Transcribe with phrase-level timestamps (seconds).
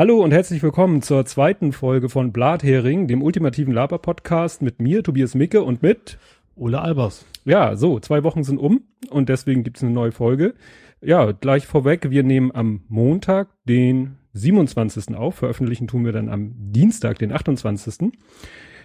[0.00, 5.34] Hallo und herzlich willkommen zur zweiten Folge von Blathering, dem ultimativen Laber-Podcast mit mir, Tobias
[5.34, 6.16] Micke und mit
[6.56, 7.26] Ole Albers.
[7.44, 10.54] Ja, so, zwei Wochen sind um und deswegen gibt's eine neue Folge.
[11.02, 15.14] Ja, gleich vorweg, wir nehmen am Montag, den 27.
[15.14, 18.10] auf, veröffentlichen tun wir dann am Dienstag, den 28.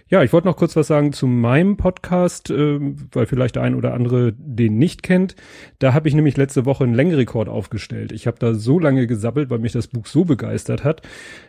[0.08, 2.78] Ja, ich wollte noch kurz was sagen zu meinem Podcast, äh,
[3.12, 5.34] weil vielleicht der ein oder andere den nicht kennt.
[5.80, 8.12] Da habe ich nämlich letzte Woche einen Längerekord aufgestellt.
[8.12, 11.02] Ich habe da so lange gesabbelt, weil mich das Buch so begeistert hat.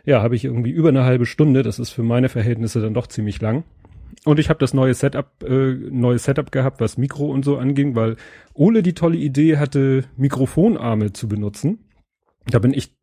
[0.04, 1.62] Ja, habe ich irgendwie über eine halbe Stunde.
[1.62, 3.62] Das ist für meine Verhältnisse dann doch ziemlich lang.
[4.24, 7.94] Und ich habe das neue Setup, äh, neues Setup gehabt, was Mikro und so anging,
[7.94, 8.16] weil
[8.54, 11.78] Ole die tolle Idee hatte, Mikrofonarme zu benutzen.
[12.46, 12.96] Da bin ich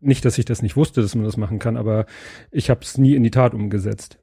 [0.00, 2.06] nicht, dass ich das nicht wusste, dass man das machen kann, aber
[2.50, 4.18] ich habe es nie in die Tat umgesetzt.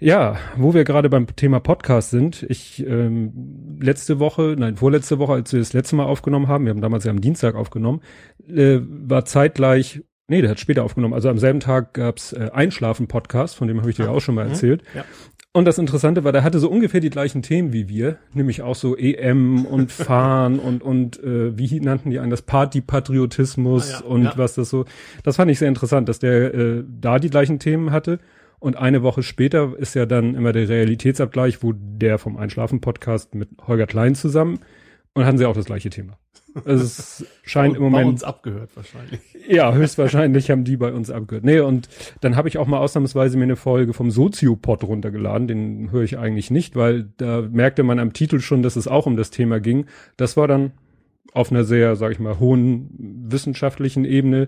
[0.00, 5.34] Ja, wo wir gerade beim Thema Podcast sind, ich ähm, letzte Woche, nein, vorletzte Woche,
[5.34, 8.00] als wir das letzte Mal aufgenommen haben, wir haben damals ja am Dienstag aufgenommen,
[8.48, 13.54] äh, war zeitgleich, nee, der hat später aufgenommen, also am selben Tag gab's äh, Einschlafen-Podcast,
[13.56, 14.52] von dem habe ich dir ja auch schon mal mhm.
[14.52, 14.82] erzählt.
[14.94, 15.04] Ja.
[15.52, 18.76] Und das Interessante war, der hatte so ungefähr die gleichen Themen wie wir, nämlich auch
[18.76, 24.06] so EM und Fahren und und äh, wie nannten die einen das Partypatriotismus ah, ja,
[24.06, 24.32] und ja.
[24.36, 24.86] was das so.
[25.24, 28.20] Das fand ich sehr interessant, dass der äh, da die gleichen Themen hatte
[28.60, 33.48] und eine Woche später ist ja dann immer der Realitätsabgleich, wo der vom Einschlafen-Podcast mit
[33.66, 34.60] Holger Klein zusammen
[35.14, 36.18] und hatten sie auch das gleiche Thema.
[36.64, 38.04] Also es scheint im Moment.
[38.04, 39.20] Bei uns abgehört wahrscheinlich.
[39.48, 41.44] Ja, höchstwahrscheinlich haben die bei uns abgehört.
[41.44, 41.88] Nee, und
[42.20, 45.48] dann habe ich auch mal ausnahmsweise mir eine Folge vom Soziopod runtergeladen.
[45.48, 49.06] Den höre ich eigentlich nicht, weil da merkte man am Titel schon, dass es auch
[49.06, 49.86] um das Thema ging.
[50.16, 50.70] Das war dann
[51.32, 52.90] auf einer sehr, sag ich mal, hohen
[53.28, 54.46] wissenschaftlichen Ebene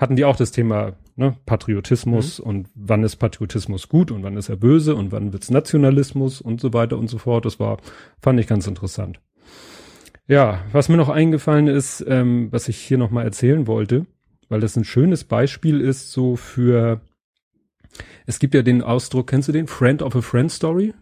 [0.00, 2.46] hatten die auch das Thema ne, Patriotismus mhm.
[2.46, 6.58] und wann ist Patriotismus gut und wann ist er böse und wann wird's Nationalismus und
[6.58, 7.44] so weiter und so fort.
[7.44, 7.76] Das war,
[8.18, 9.20] fand ich ganz interessant.
[10.26, 14.06] Ja, was mir noch eingefallen ist, ähm, was ich hier nochmal erzählen wollte,
[14.48, 17.02] weil das ein schönes Beispiel ist so für,
[18.26, 19.66] es gibt ja den Ausdruck, kennst du den?
[19.66, 20.94] Friend of a Friend Story?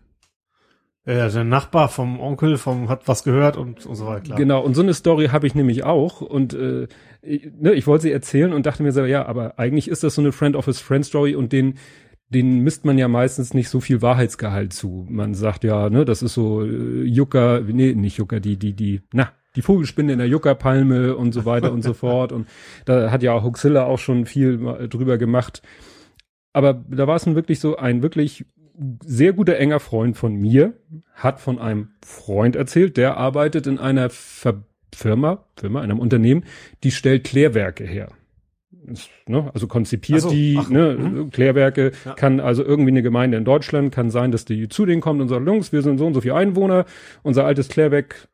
[1.09, 4.25] Ja, der Nachbar vom Onkel vom hat was gehört und, und so weiter.
[4.25, 4.39] Klar.
[4.39, 6.87] Genau, und so eine Story habe ich nämlich auch und äh,
[7.23, 10.15] ich, ne, ich wollte sie erzählen und dachte mir so, ja, aber eigentlich ist das
[10.15, 11.79] so eine Friend of his Friend Story und den
[12.29, 15.07] den misst man ja meistens nicht so viel Wahrheitsgehalt zu.
[15.09, 19.01] Man sagt ja, ne, das ist so äh, Jucker, nee, nicht Jucker, die die die,
[19.15, 22.47] na, die Vogelspinne in der Juckerpalme und so weiter und so fort und
[22.85, 24.59] da hat ja auch Huxilla auch schon viel
[24.91, 25.63] drüber gemacht.
[26.53, 28.45] Aber da war es nun wirklich so ein wirklich
[29.05, 30.75] sehr guter enger Freund von mir
[31.15, 34.63] hat von einem Freund erzählt, der arbeitet in einer Ver
[34.95, 36.45] Firma, Firma, einem Unternehmen,
[36.83, 38.09] die stellt Klärwerke her.
[38.87, 41.31] Ist, ne, also konzipiert so, die ach, ne, mh.
[41.31, 42.15] Klärwerke, ja.
[42.15, 45.29] kann also irgendwie eine Gemeinde in Deutschland, kann sein, dass die zu denen kommt und
[45.29, 46.87] sagt, Jungs, wir sind so und so viele Einwohner,
[47.23, 48.29] unser altes Klärwerk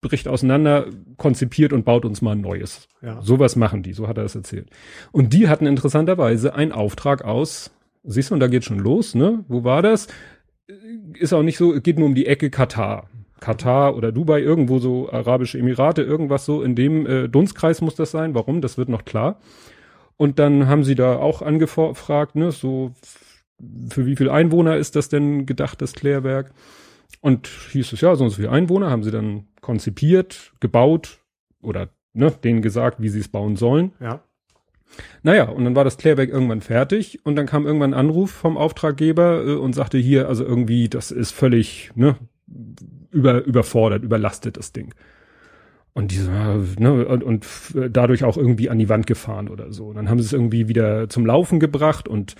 [0.00, 0.86] bricht auseinander,
[1.16, 2.88] konzipiert und baut uns mal ein neues.
[3.02, 3.20] Ja.
[3.22, 4.70] Sowas machen die, so hat er es erzählt.
[5.12, 7.70] Und die hatten interessanterweise einen Auftrag aus
[8.04, 9.44] Siehst du, und da geht schon los, ne?
[9.48, 10.08] Wo war das?
[11.14, 13.08] Ist auch nicht so, geht nur um die Ecke Katar.
[13.40, 18.10] Katar oder Dubai, irgendwo so Arabische Emirate, irgendwas so in dem äh, Dunstkreis muss das
[18.10, 18.34] sein.
[18.34, 18.60] Warum?
[18.60, 19.40] Das wird noch klar.
[20.16, 22.92] Und dann haben sie da auch angefragt, ne, so
[23.90, 26.52] für wie viel Einwohner ist das denn gedacht, das Klärwerk?
[27.20, 31.20] Und hieß es ja, so und so viele Einwohner haben sie dann konzipiert, gebaut
[31.62, 33.92] oder ne, denen gesagt, wie sie es bauen sollen.
[34.00, 34.22] Ja.
[35.22, 38.56] Naja, und dann war das Klärwerk irgendwann fertig und dann kam irgendwann ein Anruf vom
[38.56, 42.16] Auftraggeber äh, und sagte hier, also irgendwie, das ist völlig ne,
[43.10, 44.94] über, überfordert, überlastet das Ding.
[45.94, 46.30] Und diese,
[46.78, 47.46] ne, und, und
[47.90, 49.86] dadurch auch irgendwie an die Wand gefahren oder so.
[49.86, 52.34] Und dann haben sie es irgendwie wieder zum Laufen gebracht und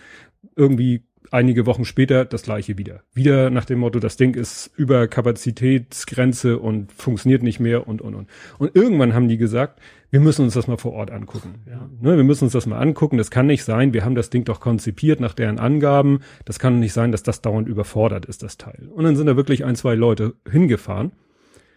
[0.56, 3.02] irgendwie einige Wochen später das gleiche wieder.
[3.12, 8.14] Wieder nach dem Motto, das Ding ist über Kapazitätsgrenze und funktioniert nicht mehr und, und,
[8.14, 8.28] und.
[8.58, 9.80] Und irgendwann haben die gesagt,
[10.10, 11.56] wir müssen uns das mal vor Ort angucken.
[11.68, 11.88] Ja.
[12.00, 13.18] Ne, wir müssen uns das mal angucken.
[13.18, 13.92] Das kann nicht sein.
[13.92, 16.20] Wir haben das Ding doch konzipiert nach deren Angaben.
[16.44, 18.88] Das kann nicht sein, dass das dauernd überfordert ist, das Teil.
[18.94, 21.12] Und dann sind da wirklich ein, zwei Leute hingefahren.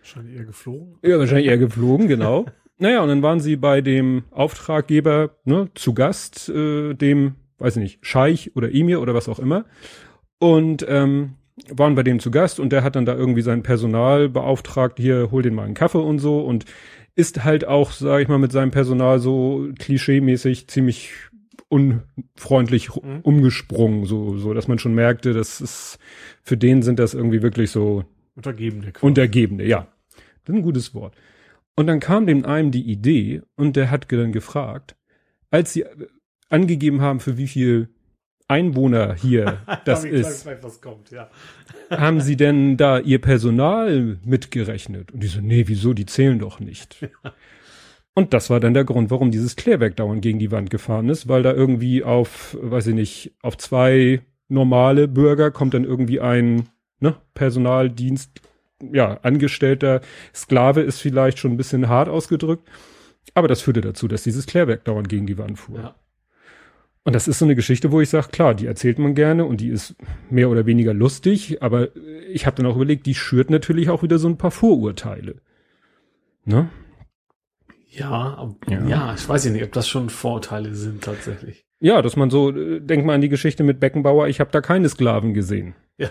[0.01, 0.95] Wahrscheinlich eher geflogen.
[1.01, 2.45] Ja, wahrscheinlich eher geflogen, genau.
[2.77, 7.83] naja, und dann waren sie bei dem Auftraggeber ne, zu Gast, äh, dem, weiß ich
[7.83, 9.65] nicht, Scheich oder Emir oder was auch immer.
[10.39, 11.35] Und ähm,
[11.69, 15.31] waren bei dem zu Gast und der hat dann da irgendwie sein Personal beauftragt, hier,
[15.31, 16.41] hol den mal einen Kaffee und so.
[16.41, 16.65] Und
[17.15, 21.11] ist halt auch, sage ich mal, mit seinem Personal so klischeemäßig ziemlich
[21.69, 23.21] unfreundlich mhm.
[23.23, 25.97] umgesprungen, so, so, dass man schon merkte, das ist,
[26.43, 28.05] für den sind das irgendwie wirklich so
[28.37, 28.91] Untergebene.
[28.91, 29.05] Quasi.
[29.05, 29.87] Untergebene, ja.
[30.45, 31.15] Das ist ein gutes Wort.
[31.75, 34.95] Und dann kam dem einem die Idee und der hat dann gefragt,
[35.49, 35.85] als sie
[36.49, 37.89] angegeben haben, für wie viel
[38.47, 40.45] Einwohner hier das ist.
[40.45, 41.29] Weiß, kommt, ja.
[41.89, 45.11] haben Sie denn da Ihr Personal mitgerechnet?
[45.11, 46.97] Und die so, nee, wieso, die zählen doch nicht.
[48.13, 51.27] Und das war dann der Grund, warum dieses Klärwerk dauernd gegen die Wand gefahren ist,
[51.27, 56.69] weil da irgendwie auf, weiß ich nicht, auf zwei normale Bürger kommt dann irgendwie ein
[56.99, 58.41] ne, Personaldienst,
[58.91, 60.01] ja, Angestellter,
[60.33, 62.67] Sklave ist vielleicht schon ein bisschen hart ausgedrückt.
[63.33, 65.79] Aber das führte dazu, dass dieses Klärwerk dauernd gegen die Wand fuhr.
[65.79, 65.95] Ja.
[67.07, 69.61] Und das ist so eine Geschichte, wo ich sage, klar, die erzählt man gerne und
[69.61, 69.95] die ist
[70.29, 71.95] mehr oder weniger lustig, aber
[72.29, 75.35] ich habe dann auch überlegt, die schürt natürlich auch wieder so ein paar Vorurteile.
[76.43, 76.67] Ne?
[77.87, 81.65] Ja, ja, ja, ich weiß ja nicht, ob das schon Vorurteile sind tatsächlich.
[81.79, 84.59] Ja, dass man so, äh, denkt mal an die Geschichte mit Beckenbauer, ich habe da
[84.59, 85.75] keine Sklaven gesehen.
[85.97, 86.09] Ja,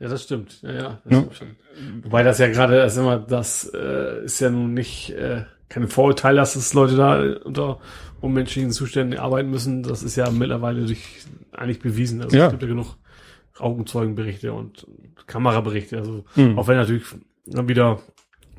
[0.00, 0.60] ja, das stimmt.
[0.62, 1.18] Ja, ja, das ja.
[1.20, 1.56] stimmt schon.
[2.02, 6.38] Wobei das ja gerade, das immer, das äh, ist ja nun nicht äh, keine Vorurteile,
[6.38, 7.78] dass es Leute da unter
[8.22, 9.82] unmenschlichen Zuständen arbeiten müssen.
[9.82, 11.04] Das ist ja mittlerweile durch
[11.52, 12.22] eigentlich bewiesen.
[12.22, 12.46] Also ja.
[12.46, 12.96] es gibt ja genug
[13.58, 14.86] Augenzeugenberichte und
[15.26, 15.98] Kameraberichte.
[15.98, 16.58] Also mhm.
[16.58, 17.04] auch wenn natürlich
[17.46, 18.00] dann wieder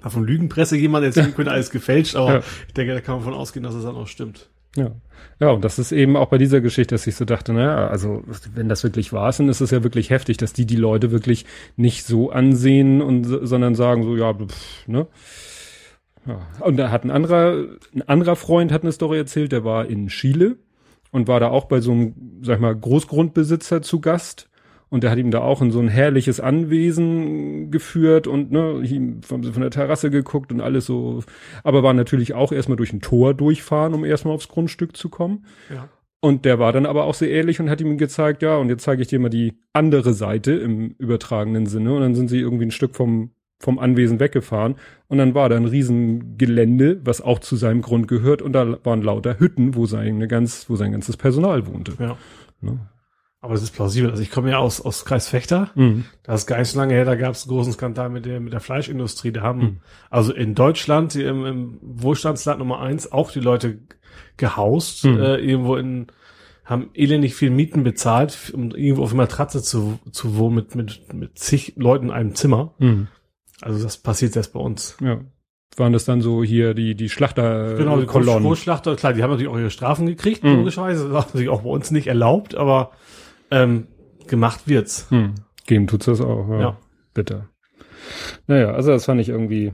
[0.06, 2.44] von Lügenpresse jemand erzählen könnte, alles gefälscht, aber ja.
[2.68, 4.50] ich denke, da kann man von ausgehen, dass es dann auch stimmt.
[4.75, 4.92] Ja.
[5.39, 8.24] Ja, und das ist eben auch bei dieser Geschichte, dass ich so dachte, naja, also
[8.54, 11.45] wenn das wirklich ist, dann ist es ja wirklich heftig, dass die die Leute wirklich
[11.75, 15.07] nicht so ansehen und sondern sagen so, ja, pff, ne?
[16.25, 16.40] Ja.
[16.60, 20.08] Und da hat ein anderer, ein anderer Freund hat eine Story erzählt, der war in
[20.08, 20.58] Chile
[21.12, 24.50] und war da auch bei so einem, sag ich mal, Großgrundbesitzer zu Gast
[24.94, 29.44] und der hat ihm da auch in so ein herrliches Anwesen geführt und ne, von,
[29.44, 31.24] von der Terrasse geguckt und alles so.
[31.64, 35.48] Aber war natürlich auch erstmal durch ein Tor durchfahren, um erstmal aufs Grundstück zu kommen.
[35.74, 35.90] Ja.
[36.19, 38.84] Und der war dann aber auch sehr ehrlich und hat ihm gezeigt, ja, und jetzt
[38.84, 41.96] zeige ich dir mal die andere Seite im übertragenen Sinne.
[41.96, 43.31] Und dann sind sie irgendwie ein Stück vom,
[43.63, 44.75] vom Anwesen weggefahren.
[45.07, 48.42] Und dann war da ein Riesengelände, was auch zu seinem Grund gehört.
[48.42, 51.94] Und da waren lauter Hütten, wo sein, ganz, wo sein ganzes Personal wohnte.
[51.98, 52.18] Ja.
[52.62, 52.80] Ne?
[53.39, 54.10] Aber es ist plausibel.
[54.10, 55.71] Also ich komme ja aus, aus Kreis Fechter.
[55.75, 56.06] Mhm.
[56.24, 58.39] Das ist gar nicht so lange her, da gab es einen großen Skandal mit der,
[58.39, 59.31] mit der Fleischindustrie.
[59.31, 59.77] Da haben mhm.
[60.09, 63.80] also in Deutschland, im, im Wohlstandsland Nummer eins, auch die Leute
[64.38, 65.19] gehaust, mhm.
[65.19, 66.07] äh, irgendwo in,
[66.66, 71.13] haben elendig viel Mieten bezahlt, um irgendwo auf einer Matratze zu, zu wohnen mit, mit,
[71.13, 72.74] mit zig Leuten in einem Zimmer.
[72.80, 73.07] Mhm.
[73.63, 74.98] Also das passiert jetzt bei uns.
[75.01, 75.21] Ja.
[75.77, 78.44] Waren das dann so hier die, die Schlachter Genau, die Kolonnen.
[78.44, 80.57] Großschlachter, klar, die haben natürlich auch ihre Strafen gekriegt, mhm.
[80.57, 81.10] logischerweise.
[81.10, 82.92] Das ist natürlich auch bei uns nicht erlaubt, aber
[83.50, 83.88] ähm,
[84.27, 85.10] gemacht wird's.
[85.10, 85.33] Hm.
[85.65, 86.60] Geben tut's das auch, ja.
[86.60, 86.77] ja.
[87.13, 87.50] Bitte.
[88.48, 89.74] Naja, also das fand ich irgendwie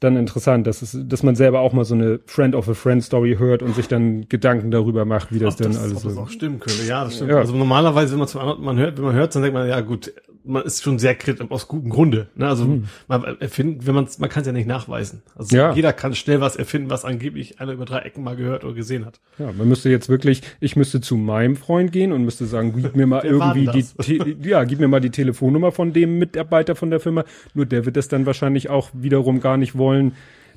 [0.00, 3.02] dann interessant, dass es, dass man selber auch mal so eine Friend of a Friend
[3.02, 6.08] Story hört und sich dann Gedanken darüber macht, wie das Ach, denn das, alles so.
[6.08, 6.84] Das auch stimmen könnte.
[6.84, 7.30] Ja, das stimmt.
[7.30, 7.38] Ja.
[7.38, 9.80] Also normalerweise, wenn man zu anderen, man hört, wenn man hört, dann denkt man, ja
[9.80, 10.12] gut,
[10.48, 12.28] man ist schon sehr kritisch, aus gutem Grunde.
[12.34, 12.48] Ne?
[12.48, 12.88] Also hm.
[13.06, 15.22] man erfindet, wenn man man kann es ja nicht nachweisen.
[15.36, 15.72] Also ja.
[15.74, 19.04] jeder kann schnell was erfinden, was angeblich einer über drei Ecken mal gehört oder gesehen
[19.04, 19.20] hat.
[19.38, 22.96] Ja, man müsste jetzt wirklich, ich müsste zu meinem Freund gehen und müsste sagen, gib
[22.96, 27.00] mir mal irgendwie die, ja, gib mir mal die Telefonnummer von dem Mitarbeiter von der
[27.00, 27.24] Firma.
[27.54, 30.12] Nur der wird das dann wahrscheinlich auch wiederum gar nicht wollen,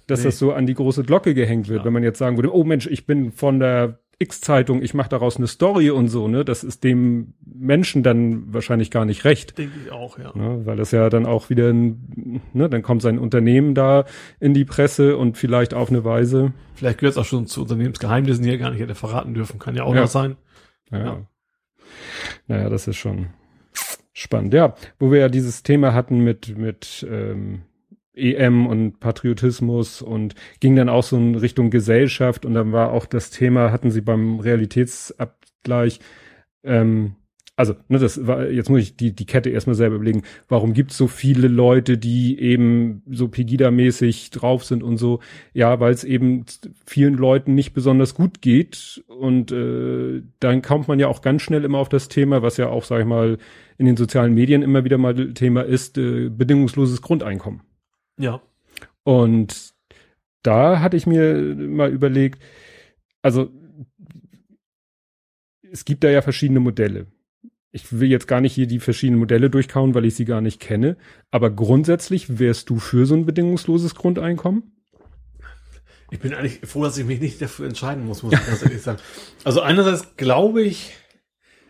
[0.08, 0.26] dass nee.
[0.26, 1.80] das so an die große Glocke gehängt wird.
[1.80, 1.86] Ja.
[1.86, 5.38] Wenn man jetzt sagen würde, oh Mensch, ich bin von der X-Zeitung, ich mache daraus
[5.38, 6.45] eine Story und so, ne?
[6.45, 9.57] Das ist dem Menschen dann wahrscheinlich gar nicht recht.
[9.57, 10.31] Denke ich auch, ja.
[10.35, 10.65] Ne?
[10.65, 12.69] Weil das ja dann auch wieder, ein, ne?
[12.69, 14.06] Dann kommt sein Unternehmen da
[14.39, 16.53] in die Presse und vielleicht auf eine Weise.
[16.75, 19.59] Vielleicht gehört es auch schon zu Unternehmensgeheimnissen, die er gar nicht hätte verraten dürfen.
[19.59, 20.01] Kann ja auch ja.
[20.01, 20.38] noch sein.
[20.91, 21.00] Ja.
[21.00, 21.27] ja.
[22.47, 23.27] Naja, das ist schon
[24.13, 24.53] spannend.
[24.53, 27.63] Ja, wo wir ja dieses Thema hatten mit, mit ähm,
[28.13, 33.06] EM und Patriotismus und ging dann auch so in Richtung Gesellschaft und dann war auch
[33.06, 35.99] das Thema, hatten sie beim Realitätsabgleich,
[36.63, 37.15] ähm,
[37.61, 40.91] also, ne, das war, jetzt muss ich die, die Kette erstmal selber überlegen, warum gibt
[40.91, 45.19] es so viele Leute, die eben so Pegida-mäßig drauf sind und so?
[45.53, 46.45] Ja, weil es eben
[46.87, 51.63] vielen Leuten nicht besonders gut geht und äh, dann kommt man ja auch ganz schnell
[51.63, 53.37] immer auf das Thema, was ja auch, sag ich mal,
[53.77, 57.61] in den sozialen Medien immer wieder mal Thema ist, äh, bedingungsloses Grundeinkommen.
[58.18, 58.41] Ja.
[59.03, 59.73] Und
[60.44, 62.41] da hatte ich mir mal überlegt,
[63.21, 63.51] also
[65.71, 67.07] es gibt da ja verschiedene Modelle.
[67.71, 70.59] Ich will jetzt gar nicht hier die verschiedenen Modelle durchkauen, weil ich sie gar nicht
[70.59, 70.97] kenne.
[71.30, 74.73] Aber grundsätzlich wärst du für so ein bedingungsloses Grundeinkommen?
[76.11, 78.81] Ich bin eigentlich froh, dass ich mich nicht dafür entscheiden muss, muss ich ganz ehrlich
[78.81, 78.99] sagen.
[79.45, 80.94] Also einerseits glaube ich,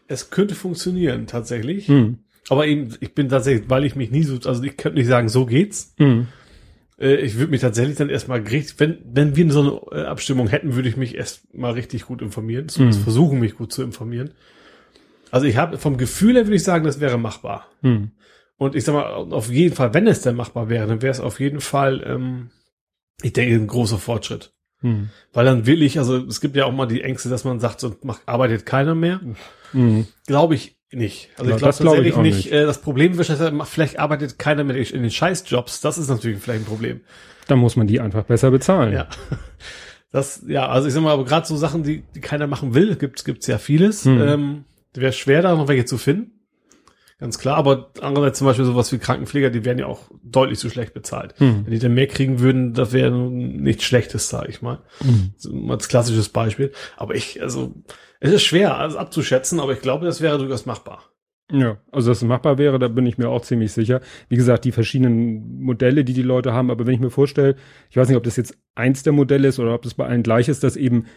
[0.08, 1.88] es könnte funktionieren tatsächlich.
[1.88, 2.18] Hm.
[2.52, 5.30] Aber eben, ich bin tatsächlich, weil ich mich nie so, also ich könnte nicht sagen,
[5.30, 5.94] so geht's.
[5.98, 6.28] Hm.
[7.00, 10.50] Äh, ich würde mich tatsächlich dann erstmal richtig, wenn, wenn wir so eine äh, Abstimmung
[10.50, 13.04] hätten, würde ich mich erstmal richtig gut informieren, zumindest mhm.
[13.06, 14.32] versuchen, mich gut zu informieren.
[15.32, 17.68] Also ich habe vom Gefühl her würde ich sagen, das wäre machbar.
[17.84, 18.12] Mhm.
[18.58, 21.22] Und ich sag mal, auf jeden Fall, wenn es denn machbar wäre, dann wäre es
[21.22, 22.50] auf jeden Fall, ähm,
[23.22, 24.52] ich denke, ein großer Fortschritt.
[24.82, 25.10] Mhm.
[25.32, 27.80] Weil dann will ich, also es gibt ja auch mal die Ängste, dass man sagt,
[27.80, 29.22] so macht, arbeitet keiner mehr.
[29.72, 30.06] Mhm.
[30.28, 31.30] Glaube ich nicht.
[31.38, 32.36] Also ich glaube glaub tatsächlich nicht.
[32.46, 32.52] nicht.
[32.52, 33.32] Äh, das Problem ist,
[33.66, 35.82] vielleicht arbeitet keiner mehr in den Scheißjobs.
[35.82, 37.02] Das ist natürlich vielleicht ein Problem.
[37.48, 38.94] Dann muss man die einfach besser bezahlen.
[38.94, 39.08] Ja.
[40.12, 42.98] Das, ja, also ich sag mal, aber gerade so Sachen, die, die keiner machen will,
[42.98, 44.04] gibt's gibt's ja vieles.
[44.04, 44.22] Hm.
[44.22, 46.32] Ähm, Wäre schwer, da noch welche zu finden.
[47.18, 50.70] Ganz klar, aber andererseits zum Beispiel sowas wie Krankenpfleger, die werden ja auch deutlich zu
[50.70, 51.36] schlecht bezahlt.
[51.38, 51.66] Hm.
[51.66, 54.80] Wenn die dann mehr kriegen würden, das wäre nichts Schlechtes, sage ich mal.
[54.98, 55.32] Hm.
[55.38, 56.74] So, als klassisches Beispiel.
[56.98, 57.76] Aber ich, also,
[58.22, 61.04] es ist schwer, alles abzuschätzen, aber ich glaube, das wäre durchaus machbar.
[61.52, 64.00] Ja, also dass es machbar wäre, da bin ich mir auch ziemlich sicher.
[64.30, 67.56] Wie gesagt, die verschiedenen Modelle, die die Leute haben, aber wenn ich mir vorstelle,
[67.90, 70.24] ich weiß nicht, ob das jetzt eins der Modelle ist oder ob das bei allen
[70.24, 71.08] gleich ist, dass eben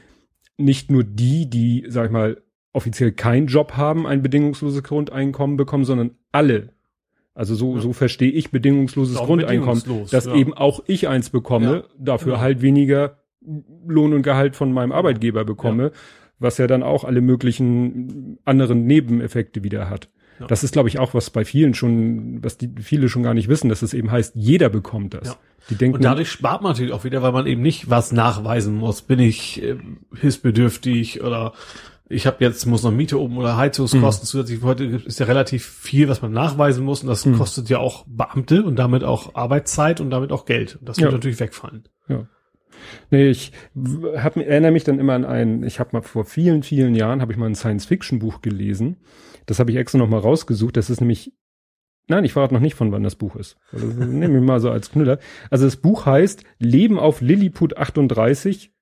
[0.56, 2.42] nicht nur die, die, sag ich mal,
[2.72, 6.70] offiziell keinen Job haben, ein bedingungsloses Grundeinkommen bekommen, sondern alle.
[7.34, 7.80] Also so, ja.
[7.80, 10.34] so verstehe ich bedingungsloses Grundeinkommen, bedingungslos, dass ja.
[10.34, 11.84] eben auch ich eins bekomme, ja.
[11.98, 12.42] dafür genau.
[12.42, 13.18] halt weniger
[13.86, 15.92] Lohn und Gehalt von meinem Arbeitgeber bekomme,
[16.38, 20.08] was ja dann auch alle möglichen anderen Nebeneffekte wieder hat.
[20.40, 20.46] Ja.
[20.46, 23.48] Das ist, glaube ich, auch was bei vielen schon, was die viele schon gar nicht
[23.48, 25.28] wissen, dass es eben heißt, jeder bekommt das.
[25.28, 25.36] Ja.
[25.70, 28.74] Die denken, und dadurch spart man natürlich auch wieder, weil man eben nicht was nachweisen
[28.74, 29.02] muss.
[29.02, 29.76] Bin ich äh,
[30.14, 31.54] hilfsbedürftig oder
[32.08, 34.26] ich habe jetzt muss noch Miete oben oder Heizungskosten mhm.
[34.26, 34.62] zusätzlich.
[34.62, 37.38] Heute ist ja relativ viel, was man nachweisen muss und das mhm.
[37.38, 40.76] kostet ja auch Beamte und damit auch Arbeitszeit und damit auch Geld.
[40.76, 41.84] Und das wird natürlich wegfallen.
[42.08, 42.26] Ja.
[43.10, 43.52] Nee, ich
[44.16, 47.32] hab, erinnere mich dann immer an einen, ich habe mal vor vielen, vielen Jahren, habe
[47.32, 48.96] ich mal ein Science-Fiction-Buch gelesen.
[49.46, 50.76] Das habe ich extra noch mal rausgesucht.
[50.76, 51.32] Das ist nämlich,
[52.08, 53.56] nein, ich verrate noch nicht, von wann das Buch ist.
[53.72, 55.18] Also, nehme ich mal so als Knüller.
[55.50, 58.72] Also das Buch heißt Leben auf Lilliput 38.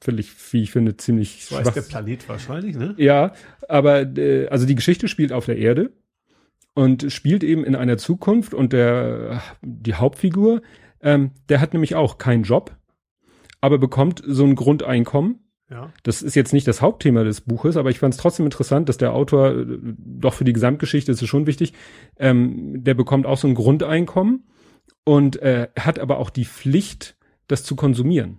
[0.00, 2.94] Völlig, wie ich finde, ziemlich So heißt der Planet wahrscheinlich, ne?
[2.98, 3.34] Ja,
[3.68, 5.92] aber äh, also die Geschichte spielt auf der Erde
[6.74, 10.62] und spielt eben in einer Zukunft und der die Hauptfigur,
[11.00, 12.76] ähm, der hat nämlich auch keinen Job,
[13.62, 15.38] aber bekommt so ein Grundeinkommen
[15.72, 15.90] ja.
[16.02, 18.98] Das ist jetzt nicht das Hauptthema des Buches, aber ich fand es trotzdem interessant, dass
[18.98, 19.66] der Autor, äh,
[19.96, 21.72] doch für die Gesamtgeschichte ist es schon wichtig,
[22.18, 24.44] ähm, der bekommt auch so ein Grundeinkommen
[25.04, 27.16] und äh, hat aber auch die Pflicht,
[27.48, 28.38] das zu konsumieren.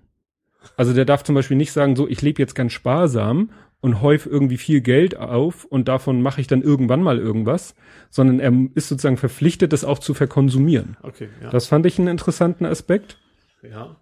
[0.77, 3.49] Also der darf zum Beispiel nicht sagen, so, ich lebe jetzt ganz sparsam
[3.81, 7.75] und häuf irgendwie viel Geld auf und davon mache ich dann irgendwann mal irgendwas,
[8.09, 10.97] sondern er ist sozusagen verpflichtet, das auch zu verkonsumieren.
[11.01, 11.49] Okay, ja.
[11.49, 13.17] Das fand ich einen interessanten Aspekt.
[13.61, 13.97] Ja.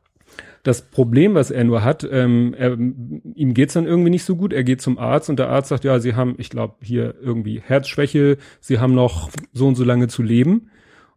[0.64, 4.54] Das Problem, was er nur hat, ähm, er, ihm geht's dann irgendwie nicht so gut.
[4.54, 7.60] Er geht zum Arzt und der Arzt sagt, ja, Sie haben, ich glaube, hier irgendwie
[7.60, 10.70] Herzschwäche, Sie haben noch so und so lange zu leben.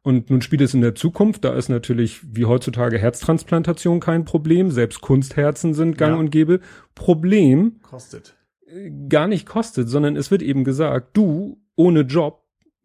[0.04, 4.70] Und nun spielt es in der Zukunft, da ist natürlich wie heutzutage Herztransplantation kein Problem,
[4.70, 6.20] selbst Kunstherzen sind gang ja.
[6.20, 6.60] und gäbe.
[6.94, 8.36] Problem kostet.
[8.66, 12.44] Äh, gar nicht kostet, sondern es wird eben gesagt, du ohne Job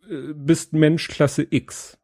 [0.09, 1.98] äh, bist Mensch Klasse X.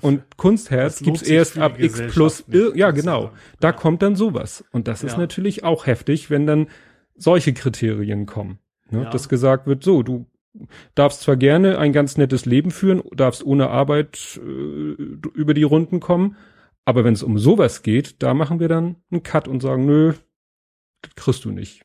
[0.00, 3.72] Und Kunstherz gibt's erst ab X plus, ja genau, da ja.
[3.72, 4.64] kommt dann sowas.
[4.72, 5.18] Und das ist ja.
[5.18, 6.66] natürlich auch heftig, wenn dann
[7.14, 8.58] solche Kriterien kommen.
[8.90, 9.04] Ne?
[9.04, 9.10] Ja.
[9.10, 10.26] Dass gesagt wird, so, du
[10.94, 15.02] darfst zwar gerne ein ganz nettes Leben führen, darfst ohne Arbeit äh,
[15.34, 16.36] über die Runden kommen,
[16.84, 20.14] aber wenn es um sowas geht, da machen wir dann einen Cut und sagen, nö,
[21.02, 21.82] das kriegst du nicht.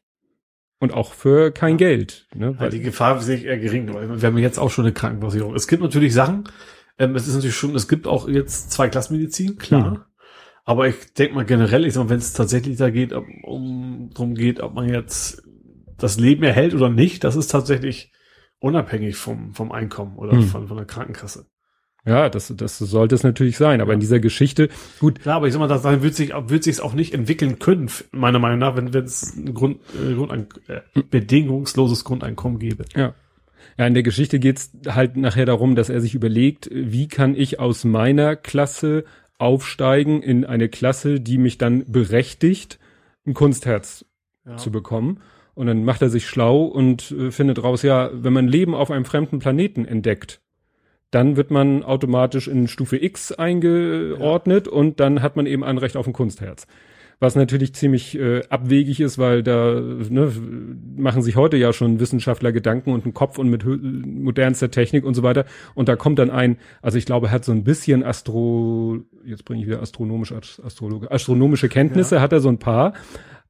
[0.80, 2.28] Und auch für kein Geld.
[2.34, 2.56] Ne?
[2.58, 3.88] Weil die Gefahr ist eher gering.
[3.88, 5.54] Wir haben jetzt auch schon eine Krankenversicherung.
[5.54, 6.46] Es gibt natürlich Sachen,
[7.02, 9.92] ähm, es ist natürlich schon, es gibt auch jetzt zwei Klassenmedizin, klar.
[9.92, 10.00] Mhm.
[10.64, 14.36] Aber ich denke mal generell, ich sag mal, wenn es tatsächlich da geht, um darum
[14.36, 15.42] geht, ob man jetzt
[15.98, 18.12] das Leben erhält oder nicht, das ist tatsächlich
[18.60, 20.44] unabhängig vom, vom Einkommen oder mhm.
[20.44, 21.48] von, von der Krankenkasse.
[22.06, 23.94] Ja, das, das sollte es natürlich sein, aber ja.
[23.96, 25.22] in dieser Geschichte, gut.
[25.22, 28.40] Klar, aber ich sag mal, dann wird sich, wird sich auch nicht entwickeln können, meiner
[28.40, 32.86] Meinung nach, wenn es ein Grund, äh, Grundein, äh, bedingungsloses Grundeinkommen gäbe.
[32.96, 33.16] Ja.
[33.82, 37.60] Ja, in der Geschichte geht's halt nachher darum, dass er sich überlegt, wie kann ich
[37.60, 39.06] aus meiner Klasse
[39.40, 42.78] aufsteigen in eine Klasse, die mich dann berechtigt,
[43.26, 44.06] ein Kunstherz
[44.46, 44.56] ja.
[44.58, 45.22] zu bekommen.
[45.56, 48.92] Und dann macht er sich schlau und äh, findet raus, ja, wenn man Leben auf
[48.92, 50.42] einem fremden Planeten entdeckt,
[51.10, 54.74] dann wird man automatisch in Stufe X eingeordnet ja.
[54.74, 56.68] und dann hat man eben Anrecht auf ein Kunstherz
[57.22, 60.32] was natürlich ziemlich äh, abwegig ist, weil da ne,
[60.98, 65.14] machen sich heute ja schon Wissenschaftler Gedanken und einen Kopf und mit modernster Technik und
[65.14, 65.46] so weiter.
[65.76, 69.46] Und da kommt dann ein, also ich glaube, er hat so ein bisschen Astro, jetzt
[69.46, 72.22] bringe ich wieder astronomische, Astrologe, astronomische Kenntnisse, ja.
[72.22, 72.94] hat er so ein paar.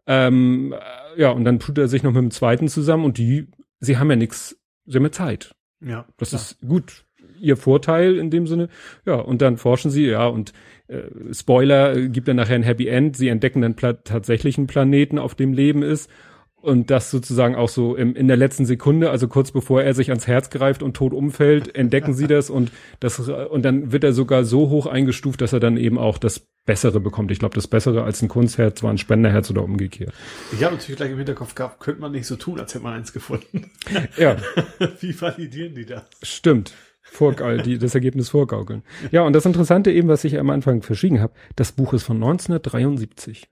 [0.06, 0.76] Ähm,
[1.16, 3.48] ja, und dann tut er sich noch mit dem zweiten zusammen und die,
[3.80, 5.56] sie haben ja nichts, sie haben ja Zeit.
[5.80, 6.06] Ja.
[6.18, 6.42] Das klar.
[6.42, 7.06] ist gut
[7.42, 8.70] ihr Vorteil in dem Sinne.
[9.06, 10.54] Ja, und dann forschen sie, ja, und
[10.92, 13.16] äh, Spoiler, äh, gibt dann nachher ein Happy End.
[13.16, 16.10] Sie entdecken dann pla tatsächlich Planeten, auf dem Leben ist.
[16.62, 20.10] Und das sozusagen auch so im, in der letzten Sekunde, also kurz bevor er sich
[20.10, 24.14] ans Herz greift und tot umfällt, entdecken sie das und das und dann wird er
[24.14, 27.32] sogar so hoch eingestuft, dass er dann eben auch das Bessere bekommt.
[27.32, 30.14] Ich glaube, das Bessere als ein Kunstherz war ein Spenderherz oder umgekehrt.
[30.52, 32.94] Ich habe natürlich gleich im Hinterkopf gehabt, könnte man nicht so tun, als hätte man
[32.94, 33.72] eins gefunden.
[34.18, 34.38] Ja.
[35.00, 36.04] Wie validieren die das?
[36.22, 36.76] Stimmt.
[37.12, 38.84] Vorgaul, die, das Ergebnis vorgaukeln.
[39.12, 42.16] Ja, und das Interessante eben, was ich am Anfang verschwiegen habe, das Buch ist von
[42.16, 43.50] 1973.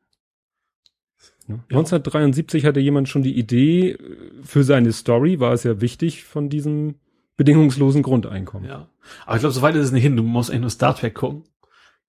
[1.47, 1.55] Ne?
[1.69, 1.77] Ja.
[1.77, 3.97] 1973 hatte jemand schon die Idee, äh,
[4.43, 6.95] für seine Story war es ja wichtig von diesem
[7.35, 8.69] bedingungslosen Grundeinkommen.
[8.69, 8.87] Ja.
[9.25, 10.15] Aber ich glaube, so weit ist es nicht hin.
[10.15, 11.43] Du musst eigentlich nur Star Trek gucken.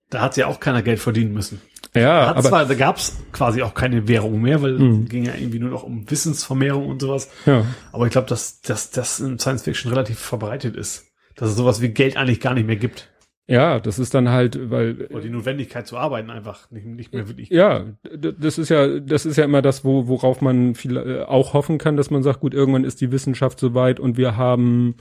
[0.08, 1.60] Da hat ja auch keiner Geld verdienen müssen.
[1.94, 5.02] Ja, aber zwar, da gab's quasi auch keine Währung mehr, weil mhm.
[5.02, 7.28] es ging ja irgendwie nur noch um Wissensvermehrung und sowas.
[7.46, 7.64] Ja.
[7.90, 11.09] Aber ich glaube, dass, dass das in Science Fiction relativ verbreitet ist.
[11.36, 13.08] Dass es sowas wie Geld eigentlich gar nicht mehr gibt.
[13.50, 15.08] Ja, das ist dann halt, weil.
[15.10, 17.50] Oder die Notwendigkeit zu arbeiten einfach nicht, nicht mehr wirklich.
[17.50, 17.84] Ja,
[18.16, 21.76] das ist ja, das ist ja immer das, wo, worauf man viel äh, auch hoffen
[21.78, 24.94] kann, dass man sagt, gut, irgendwann ist die Wissenschaft soweit und wir haben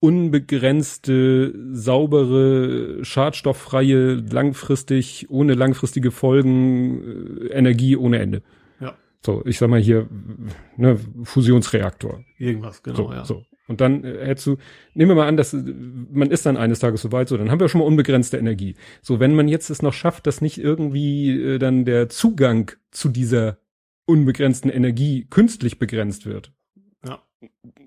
[0.00, 8.42] unbegrenzte, saubere, schadstofffreie, langfristig, ohne langfristige Folgen, äh, Energie ohne Ende.
[8.80, 8.96] Ja.
[9.24, 10.08] So, ich sag mal hier,
[10.76, 12.24] ne, Fusionsreaktor.
[12.38, 13.24] Irgendwas, genau, so, ja.
[13.24, 13.44] So.
[13.66, 14.56] Und dann äh, hättest du,
[14.94, 17.68] nehmen wir mal an, dass man ist dann eines Tages soweit, so, dann haben wir
[17.68, 18.74] schon mal unbegrenzte Energie.
[19.02, 23.08] So, wenn man jetzt es noch schafft, dass nicht irgendwie äh, dann der Zugang zu
[23.08, 23.58] dieser
[24.06, 26.52] unbegrenzten Energie künstlich begrenzt wird,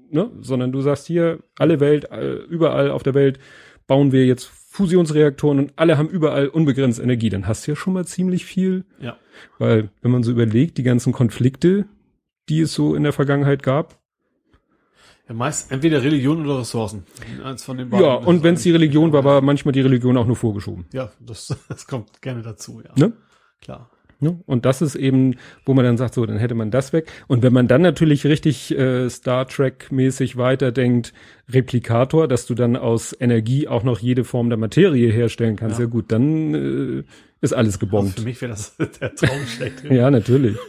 [0.09, 0.31] ne?
[0.41, 2.09] sondern du sagst hier, alle Welt,
[2.49, 3.37] überall auf der Welt
[3.85, 7.29] bauen wir jetzt Fusionsreaktoren und alle haben überall unbegrenzt Energie.
[7.29, 8.85] Dann hast du ja schon mal ziemlich viel.
[8.99, 9.17] Ja.
[9.57, 11.85] Weil, wenn man so überlegt, die ganzen Konflikte,
[12.49, 13.99] die es so in der Vergangenheit gab.
[15.27, 17.03] Ja, meist entweder Religion oder Ressourcen.
[17.43, 18.05] Eins von den beiden.
[18.05, 20.85] Ja, und wenn es die Religion war, war manchmal die Religion auch nur vorgeschoben.
[20.93, 22.91] Ja, das, das kommt gerne dazu, ja.
[22.95, 23.13] Ne?
[23.61, 23.89] Klar.
[24.19, 24.39] Ne?
[24.47, 27.11] Und das ist eben, wo man dann sagt, so, dann hätte man das weg.
[27.27, 31.13] Und wenn man dann natürlich richtig äh, Star Trek-mäßig weiterdenkt,
[31.49, 35.85] Replikator, dass du dann aus Energie auch noch jede Form der Materie herstellen kannst, ja,
[35.85, 37.03] ja gut, dann äh,
[37.41, 38.11] ist alles gebombt.
[38.11, 39.83] Also für mich wäre das der Traum schlecht.
[39.89, 40.57] ja, natürlich.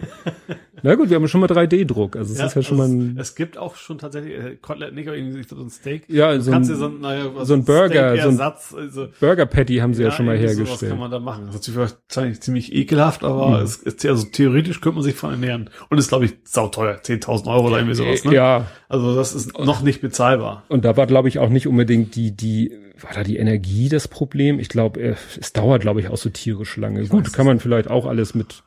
[0.82, 3.02] Na gut, wir haben schon mal 3D-Druck, also es ja, ist ja schon also mal
[3.02, 6.04] ein Es gibt auch schon tatsächlich äh, Kotelett, nicht irgendwie so ein Steak.
[6.08, 9.94] Ja, so ein, so ein, naja, so ein Burger, so ein also, Burger Patty haben
[9.94, 10.68] sie ja, ja schon mal hergestellt.
[10.68, 11.48] Sowas kann man da machen.
[11.52, 13.64] Das ist wahrscheinlich ziemlich ekelhaft, aber mhm.
[13.64, 15.71] es ist also theoretisch könnte man sich von ernähren.
[15.90, 18.25] Und ist glaube ich sauteuer, 10.000 Euro oder irgendwie sowas.
[18.25, 18.34] Ne?
[18.34, 18.66] Ja.
[18.88, 20.64] Also das ist noch nicht bezahlbar.
[20.69, 24.08] Und da war glaube ich auch nicht unbedingt die die war da die Energie das
[24.08, 24.58] Problem?
[24.58, 27.02] Ich glaube, äh, es dauert glaube ich auch so tierisch lange.
[27.02, 28.63] Ich Gut, kann man vielleicht auch alles mit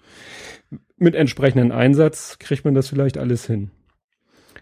[0.98, 3.72] mit entsprechenden Einsatz kriegt man das vielleicht alles hin.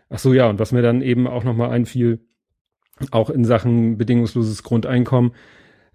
[0.09, 2.19] Ach so, ja, und was mir dann eben auch nochmal einfiel,
[3.11, 5.33] auch in Sachen bedingungsloses Grundeinkommen,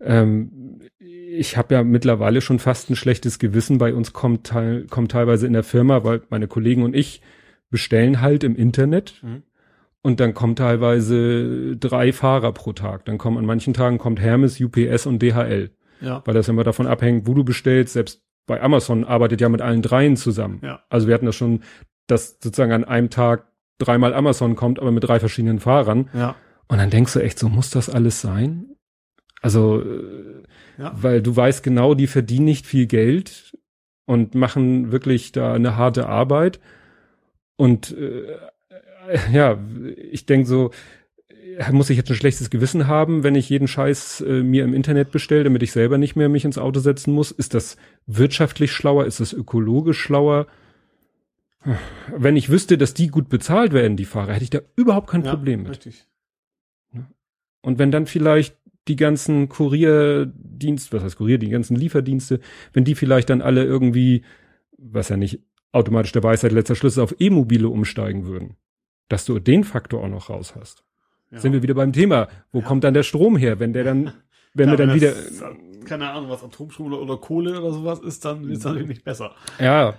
[0.01, 3.79] ähm, ich habe ja mittlerweile schon fast ein schlechtes Gewissen.
[3.79, 7.23] Bei uns kommt, teil, kommt teilweise in der Firma, weil meine Kollegen und ich
[7.71, 9.43] bestellen halt im Internet mhm.
[10.05, 13.07] Und dann kommt teilweise drei Fahrer pro Tag.
[13.07, 15.71] Dann kommen an manchen Tagen kommt Hermes, UPS und DHL.
[16.03, 16.23] Ja.
[16.27, 17.95] Weil das immer davon abhängt, wo du bestellst.
[17.95, 20.61] Selbst bei Amazon arbeitet ja mit allen dreien zusammen.
[20.63, 20.83] Ja.
[20.91, 21.63] Also wir hatten das schon,
[22.07, 23.47] dass sozusagen an einem Tag
[23.79, 26.11] dreimal Amazon kommt, aber mit drei verschiedenen Fahrern.
[26.13, 26.37] Ja.
[26.69, 28.77] Und dann denkst du echt, so muss das alles sein?
[29.41, 30.43] Also, äh,
[30.77, 30.93] ja.
[31.01, 33.57] weil du weißt genau, die verdienen nicht viel Geld
[34.05, 36.61] und machen wirklich da eine harte Arbeit.
[37.57, 38.37] Und äh,
[39.33, 39.59] ja,
[39.97, 40.71] ich denk so,
[41.71, 45.11] muss ich jetzt ein schlechtes Gewissen haben, wenn ich jeden Scheiß äh, mir im Internet
[45.11, 47.31] bestelle, damit ich selber nicht mehr mich ins Auto setzen muss?
[47.31, 49.07] Ist das wirtschaftlich schlauer?
[49.07, 50.47] Ist das ökologisch schlauer?
[52.15, 55.25] Wenn ich wüsste, dass die gut bezahlt werden, die Fahrer, hätte ich da überhaupt kein
[55.25, 55.71] ja, Problem mit.
[55.71, 56.07] Richtig.
[57.63, 58.57] Und wenn dann vielleicht
[58.89, 62.41] die ganzen Kurierdienst, was heißt Kurier, die ganzen Lieferdienste,
[62.75, 64.23] wenn die vielleicht dann alle irgendwie,
[64.77, 65.41] was ja nicht
[65.73, 68.57] automatisch der Weisheit letzter Schluss auf E-Mobile umsteigen würden,
[69.09, 70.85] dass du den Faktor auch noch raus hast.
[71.31, 71.41] Ja.
[71.41, 72.29] Sind wir wieder beim Thema.
[72.53, 72.65] Wo ja.
[72.65, 73.59] kommt dann der Strom her?
[73.61, 74.13] Wenn der dann,
[74.55, 75.13] wenn wir dann wieder.
[75.85, 79.33] keine Ahnung, was Atomstrom oder, Kohle oder sowas ist, dann ist natürlich nicht besser.
[79.59, 79.95] Ja.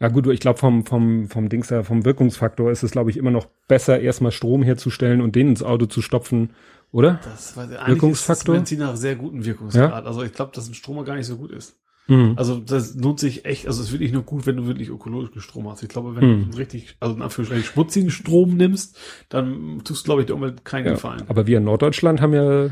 [0.00, 3.16] Ja gut, ich glaube vom, vom, vom Dings da, vom Wirkungsfaktor ist es, glaube ich,
[3.16, 6.50] immer noch besser, erstmal Strom herzustellen und den ins Auto zu stopfen,
[6.92, 7.18] oder?
[7.24, 8.54] Das war Wirkungsfaktor.
[8.54, 10.06] Ist das Benzin nach sehr guten Wirkungsgrad.
[10.06, 11.76] Also ich glaube, dass ein Stromer gar nicht so gut ist.
[12.08, 12.34] Mhm.
[12.36, 15.42] Also das lohnt sich echt, also es ist wirklich nur gut, wenn du wirklich ökologischen
[15.42, 15.82] Strom hast.
[15.82, 16.50] Ich glaube, wenn mhm.
[16.50, 20.64] du richtig, also in Anführungszeichen schmutzigen Strom nimmst, dann tust du, glaube ich, der Umwelt
[20.64, 21.22] keinen ja, Gefallen.
[21.28, 22.70] Aber wir in Norddeutschland haben ja,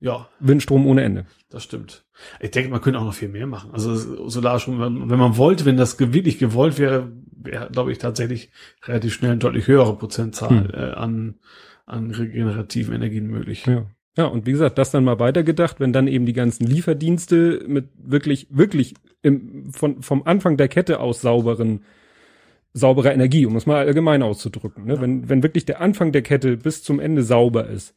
[0.00, 1.26] ja Windstrom ohne Ende.
[1.50, 2.04] Das stimmt.
[2.40, 3.70] Ich denke, man könnte auch noch viel mehr machen.
[3.72, 8.50] Also Solarstrom, wenn man wollte, wenn das wirklich gewollt wäre, wäre, glaube ich, tatsächlich
[8.84, 10.70] relativ schnell eine deutlich höhere Prozentzahl mhm.
[10.72, 11.34] äh, an,
[11.86, 13.66] an regenerativen Energien möglich.
[13.66, 13.86] Ja.
[14.16, 17.88] Ja, und wie gesagt, das dann mal weitergedacht, wenn dann eben die ganzen Lieferdienste mit
[17.96, 21.82] wirklich, wirklich im, von, vom Anfang der Kette aus sauberen,
[22.72, 24.84] sauberer Energie, um es mal allgemein auszudrücken.
[24.84, 24.94] Ne?
[24.94, 25.00] Ja.
[25.00, 27.94] Wenn, wenn wirklich der Anfang der Kette bis zum Ende sauber ist,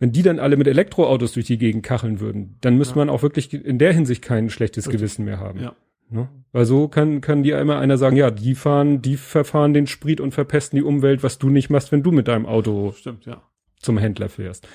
[0.00, 3.04] wenn die dann alle mit Elektroautos durch die Gegend kacheln würden, dann müsste ja.
[3.04, 5.00] man auch wirklich in der Hinsicht kein schlechtes Richtig.
[5.00, 5.60] Gewissen mehr haben.
[5.60, 5.76] Ja.
[6.08, 6.28] Ne?
[6.50, 10.20] Weil so kann, kann dir immer einer sagen, ja, die fahren, die verfahren den Sprit
[10.20, 13.40] und verpesten die Umwelt, was du nicht machst, wenn du mit deinem Auto Stimmt, ja
[13.80, 14.66] zum Händler fährst.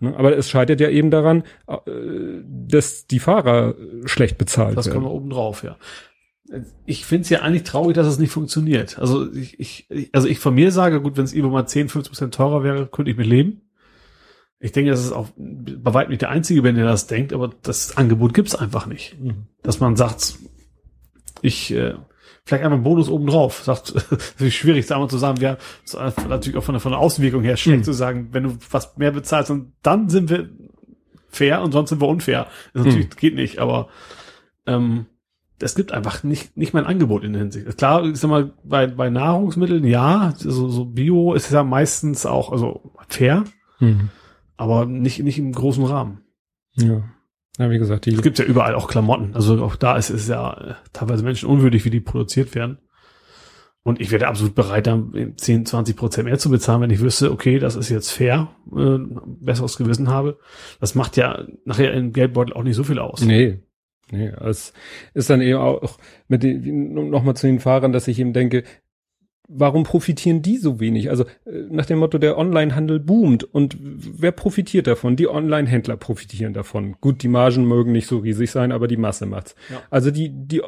[0.00, 0.08] Ja.
[0.08, 0.16] Ne?
[0.16, 1.76] Aber es scheitert ja eben daran, äh,
[2.44, 3.74] dass die Fahrer
[4.06, 4.94] schlecht bezahlt das werden.
[4.94, 5.76] Das kommt oben drauf, ja.
[6.86, 8.98] ich finde es ja eigentlich traurig, dass es nicht funktioniert.
[8.98, 12.10] Also ich, ich, also ich von mir sage, gut, wenn es über mal 10, 15
[12.10, 13.62] Prozent teurer wäre, könnte ich mit leben.
[14.58, 17.50] Ich denke, das ist auch bei weitem nicht der Einzige, wenn ihr das denkt, aber
[17.62, 19.20] das Angebot gibt's einfach nicht.
[19.20, 19.46] Mhm.
[19.62, 20.36] Dass man sagt,
[21.42, 21.94] ich äh,
[22.46, 23.62] vielleicht einmal einen Bonus obendrauf.
[23.64, 25.58] Sagt, es ist schwierig, einmal zu sagen, wir
[26.28, 27.84] natürlich auch von der, von der Außenwirkung her schlecht mhm.
[27.84, 30.48] zu sagen, wenn du was mehr bezahlst und dann sind wir
[31.28, 32.46] fair und sonst sind wir unfair.
[32.72, 33.16] Das natürlich mhm.
[33.16, 33.88] geht nicht, aber
[34.66, 35.06] ähm,
[35.58, 37.76] es gibt einfach nicht, nicht mein Angebot in der Hinsicht.
[37.78, 42.52] Klar, ich sag mal, bei, bei Nahrungsmitteln, ja, so, so Bio ist ja meistens auch,
[42.52, 43.44] also fair,
[43.80, 44.10] mhm.
[44.56, 46.22] aber nicht, nicht im großen Rahmen.
[46.74, 47.02] Ja.
[47.58, 48.14] Ja, wie gesagt, die.
[48.14, 49.34] Es gibt ja überall auch Klamotten.
[49.34, 52.78] Also auch da ist es ja äh, teilweise menschenunwürdig, wie die produziert werden.
[53.82, 55.00] Und ich wäre absolut bereit, da
[55.36, 58.98] 10, 20 Prozent mehr zu bezahlen, wenn ich wüsste, okay, das ist jetzt fair, äh,
[59.40, 60.38] besseres Gewissen habe.
[60.80, 63.20] Das macht ja nachher im Geldbeutel auch nicht so viel aus.
[63.22, 63.60] Nee,
[64.10, 64.72] Nee, es
[65.14, 68.62] ist dann eben auch mit den, nochmal zu den Fahrern, dass ich eben denke,
[69.48, 71.10] warum profitieren die so wenig?
[71.10, 75.16] Also äh, nach dem Motto, der Onlinehandel boomt und wer profitiert davon?
[75.16, 76.96] Die Online-Händler profitieren davon.
[77.00, 79.54] Gut, die Margen mögen nicht so riesig sein, aber die Masse macht's.
[79.70, 79.82] Ja.
[79.90, 80.62] Also die, die,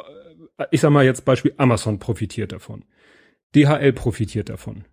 [0.71, 2.85] ich sag mal jetzt Beispiel Amazon profitiert davon.
[3.55, 4.85] DHL profitiert davon.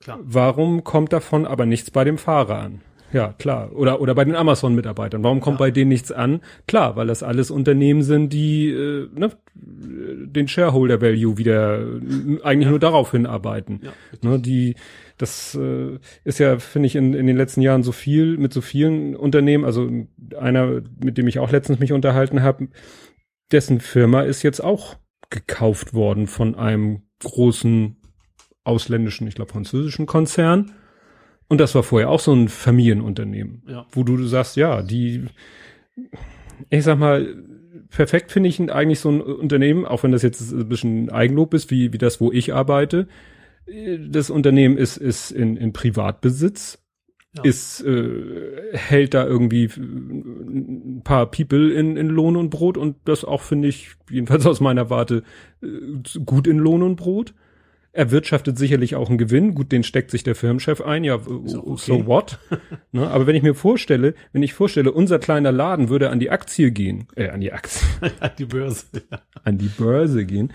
[0.00, 0.18] Klar.
[0.22, 2.80] Warum kommt davon aber nichts bei dem Fahrer an?
[3.12, 3.72] Ja, klar.
[3.74, 5.22] Oder, oder bei den Amazon-Mitarbeitern.
[5.22, 5.66] Warum kommt ja.
[5.66, 6.40] bei denen nichts an?
[6.66, 12.64] Klar, weil das alles Unternehmen sind, die äh, ne, den Shareholder Value wieder äh, eigentlich
[12.64, 12.70] ja.
[12.70, 13.80] nur darauf hinarbeiten.
[13.82, 14.76] Ja, ne, die,
[15.18, 18.60] das äh, ist ja, finde ich, in, in den letzten Jahren so viel mit so
[18.60, 19.64] vielen Unternehmen.
[19.64, 19.90] Also
[20.38, 22.68] einer, mit dem ich auch letztens mich unterhalten habe,
[23.50, 24.96] dessen Firma ist jetzt auch
[25.28, 27.96] gekauft worden von einem großen
[28.64, 30.72] ausländischen, ich glaube französischen Konzern
[31.52, 33.84] und das war vorher auch so ein Familienunternehmen, ja.
[33.92, 35.26] wo du, du sagst, ja, die,
[36.70, 37.44] ich sag mal,
[37.90, 41.70] perfekt finde ich eigentlich so ein Unternehmen, auch wenn das jetzt ein bisschen Eigenlob ist,
[41.70, 43.06] wie, wie das, wo ich arbeite.
[44.08, 46.78] Das Unternehmen ist, ist in, in Privatbesitz,
[47.36, 47.44] ja.
[47.44, 53.26] ist, äh, hält da irgendwie ein paar People in, in Lohn und Brot und das
[53.26, 55.22] auch finde ich, jedenfalls aus meiner Warte,
[55.62, 55.66] äh,
[56.24, 57.34] gut in Lohn und Brot
[57.92, 59.54] erwirtschaftet sicherlich auch einen Gewinn.
[59.54, 61.76] Gut, den steckt sich der Firmenchef ein, ja, okay.
[61.76, 62.38] so what?
[62.92, 66.30] ne, aber wenn ich mir vorstelle, wenn ich vorstelle, unser kleiner Laden würde an die
[66.30, 67.82] Aktie gehen, äh, an die Aktie.
[68.20, 68.86] an die Börse.
[69.44, 70.52] an die Börse gehen.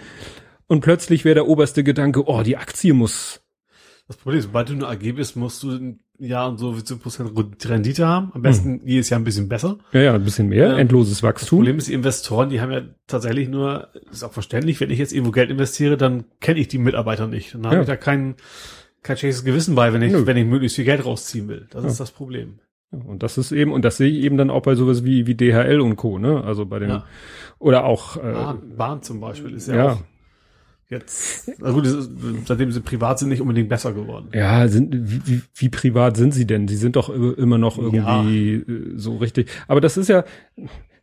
[0.67, 3.41] Und plötzlich wäre der oberste Gedanke, oh, die Aktie muss
[4.07, 6.97] das Problem ist, sobald du eine AG bist, musst du Jahr und so wie zu
[6.97, 7.31] Prozent
[7.65, 8.31] Rendite haben.
[8.33, 8.87] Am besten hm.
[8.87, 9.77] jedes Jahr ein bisschen besser.
[9.91, 10.73] Ja, ja, ein bisschen mehr.
[10.73, 11.59] Ähm, Endloses Wachstum.
[11.59, 14.99] Das Problem ist, die Investoren, die haben ja tatsächlich nur, ist auch verständlich, wenn ich
[14.99, 17.53] jetzt irgendwo Geld investiere, dann kenne ich die Mitarbeiter nicht.
[17.53, 17.81] Dann habe ja.
[17.81, 18.35] ich da kein,
[19.03, 20.25] kein schlechtes Gewissen bei, wenn ich, Nö.
[20.25, 21.67] wenn ich möglichst viel Geld rausziehen will.
[21.71, 21.89] Das ja.
[21.89, 22.59] ist das Problem.
[22.89, 25.35] Und das ist eben, und das sehe ich eben dann auch bei sowas wie, wie
[25.35, 26.43] DHL und Co., ne?
[26.43, 27.05] Also bei den, ja.
[27.59, 30.03] oder auch, äh, Bahn, Bahn zum Beispiel ist ja, ja auch
[30.89, 31.87] jetzt, also gut,
[32.45, 34.29] seitdem sie privat sind, nicht unbedingt besser geworden.
[34.33, 36.67] Ja, sind, wie, wie privat sind sie denn?
[36.67, 38.73] Sie sind doch immer noch irgendwie ja.
[38.73, 39.49] Äh, so richtig.
[39.67, 40.23] Aber das ist ja,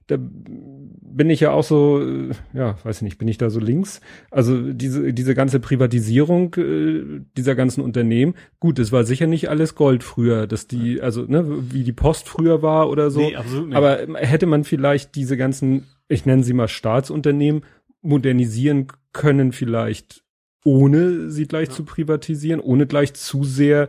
[0.06, 4.00] da bin ich ja auch so, äh, ja, weiß nicht, bin ich da so links?
[4.30, 9.74] Also diese, diese ganze Privatisierung äh, dieser ganzen Unternehmen, gut, es war sicher nicht alles
[9.74, 13.20] Gold früher, dass die, also, ne, wie die Post früher war oder so.
[13.20, 13.76] Nee, absolut nicht.
[13.76, 17.62] Aber hätte man vielleicht diese ganzen, ich nenne sie mal Staatsunternehmen,
[18.02, 20.22] modernisieren können vielleicht
[20.64, 21.74] ohne sie gleich ja.
[21.74, 23.88] zu privatisieren, ohne gleich zu sehr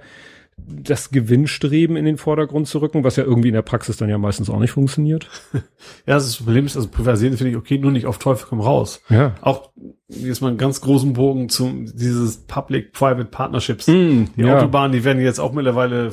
[0.57, 4.17] das Gewinnstreben in den Vordergrund zu rücken, was ja irgendwie in der Praxis dann ja
[4.17, 5.29] meistens auch nicht funktioniert.
[6.07, 9.01] Ja, das Problem ist, also privatisieren finde ich okay, nur nicht auf Teufel komm raus.
[9.09, 9.35] Ja.
[9.41, 9.71] Auch
[10.07, 13.87] jetzt mal einen ganz großen Bogen zum dieses Public-Private Partnerships.
[13.87, 14.55] Mm, die ja.
[14.55, 16.11] Autobahnen, die werden jetzt auch mittlerweile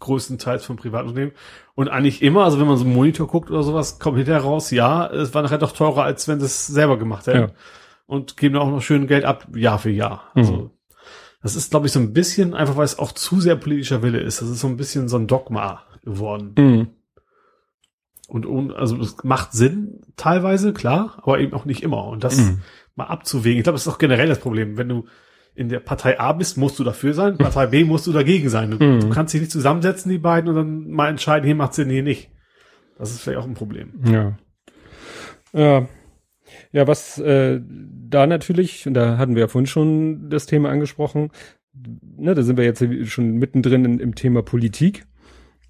[0.00, 1.34] größtenteils von Privatunternehmen.
[1.74, 4.70] Und eigentlich immer, also wenn man so einen Monitor guckt oder sowas, kommt hinterher raus,
[4.70, 7.38] ja, es war nachher doch teurer, als wenn sie es selber gemacht hätten.
[7.38, 7.50] Ja.
[8.08, 10.30] Und geben auch noch schön Geld ab, Jahr für Jahr.
[10.32, 10.70] Also, mhm.
[11.42, 14.18] das ist, glaube ich, so ein bisschen, einfach weil es auch zu sehr politischer Wille
[14.18, 14.40] ist.
[14.40, 16.54] Das ist so ein bisschen so ein Dogma geworden.
[16.56, 16.88] Mhm.
[18.26, 22.06] Und, und also es macht Sinn, teilweise, klar, aber eben auch nicht immer.
[22.06, 22.62] Und das mhm.
[22.96, 23.58] mal abzuwägen.
[23.58, 24.78] Ich glaube, das ist auch generell das Problem.
[24.78, 25.04] Wenn du
[25.54, 28.70] in der Partei A bist, musst du dafür sein, Partei B musst du dagegen sein.
[28.70, 29.00] Du, mhm.
[29.00, 32.02] du kannst dich nicht zusammensetzen, die beiden, und dann mal entscheiden, hier macht Sinn, hier
[32.02, 32.30] nicht.
[32.96, 33.92] Das ist vielleicht auch ein Problem.
[34.06, 34.38] Ja.
[35.52, 35.86] Ja.
[36.72, 41.30] Ja, was äh, da natürlich, und da hatten wir ja vorhin schon das Thema angesprochen,
[42.16, 45.06] ne, da sind wir jetzt schon mittendrin in, im Thema Politik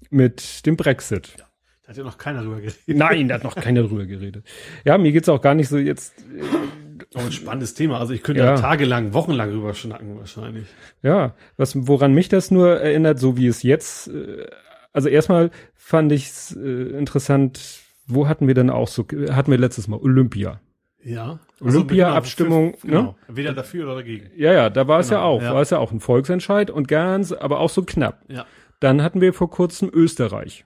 [0.09, 1.35] mit dem Brexit.
[1.37, 1.45] Ja.
[1.83, 2.77] Da hat ja noch keiner drüber geredet.
[2.85, 4.45] Nein, da hat noch keiner drüber geredet.
[4.85, 6.13] Ja, mir geht's auch gar nicht so jetzt.
[6.19, 7.99] Äh, auch ein spannendes Thema.
[7.99, 8.55] Also ich könnte ja.
[8.55, 10.67] tagelang, wochenlang drüber schnacken wahrscheinlich.
[11.01, 14.45] Ja, was, woran mich das nur erinnert, so wie es jetzt, äh,
[14.93, 19.57] also erstmal fand ich es äh, interessant, wo hatten wir denn auch so, hatten wir
[19.57, 20.61] letztes Mal Olympia.
[21.03, 21.39] Ja.
[21.61, 24.29] Olympia-Abstimmung, Also, genau, Weder dafür oder dagegen.
[24.35, 25.53] Ja, ja, da war es Genau, ja auch, ja.
[25.53, 28.23] war es ja auch ein Volksentscheid und ganz, aber auch so knapp.
[28.27, 28.45] Ja.
[28.79, 30.65] Dann hatten wir vor kurzem Österreich.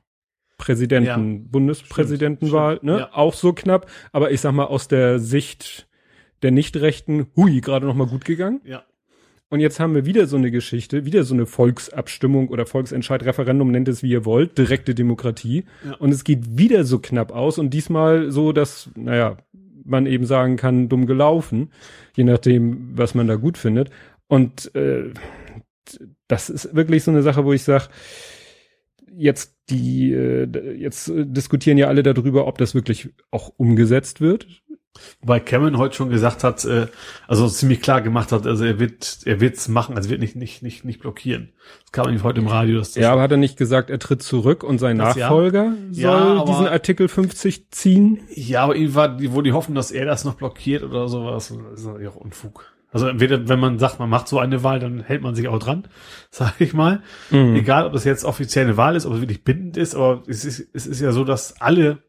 [0.58, 1.40] Präsidenten, Ja.
[1.52, 3.00] Bundespräsidentenwahl, ne?
[3.00, 3.10] ja.
[3.14, 5.88] Auch so knapp, aber ich sag mal aus der Sicht
[6.42, 8.62] der Nichtrechten, hui, gerade noch mal gut gegangen.
[8.64, 8.84] Ja.
[9.50, 13.70] Und jetzt haben wir wieder so eine Geschichte, wieder so eine Volksabstimmung oder Volksentscheid, Referendum,
[13.72, 15.66] nennt es wie ihr wollt, direkte Demokratie.
[15.86, 15.96] Ja.
[15.98, 19.38] Und es geht wieder so knapp aus und diesmal so, dass, naja,
[19.86, 21.72] man eben sagen kann, dumm gelaufen,
[22.16, 23.90] je nachdem, was man da gut findet.
[24.28, 25.12] Und äh,
[26.28, 27.90] das ist wirklich so eine Sache, wo ich sage,
[29.16, 34.48] jetzt die, äh, jetzt äh, diskutieren ja alle darüber, ob das wirklich auch umgesetzt wird.
[35.22, 36.88] Wobei Cameron heute schon gesagt hat, äh,
[37.28, 40.36] also ziemlich klar gemacht hat, also er wird, er wird's machen, also er wird nicht,
[40.36, 41.50] nicht, nicht, nicht blockieren.
[41.82, 44.00] Das kam nämlich heute im Radio, dass das Ja, aber hat er nicht gesagt, er
[44.00, 45.28] tritt zurück und sein Das ja.
[45.28, 48.22] Nachfolger soll Ja, diesen Artikel 50 ziehen?
[48.34, 51.80] Ja, aber ihm war wo die hoffen, dass er das noch blockiert oder sowas, das
[51.80, 52.66] ist natürlich auch Unfug.
[52.92, 55.58] Also entweder, wenn man sagt, man macht so eine Wahl, dann hält man sich auch
[55.58, 55.88] dran,
[56.30, 57.02] sag ich mal.
[57.32, 57.56] Mhm.
[57.56, 60.46] Egal, ob das jetzt offiziell eine Wahl ist, ob es wirklich bindend ist, aber es
[60.46, 62.04] ist, es ist ja so, dass alle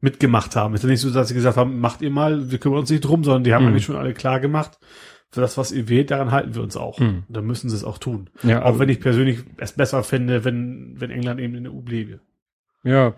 [0.00, 0.74] mitgemacht haben.
[0.74, 2.90] Es ist ja nicht so, dass sie gesagt haben, macht ihr mal, wir kümmern uns
[2.90, 3.70] nicht drum, sondern die haben Mhm.
[3.70, 4.78] eigentlich schon alle klar gemacht,
[5.30, 7.00] für das, was ihr wählt, daran halten wir uns auch.
[7.00, 7.24] Mhm.
[7.28, 8.30] Dann müssen sie es auch tun.
[8.42, 11.72] Ja, Auch aber- wenn ich persönlich es besser finde, wenn, wenn England eben in der
[11.74, 12.20] EU bliebe.
[12.84, 13.14] Ja.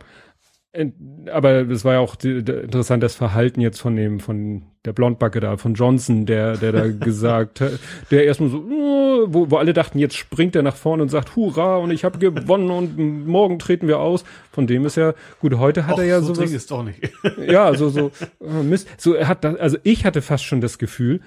[0.72, 0.94] Ent-
[1.30, 4.92] Aber es war ja auch die, der, interessant das Verhalten jetzt von dem, von der
[4.92, 7.72] Blondbacke da, von Johnson, der, der da gesagt hat,
[8.10, 11.34] der erstmal so, äh, wo, wo alle dachten, jetzt springt er nach vorne und sagt,
[11.34, 14.24] hurra, und ich habe gewonnen und morgen treten wir aus.
[14.52, 16.52] Von dem ist ja, gut, heute hat Och, er ja so sowas.
[16.52, 17.00] Ist doch nicht.
[17.46, 18.88] ja, so, so, äh, Mist.
[18.96, 21.20] So, er hat das, also ich hatte fast schon das Gefühl,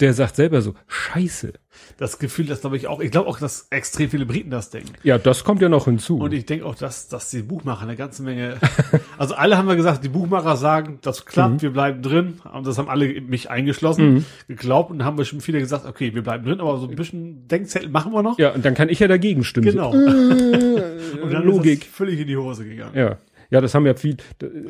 [0.00, 1.52] der sagt selber so, scheiße.
[1.98, 4.92] Das Gefühl, das glaube ich auch, ich glaube auch, dass extrem viele Briten das denken.
[5.02, 6.18] Ja, das kommt ja noch hinzu.
[6.18, 8.56] Und ich denke auch, dass, dass die Buchmacher eine ganze Menge,
[9.18, 11.62] also alle haben wir gesagt, die Buchmacher sagen, das klappt, Mhm.
[11.62, 12.40] wir bleiben drin.
[12.52, 16.22] Und das haben alle mich eingeschlossen, geglaubt und haben wir schon viele gesagt, okay, wir
[16.22, 18.38] bleiben drin, aber so ein bisschen Denkzettel machen wir noch.
[18.38, 19.66] ja, und dann kann ich ja dagegen stimmen.
[19.70, 19.90] Genau.
[21.22, 21.84] Und dann Logik.
[21.84, 22.96] völlig in die Hose gegangen.
[22.96, 23.16] Ja.
[23.50, 24.16] Ja, das haben ja viel,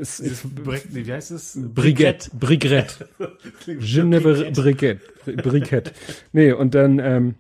[0.01, 1.59] es, nee, wie heißt es?
[3.79, 5.01] Je ne ver- Brigitte,
[5.43, 5.93] Brigitte.
[6.33, 7.35] Nee, und dann, ähm,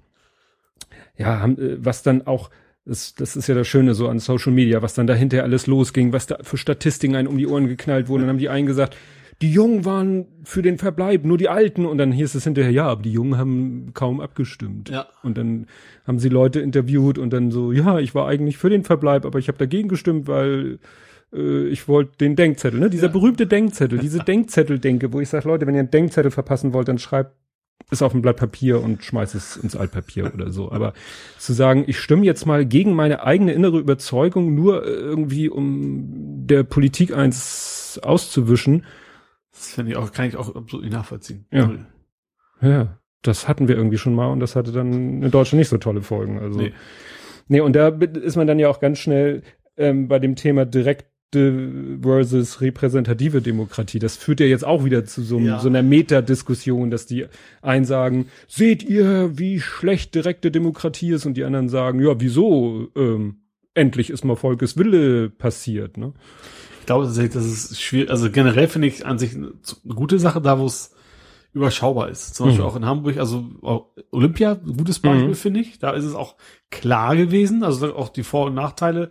[1.16, 2.50] ja, haben, äh, was dann auch,
[2.84, 6.12] das, das ist ja das Schöne so an Social Media, was dann dahinter alles losging,
[6.12, 8.96] was da für Statistiken einen um die Ohren geknallt wurden, dann haben die einen gesagt,
[9.42, 11.86] die Jungen waren für den Verbleib, nur die Alten.
[11.86, 14.90] Und dann hieß es hinterher, ja, aber die Jungen haben kaum abgestimmt.
[14.90, 15.06] Ja.
[15.22, 15.66] Und dann
[16.06, 19.38] haben sie Leute interviewt und dann so, ja, ich war eigentlich für den Verbleib, aber
[19.38, 20.78] ich habe dagegen gestimmt, weil
[21.32, 22.90] äh, ich wollte den Denkzettel, ne?
[22.90, 23.12] Dieser Ja.
[23.12, 26.98] berühmte Denkzettel, diese Denkzettel-Denke, wo ich sage, Leute, wenn ihr einen Denkzettel verpassen wollt, dann
[26.98, 27.34] schreibt
[27.90, 30.70] es auf ein Blatt Papier und schmeißt es ins Altpapier oder so.
[30.70, 30.92] Aber
[31.38, 36.46] zu sagen, ich stimme jetzt mal gegen meine eigene innere Überzeugung, nur äh, irgendwie um
[36.46, 38.84] der Politik eins auszuwischen,
[39.52, 41.46] Das finde ich auch, kann ich auch absolut nicht nachvollziehen.
[41.50, 41.70] Ja.
[42.62, 45.78] Ja, das hatten wir irgendwie schon mal und das hatte dann in Deutschland nicht so
[45.78, 46.38] tolle Folgen.
[46.38, 46.72] Also Nee.
[47.48, 49.42] Nee, und da ist man dann ja auch ganz schnell
[49.76, 53.98] ähm, bei dem Thema direkte versus repräsentative Demokratie.
[53.98, 55.60] Das führt ja jetzt auch wieder zu so, Ja.
[55.60, 57.26] so einer Metadiskussion, dass die
[57.62, 62.88] einen sagen, seht ihr, wie schlecht direkte Demokratie ist und die anderen sagen, ja, wieso?
[62.96, 63.36] Ähm,
[63.74, 65.96] endlich ist mal Volkes Wille passiert.
[65.96, 66.12] Ne?
[66.80, 68.10] Ich glaube das ist schwierig.
[68.10, 69.52] Also generell finde ich an sich eine,
[69.88, 70.92] gute Sache da, wo es
[71.52, 72.34] überschaubar ist.
[72.34, 72.70] Zum Beispiel Mhm.
[72.70, 73.44] auch in Hamburg, also
[74.10, 75.34] Olympia, gutes Beispiel Mhm.
[75.34, 75.78] finde ich.
[75.78, 76.34] Da ist es auch
[76.70, 79.10] klar gewesen, also auch die Vor- und Nachteile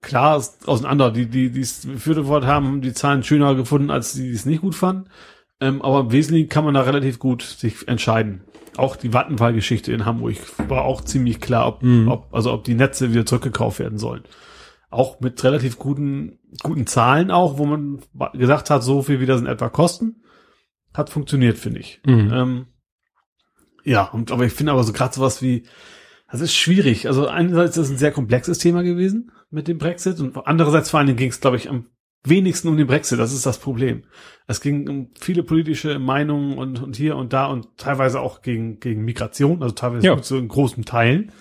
[0.00, 1.10] klar ist auseinander.
[1.10, 4.46] Die, die, die es befürwortet haben, haben die Zahlen schöner gefunden, als die, die es
[4.46, 5.08] nicht gut fanden.
[5.60, 8.42] Ähm, aber im Wesentlichen kann man da relativ gut sich entscheiden.
[8.76, 10.36] Auch die Vattenfall-Geschichte in Hamburg
[10.68, 12.08] war auch ziemlich klar, ob, Mhm.
[12.08, 14.22] ob, also ob die Netze wieder zurückgekauft werden sollen.
[14.90, 18.00] Auch mit relativ guten, guten Zahlen auch, wo man
[18.32, 20.22] gesagt hat, so viel wie das in etwa kosten.
[20.94, 22.00] Hat funktioniert, finde ich.
[22.06, 22.32] Mhm.
[22.32, 22.66] Ähm,
[23.84, 25.64] ja, und, aber ich finde aber so gerade sowas wie,
[26.30, 27.06] das ist schwierig.
[27.08, 30.98] Also einerseits ist es ein sehr komplexes Thema gewesen mit dem Brexit und andererseits vor
[30.98, 31.86] allen Dingen ging es, glaube ich, am
[32.24, 33.18] wenigsten um den Brexit.
[33.18, 34.02] Das ist das Problem.
[34.46, 38.78] Es ging um viele politische Meinungen und, und hier und da und teilweise auch gegen,
[38.78, 40.22] gegen Migration, also teilweise Ja.
[40.22, 41.32] so in großen Teilen.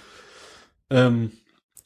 [0.90, 1.32] Ähm,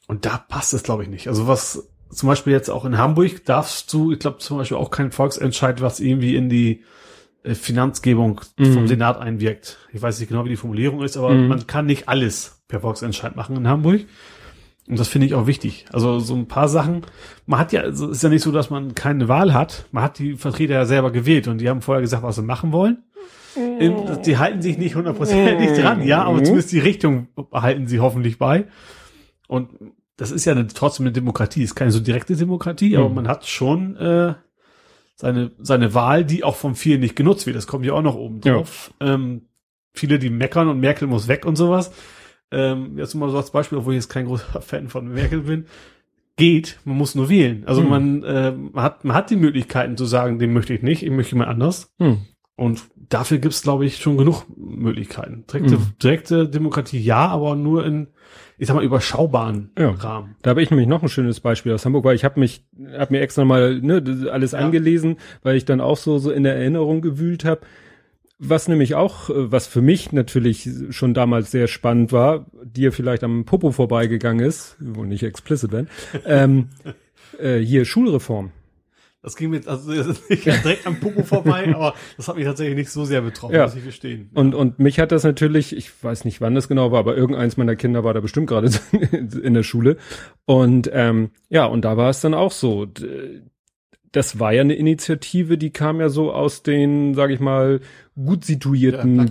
[0.06, 1.28] und da passt es, glaube ich, nicht.
[1.28, 4.90] Also was zum Beispiel jetzt auch in Hamburg darfst du, ich glaube zum Beispiel auch
[4.90, 6.84] kein Volksentscheid, was irgendwie in die
[7.42, 8.72] äh, Finanzgebung Mhm.
[8.72, 9.78] vom Senat einwirkt.
[9.92, 11.48] Ich weiß nicht genau, wie die Formulierung ist, aber Mhm.
[11.48, 14.02] man kann nicht alles per Volksentscheid machen in Hamburg.
[14.86, 15.86] Und das finde ich auch wichtig.
[15.92, 17.02] Also so ein paar Sachen.
[17.46, 19.86] Man hat ja, also ist ja nicht so, dass man keine Wahl hat.
[19.92, 22.72] Man hat die Vertreter ja selber gewählt und die haben vorher gesagt, was sie machen
[22.72, 22.98] wollen.
[23.78, 26.44] Im- Die halten sich nicht hundertprozentig dran, ja, aber Mhm.
[26.44, 28.66] zumindest die Richtung halten sie hoffentlich bei.
[29.48, 29.70] Und
[30.16, 33.14] das ist ja eine, trotzdem eine Demokratie, ist keine so direkte Demokratie, aber Mhm.
[33.14, 34.34] man hat schon äh,
[35.16, 37.56] seine, seine Wahl, die auch von vielen nicht genutzt wird.
[37.56, 38.92] Das kommt ja auch noch oben drauf.
[39.00, 39.14] Ja.
[39.14, 39.42] Ähm,
[39.94, 41.92] viele, die meckern und Merkel muss weg und sowas.
[42.50, 45.66] Ähm, jetzt mal so als Beispiel, obwohl ich jetzt kein großer Fan von Merkel bin.
[46.36, 47.64] Geht, man muss nur wählen.
[47.66, 47.88] Also hm.
[47.88, 51.10] man, äh, man, hat, man hat die Möglichkeiten zu sagen, den möchte ich nicht, ich
[51.10, 51.92] möchte jemand anders.
[51.98, 52.18] Hm.
[52.56, 55.44] Und dafür gibt's glaube ich, schon genug Möglichkeiten.
[55.52, 55.86] Direkte, hm.
[56.02, 58.08] direkte Demokratie ja, aber nur in
[58.56, 59.90] ich sag mal, überschaubaren ja.
[59.90, 60.36] Rahmen.
[60.42, 63.14] Da habe ich nämlich noch ein schönes Beispiel aus Hamburg, weil ich habe mich, habe
[63.14, 64.58] mir extra mal ne, alles ja.
[64.58, 67.62] angelesen, weil ich dann auch so so in der Erinnerung gewühlt habe.
[68.46, 73.24] Was nämlich auch, äh, was für mich natürlich schon damals sehr spannend war, dir vielleicht
[73.24, 75.88] am Popo vorbeigegangen ist, wo nicht explicit werden,
[76.26, 76.68] ähm,
[77.38, 78.52] äh, hier Schulreform.
[79.24, 82.90] Das ging mir, also nicht direkt am Popo vorbei, aber das hat mich tatsächlich nicht
[82.90, 83.64] so sehr betroffen, ja.
[83.64, 84.28] muss ich verstehen.
[84.34, 84.40] Ja.
[84.40, 87.56] Und, und mich hat das natürlich, ich weiß nicht, wann das genau war, aber irgendeins
[87.56, 88.68] meiner Kinder war da bestimmt gerade
[89.42, 89.96] in der Schule.
[90.44, 92.86] Und ähm, ja, und da war es dann auch so.
[94.12, 97.80] Das war ja eine Initiative, die kam ja so aus den, sag ich mal,
[98.16, 99.24] gut situierten ja,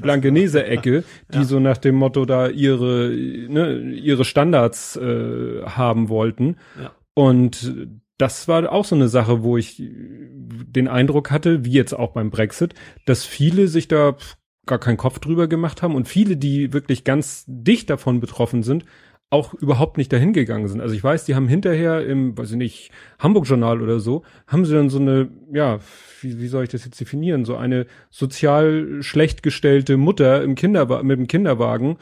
[0.00, 1.44] Blankenese-Ecke, die ja.
[1.44, 6.56] so nach dem Motto da ihre, ne, ihre Standards äh, haben wollten.
[6.80, 6.92] Ja.
[7.14, 7.74] Und
[8.18, 12.30] das war auch so eine Sache, wo ich den Eindruck hatte, wie jetzt auch beim
[12.30, 14.16] Brexit, dass viele sich da
[14.64, 18.84] gar keinen Kopf drüber gemacht haben und viele, die wirklich ganz dicht davon betroffen sind,
[19.28, 20.80] auch überhaupt nicht dahin gegangen sind.
[20.80, 24.74] Also ich weiß, die haben hinterher im, weiß ich nicht, Hamburg-Journal oder so, haben sie
[24.74, 25.80] dann so eine, ja,
[26.22, 31.06] wie, wie soll ich das jetzt definieren, so eine sozial schlecht gestellte Mutter im Kinderwagen,
[31.06, 31.96] mit dem Kinderwagen,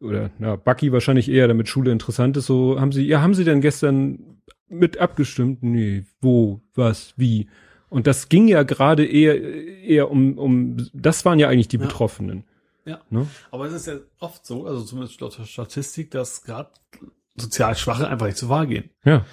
[0.00, 3.44] oder na, Bucky wahrscheinlich eher, damit Schule interessant ist, so haben sie, ja, haben sie
[3.44, 5.62] denn gestern mit abgestimmt?
[5.62, 7.48] Nee, wo, was, wie?
[7.88, 9.40] Und das ging ja gerade eher,
[9.82, 11.86] eher um, um, das waren ja eigentlich die ja.
[11.86, 12.44] Betroffenen.
[12.84, 13.00] Ja.
[13.10, 13.26] Ne?
[13.50, 16.70] Aber es ist ja oft so, also zumindest laut der Statistik, dass gerade
[17.36, 18.90] sozial Schwache einfach nicht zur Wahl gehen.
[19.04, 19.24] Ja.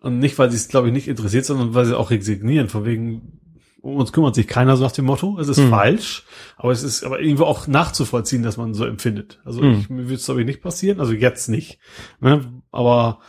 [0.00, 2.84] Und nicht, weil sie es, glaube ich, nicht interessiert, sondern weil sie auch resignieren, von
[2.84, 3.40] wegen,
[3.82, 5.70] um uns kümmert sich keiner so nach dem Motto, es ist mhm.
[5.70, 6.24] falsch,
[6.56, 9.40] aber es ist aber irgendwo auch nachzuvollziehen, dass man so empfindet.
[9.44, 9.72] Also mhm.
[9.72, 11.78] ich, mir wird es, glaube ich, nicht passieren, also jetzt nicht.
[12.20, 12.62] Ne?
[12.70, 13.20] Aber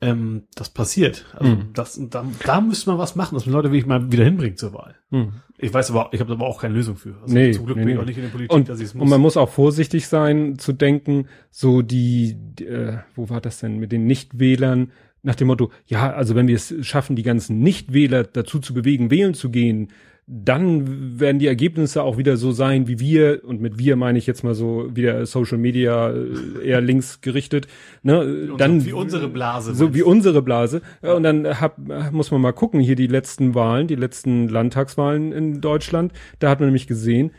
[0.00, 1.26] ähm, das passiert.
[1.32, 1.70] Also mhm.
[1.72, 4.74] das, da, da müsste man was machen, dass man Leute wirklich mal wieder hinbringt zur
[4.74, 4.96] Wahl.
[5.10, 5.32] Mhm.
[5.58, 7.16] Ich weiß aber, ich habe aber auch keine Lösung für.
[7.22, 8.86] Also nee, zum Glück nee, bin ich auch nicht in der Politik, und, dass ich
[8.86, 9.02] es muss.
[9.02, 13.78] Und man muss auch vorsichtig sein zu denken, so die, äh, wo war das denn
[13.78, 14.92] mit den Nichtwählern?
[15.26, 19.10] Nach dem Motto, ja, also wenn wir es schaffen, die ganzen Nichtwähler dazu zu bewegen,
[19.10, 19.88] wählen zu gehen,
[20.28, 24.28] dann werden die Ergebnisse auch wieder so sein, wie wir, und mit wir meine ich
[24.28, 27.66] jetzt mal so wieder Social Media äh, eher links gerichtet,
[28.04, 29.74] ne, wie dann wie unsere Blase.
[29.74, 30.80] So wie unsere Blase.
[31.02, 31.14] Ja.
[31.14, 31.76] Und dann hab,
[32.12, 36.60] muss man mal gucken, hier die letzten Wahlen, die letzten Landtagswahlen in Deutschland, da hat
[36.60, 37.32] man nämlich gesehen,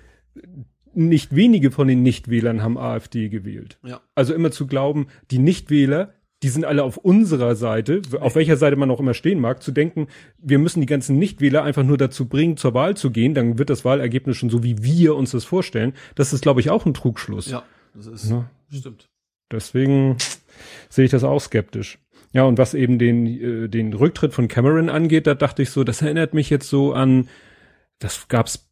[0.93, 3.79] nicht wenige von den Nichtwählern haben AfD gewählt.
[3.85, 4.01] Ja.
[4.13, 8.75] Also immer zu glauben, die Nichtwähler die sind alle auf unserer Seite, auf welcher Seite
[8.75, 12.27] man auch immer stehen mag, zu denken, wir müssen die ganzen Nichtwähler einfach nur dazu
[12.27, 15.45] bringen, zur Wahl zu gehen, dann wird das Wahlergebnis schon so, wie wir uns das
[15.45, 15.93] vorstellen.
[16.15, 17.49] Das ist, glaube ich, auch ein Trugschluss.
[17.49, 17.63] Ja,
[17.95, 18.49] das ist, ja.
[18.69, 19.09] stimmt.
[19.51, 20.17] Deswegen
[20.89, 21.97] sehe ich das auch skeptisch.
[22.33, 25.83] Ja, und was eben den, äh, den Rücktritt von Cameron angeht, da dachte ich so,
[25.83, 27.29] das erinnert mich jetzt so an,
[27.97, 28.69] das gab's,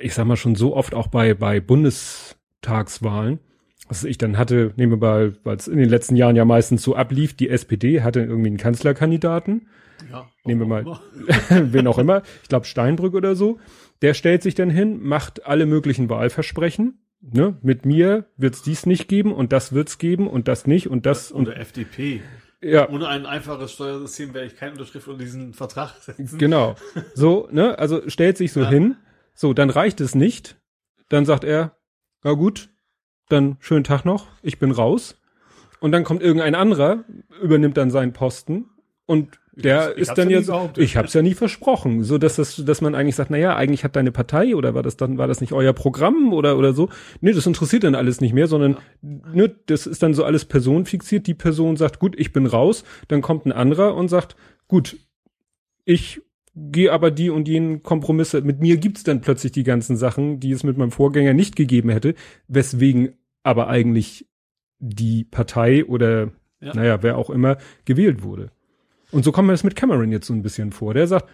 [0.00, 3.40] ich sag mal schon so oft auch bei, bei Bundestagswahlen
[3.86, 6.82] was ich dann hatte, nehmen wir mal, weil es in den letzten Jahren ja meistens
[6.82, 9.68] so ablief, die SPD hatte irgendwie einen Kanzlerkandidaten.
[10.10, 11.00] Ja, nehmen wir mal,
[11.48, 13.58] wen auch immer, ich glaube Steinbrück oder so.
[14.02, 17.00] Der stellt sich dann hin, macht alle möglichen Wahlversprechen.
[17.20, 17.58] Ne?
[17.62, 21.32] Mit mir wird's dies nicht geben und das wird's geben und das nicht und das.
[21.32, 22.22] Oder und, FDP.
[22.60, 22.88] Ja.
[22.88, 26.38] Ohne ein einfaches Steuersystem werde ich keine Unterschrift unter diesen Vertrag setzen.
[26.38, 26.76] Genau.
[27.14, 28.68] So, ne, also stellt sich so ja.
[28.68, 28.96] hin.
[29.34, 30.56] So, dann reicht es nicht.
[31.08, 31.76] Dann sagt er,
[32.22, 32.70] na gut,
[33.28, 35.16] dann schönen Tag noch, ich bin raus.
[35.80, 37.04] Und dann kommt irgendein anderer,
[37.40, 38.66] übernimmt dann seinen Posten
[39.06, 42.80] und der ich ist dann jetzt, ich hab's ja nie versprochen, so dass das, dass
[42.80, 45.40] man eigentlich sagt, na ja, eigentlich hat deine Partei oder war das dann, war das
[45.40, 46.90] nicht euer Programm oder oder so?
[47.20, 51.26] Nee, das interessiert dann alles nicht mehr, sondern ne, das ist dann so alles personenfixiert.
[51.26, 54.36] Die Person sagt, gut, ich bin raus, dann kommt ein anderer und sagt,
[54.68, 54.96] gut,
[55.84, 56.20] ich
[56.70, 58.42] gehe aber die und jenen Kompromisse.
[58.42, 61.90] Mit mir gibt's dann plötzlich die ganzen Sachen, die es mit meinem Vorgänger nicht gegeben
[61.90, 62.14] hätte,
[62.48, 64.26] weswegen aber eigentlich
[64.78, 66.30] die Partei oder
[66.60, 66.74] ja.
[66.74, 68.50] naja, wer auch immer gewählt wurde.
[69.10, 70.94] Und so kommt mir das mit Cameron jetzt so ein bisschen vor.
[70.94, 71.28] Der sagt,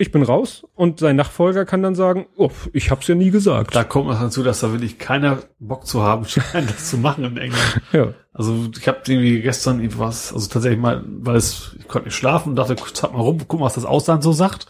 [0.00, 3.74] ich bin raus und sein Nachfolger kann dann sagen, oh, ich hab's ja nie gesagt.
[3.74, 7.22] Da kommt noch dazu, dass da wirklich keiner Bock zu haben scheint, das zu machen
[7.24, 7.82] in England.
[7.92, 8.14] Ja.
[8.32, 12.50] Also ich habe irgendwie gestern was, also tatsächlich mal, weil es, ich konnte nicht schlafen
[12.50, 14.66] und dachte, guck mal rum, guck mal, was das Ausland so sagt.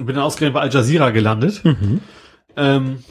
[0.00, 1.64] Und bin dann ausgerechnet bei Al Jazeera gelandet.
[1.64, 2.00] Mhm.
[2.56, 3.04] Ähm,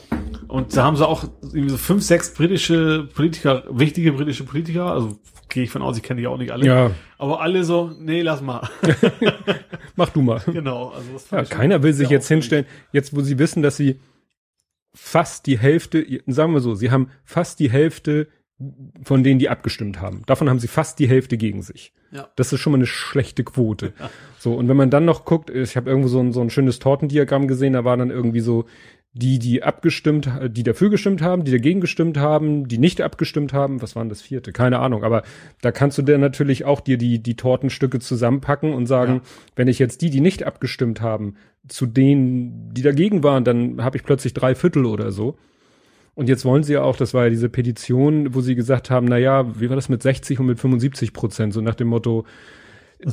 [0.48, 5.20] Und da haben sie auch irgendwie so fünf, sechs britische Politiker, wichtige britische Politiker, also
[5.56, 6.66] gehe ich von aus, ich kenne die auch nicht alle.
[6.66, 6.92] Ja.
[7.18, 8.70] Aber alle so, nee, lass mal.
[9.96, 10.42] Mach du mal.
[10.46, 10.90] genau.
[10.90, 14.00] Also das Ja, keiner will sich jetzt hinstellen, jetzt wo sie wissen, dass sie
[14.94, 18.28] fast die Hälfte, sagen wir so, sie haben fast die Hälfte
[19.04, 20.24] von denen, die abgestimmt haben.
[20.26, 21.94] Davon haben sie fast die Hälfte gegen sich.
[22.12, 22.30] Ja.
[22.36, 23.94] Das ist schon mal eine schlechte Quote.
[24.38, 26.80] So, und wenn man dann noch guckt, ich habe irgendwo so ein, so ein schönes
[26.80, 28.66] Tortendiagramm gesehen, da war dann irgendwie so,
[29.18, 33.82] die, die abgestimmt, die dafür gestimmt haben, die dagegen gestimmt haben, die nicht abgestimmt haben,
[33.82, 34.52] was waren das vierte?
[34.52, 35.24] Keine Ahnung, aber
[35.62, 39.22] da kannst du dir natürlich auch dir die, die Tortenstücke zusammenpacken und sagen, Ja.
[39.56, 41.36] wenn ich jetzt die, die nicht abgestimmt haben,
[41.68, 45.38] zu denen, die dagegen waren, dann habe ich plötzlich drei Viertel oder so.
[46.14, 49.08] Und jetzt wollen sie ja auch, das war ja diese Petition, wo sie gesagt haben,
[49.08, 52.26] na ja, wie war das mit 60 und mit 75 Prozent, so nach dem Motto,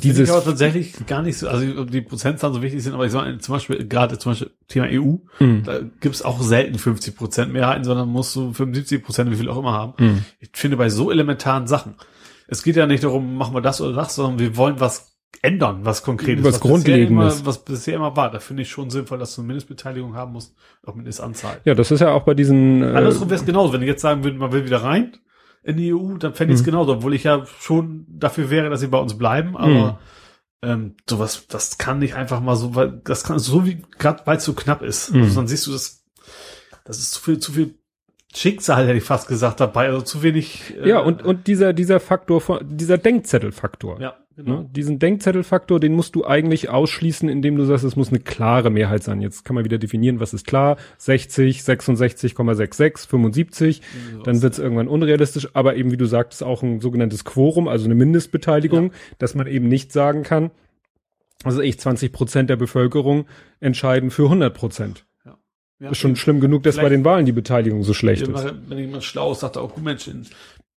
[0.01, 3.13] dieses, ich aber tatsächlich gar nicht so, also die Prozentzahlen so wichtig sind, aber ich
[3.13, 5.63] sage zum Beispiel, gerade zum Beispiel Thema EU, Hm.
[5.65, 9.59] da gibt's auch selten 50 Prozent Mehrheiten, sondern musst du 75 Prozent, wie viel auch
[9.59, 9.95] immer haben.
[9.99, 10.25] Hm.
[10.41, 11.95] Ich finde bei so elementaren Sachen,
[12.49, 15.81] es geht ja nicht darum, machen wir das oder das, sondern wir wollen was ändern,
[15.85, 16.45] was konkretes.
[16.45, 17.37] Was bisher Grundlegendes.
[17.41, 18.31] Immer, was bisher immer war.
[18.31, 20.55] Da finde ich schon sinnvoll, dass du eine Mindestbeteiligung haben musst,
[20.87, 21.61] auch Mindestanzahl.
[21.65, 23.73] ja, das ist ja auch bei diesen, äh, Andersrum wäre es genauso.
[23.73, 25.17] Wenn ich jetzt sagen würde, man will wieder rein
[25.63, 26.71] in die EU, dann fände ich es Mhm.
[26.71, 30.01] genauso, obwohl ich ja schon dafür wäre, dass sie bei uns bleiben, aber
[30.63, 34.37] ähm, sowas, das kann nicht einfach mal so, weil das kann so wie, gerade weil
[34.39, 35.13] es so knapp ist.
[35.13, 35.23] Mhm.
[35.23, 36.05] Also dann siehst du das,
[36.85, 37.75] das ist zu viel, zu viel
[38.35, 40.75] Schicksal, hätte ich fast gesagt, dabei, also zu wenig.
[40.83, 44.01] äh, ja, und, und dieser, dieser Faktor von, dieser Denkzettelfaktor.
[44.01, 44.63] ja, genau.
[44.63, 44.71] Ne?
[44.75, 49.03] Diesen Denkzettelfaktor, den musst du eigentlich ausschließen, indem du sagst, es muss eine klare Mehrheit
[49.03, 49.21] sein.
[49.21, 50.77] Jetzt kann man wieder definieren, was ist klar.
[50.99, 53.83] 60, 66,66, 75.
[54.25, 57.85] Dann wird es irgendwann unrealistisch, aber eben, wie du sagtest, auch ein sogenanntes Quorum, also
[57.85, 60.51] eine Mindestbeteiligung, dass man eben nicht sagen kann,
[61.45, 63.27] also ich 20 Prozent der Bevölkerung
[63.61, 65.05] entscheiden für 100 Prozent.
[65.83, 68.55] Ja, Ist schon schlimm genug, dass bei den Wahlen die Beteiligung so schlecht ist.
[68.69, 70.09] Wenn jemand schlau ist, sagt er auch, gut Mensch,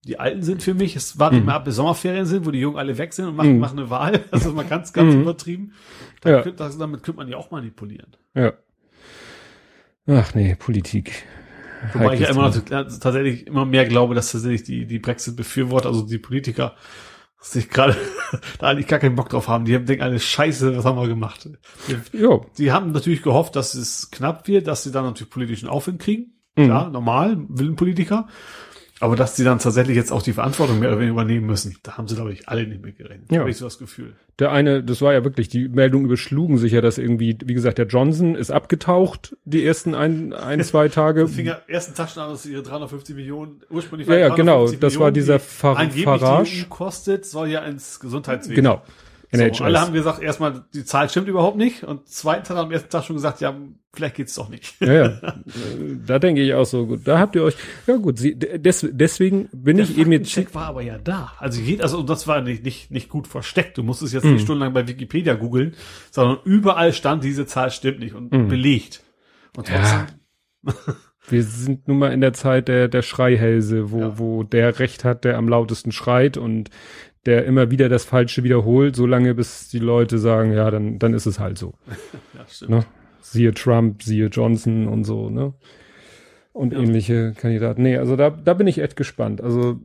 [0.03, 1.41] die Alten sind für mich, es warten Mhm.
[1.43, 3.59] immer ab, bis Sommerferien sind, wo die Jungen alle weg sind und machen, Mhm.
[3.59, 4.23] machen eine Wahl.
[4.31, 5.21] Das ist mal ganz, ganz Mhm.
[5.21, 5.73] übertrieben.
[6.21, 6.41] Da Ja.
[6.41, 8.15] könnt, das, damit könnte man die auch manipulieren.
[8.33, 8.53] Ja.
[10.07, 11.23] Ach nee, Politik.
[11.93, 15.89] Wobei ich ja immer noch äh, tatsächlich immer mehr glaube, dass tatsächlich die, die Brexit-Befürworter,
[15.89, 16.75] also die Politiker,
[17.51, 17.95] sich gerade
[18.59, 19.65] da eigentlich gar keinen Bock drauf haben.
[19.65, 21.47] Die haben- denken alle Scheiße, was haben wir gemacht?
[21.87, 22.39] Die, Ja.
[22.57, 26.33] die haben natürlich gehofft, dass es knapp wird, dass sie dann natürlich politischen Aufwind kriegen.
[26.57, 26.67] Mhm.
[26.67, 28.27] Ja, normal, will ein Politiker.
[29.01, 32.15] Aber dass sie dann tatsächlich jetzt auch die Verantwortung mehr übernehmen müssen, da haben sie,
[32.15, 33.29] glaube ich, alle nicht mit gerechnet.
[33.29, 33.39] Ja.
[33.41, 34.13] Habe ich so das Gefühl.
[34.39, 37.77] Der eine, das war ja wirklich, die Meldungen überschlugen sich ja, dass irgendwie, wie gesagt,
[37.77, 41.21] der Johnson ist abgetaucht, die ersten ein, ein zwei Tage.
[41.23, 44.65] Das fing ja ersten Tag schon an, dass ihre 350 Millionen, ursprünglich Ja, ja, genau,
[44.67, 46.65] 350 das war Millionen, dieser die Far- Farage.
[46.65, 48.55] EU kostet, soll ja ins Gesundheitswesen.
[48.55, 48.81] Genau.
[49.31, 49.61] So, NHS.
[49.61, 51.83] alle haben gesagt, erstmal, die Zahl stimmt überhaupt nicht.
[51.83, 53.55] Und zweitens hat er am ersten Tag schon gesagt, ja,
[53.93, 54.75] vielleicht geht's doch nicht.
[54.81, 55.05] ja, ja.
[55.17, 57.55] Äh, Da denke ich auch so, gut, da habt ihr euch,
[57.87, 61.33] ja gut, sie, des, deswegen bin ich eben jetzt, Check war aber ja da.
[61.39, 63.77] Also jed, also das war nicht, nicht, nicht gut versteckt.
[63.77, 64.33] Du musstest jetzt Mhm.
[64.33, 65.73] nicht stundenlang bei Wikipedia googeln,
[66.11, 68.47] sondern überall stand, diese Zahl stimmt nicht und Mhm.
[68.47, 69.03] belegt.
[69.57, 70.07] Und Ja.
[71.27, 74.19] wir sind nun mal in der Zeit der, der Schreihälse, wo, Ja.
[74.19, 76.69] wo der Recht hat, der am lautesten schreit und
[77.25, 81.25] der immer wieder das Falsche wiederholt, solange bis die Leute sagen, ja, dann, dann ist
[81.25, 81.73] es halt so.
[82.33, 82.71] ja, stimmt.
[82.71, 82.85] Ne?
[83.21, 85.53] Siehe Trump, siehe Johnson und so, ne?
[86.53, 86.79] Und Ja.
[86.79, 87.81] ähnliche Kandidaten.
[87.81, 89.41] Nee, also da, da bin ich echt gespannt.
[89.41, 89.81] Also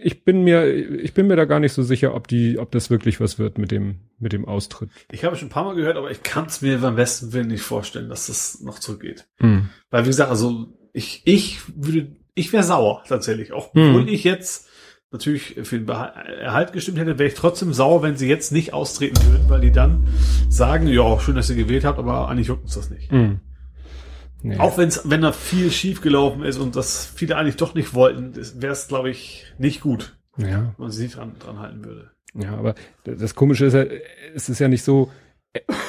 [0.00, 2.88] ich bin mir, ich bin mir da gar nicht so sicher, ob die, ob das
[2.90, 4.90] wirklich was wird mit dem, mit dem Austritt.
[5.10, 7.48] Ich habe schon ein paar Mal gehört, aber ich kann es mir beim besten Willen
[7.48, 9.26] nicht vorstellen, dass das noch zurückgeht.
[9.38, 9.68] Hm.
[9.90, 13.52] Weil, wie gesagt, also ich, ich würde, ich wäre sauer tatsächlich.
[13.52, 13.88] Auch Hm.
[13.96, 14.67] obwohl ich jetzt
[15.10, 19.18] natürlich für den Erhalt gestimmt hätte, wäre ich trotzdem sauer, wenn sie jetzt nicht austreten
[19.30, 20.06] würden, weil die dann
[20.48, 23.10] sagen, ja, schön, dass ihr gewählt habt, aber eigentlich juckt uns das nicht.
[23.10, 23.40] Hm.
[24.42, 24.58] Nee.
[24.58, 28.34] Auch wenn's, wenn da viel schief gelaufen ist und das viele eigentlich doch nicht wollten,
[28.60, 30.74] wäre es, glaube ich, nicht gut, ja.
[30.76, 32.10] wenn man sich nicht dran, dran halten würde.
[32.34, 33.84] Ja, aber das Komische ist ja,
[34.34, 35.10] es ist ja nicht so,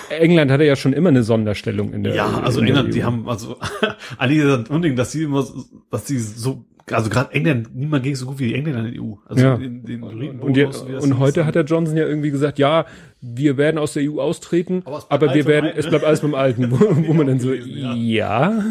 [0.10, 3.06] England hatte ja schon immer eine Sonderstellung in der Ja, also England, die EU.
[3.06, 3.58] haben, also,
[4.18, 5.46] eigentlich ist das Unding, dass sie immer,
[5.92, 9.02] dass sie so, also gerade England, niemand ging so gut wie die Engländer in der
[9.04, 9.14] EU.
[9.26, 9.56] Also Ja.
[9.56, 12.86] in den Und, und, das und heute hat der Johnson ja irgendwie gesagt, ja,
[13.22, 15.80] wir werden aus der EU austreten, Aber es bleibt aber wir alles beim werden, Alten,
[15.80, 17.94] es bleibt alles beim Alten, wo, wo man dann so, ja.
[17.94, 18.64] ja,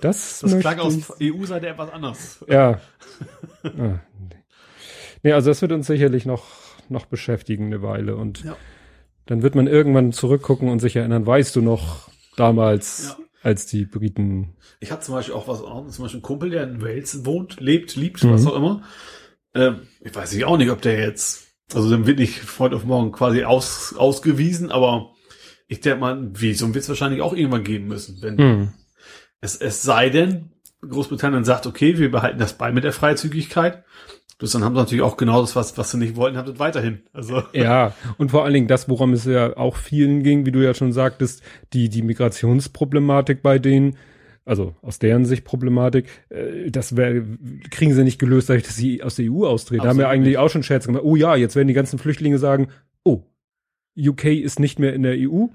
[0.00, 2.44] das, das klang aus EU-Seite etwas anders.
[2.48, 2.80] Ja.
[3.64, 4.00] ah,
[5.22, 5.32] nee.
[5.32, 6.44] also das wird uns sicherlich noch,
[6.88, 8.56] noch beschäftigen eine Weile und Ja.
[9.26, 13.24] dann wird man irgendwann zurückgucken und sich erinnern, weißt du noch damals, Ja.
[13.46, 15.60] Als die Briten, Ich hatte zum Beispiel auch was,
[15.94, 18.32] zum Beispiel einen Kumpel, der in Wales wohnt, lebt, liebt, Mhm.
[18.32, 18.82] was auch immer.
[19.54, 22.76] Ähm, ich weiß nicht auch nicht, ob der jetzt, also dann wird nicht von heute
[22.76, 25.12] auf morgen quasi aus, ausgewiesen, aber
[25.68, 28.18] ich denke mal, wie, so wird es wahrscheinlich auch irgendwann geben müssen.
[28.20, 28.72] Wenn, hm,
[29.40, 30.50] es, es sei denn,
[30.82, 33.84] Großbritannien sagt, okay, wir behalten das bei mit der Freizügigkeit.
[34.38, 37.00] Bloß dann haben sie natürlich auch genau das, was, was sie nicht wollten, haben weiterhin.
[37.12, 37.42] Also.
[37.54, 40.74] Ja, und vor allen Dingen das, worum es ja auch vielen ging, wie du ja
[40.74, 43.96] schon sagtest, die, die Migrationsproblematik bei denen,
[44.44, 47.24] also aus deren Sicht Problematik, äh, das wär,
[47.70, 49.84] kriegen sie nicht gelöst, dadurch, dass sie aus der EU austreten.
[49.84, 51.02] Da haben wir eigentlich auch schon Scherz gemacht.
[51.02, 52.68] Oh ja, jetzt werden die ganzen Flüchtlinge sagen,
[53.04, 53.22] oh,
[53.98, 55.46] UK ist nicht mehr in der EU.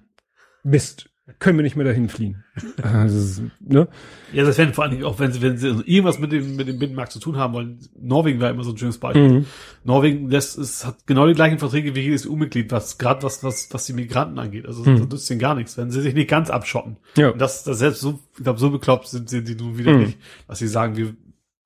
[0.63, 2.43] Mist, können wir nicht mehr dahin fliehen.
[2.83, 3.87] Also, ne?
[4.33, 6.79] Ja, das wäre vor Dingen auch, wenn sie, wenn sie irgendwas mit dem, mit dem
[6.79, 7.79] Binnenmarkt zu tun haben wollen.
[7.99, 9.29] Norwegen war immer so ein schönes Beispiel.
[9.29, 9.45] Mhm.
[9.83, 13.69] Norwegen lässt, es hat genau die gleichen Verträge wie jedes EU-Mitglied, was gerade was, was,
[13.71, 14.65] was die Migranten angeht.
[14.65, 14.97] Also mhm.
[14.97, 16.97] das nützt ihnen gar nichts, wenn sie sich nicht ganz abschotten.
[17.15, 17.29] Ja.
[17.29, 19.99] Und das, das selbst so, ich glaube, so bekloppt sind sie die nun wieder mhm.
[20.01, 20.17] nicht,
[20.47, 21.15] dass sie sagen, wir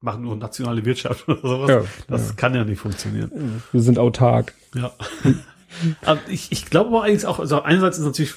[0.01, 1.69] machen nur nationale Wirtschaft oder sowas.
[1.69, 2.35] Ja, das ja.
[2.35, 3.61] kann ja nicht funktionieren.
[3.71, 4.53] Wir sind autark.
[4.75, 4.93] Ja.
[6.05, 8.33] aber ich, ich glaube aber eigentlich auch, also einerseits ist natürlich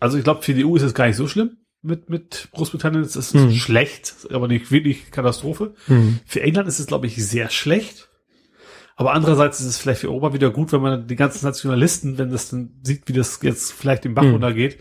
[0.00, 3.02] also ich glaube, für die EU ist es gar nicht so schlimm mit, mit Großbritannien.
[3.02, 3.52] Es ist mhm.
[3.52, 5.74] schlecht, aber nicht wirklich Katastrophe.
[5.86, 6.20] Mhm.
[6.26, 8.08] Für England ist es, glaube ich, sehr schlecht.
[8.96, 12.30] Aber andererseits ist es vielleicht für Europa wieder gut, wenn man die ganzen Nationalisten, wenn
[12.30, 14.32] das dann sieht, wie das jetzt vielleicht den Bach mhm.
[14.32, 14.78] runtergeht.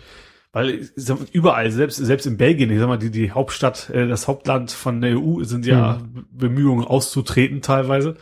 [0.53, 0.89] Weil
[1.33, 5.01] überall, selbst, selbst in Belgien, ich sag mal, die, die Hauptstadt, äh, das Hauptland von
[5.01, 6.27] der EU sind ja mhm.
[6.31, 8.15] Bemühungen auszutreten teilweise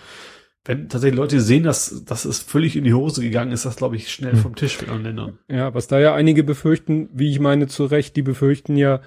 [0.66, 3.98] wenn tatsächlich Leute sehen, dass, dass es völlig in die Hose gegangen ist, das glaube
[3.98, 4.40] ich schnell hm.
[4.40, 5.40] vom Tisch mit anderen Ländern.
[5.50, 9.02] Ja, was da ja einige befürchten, wie ich meine zu Recht, die befürchten ja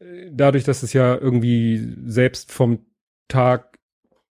[0.00, 2.80] äh, dadurch, dass es ja irgendwie selbst vom
[3.28, 3.70] Tag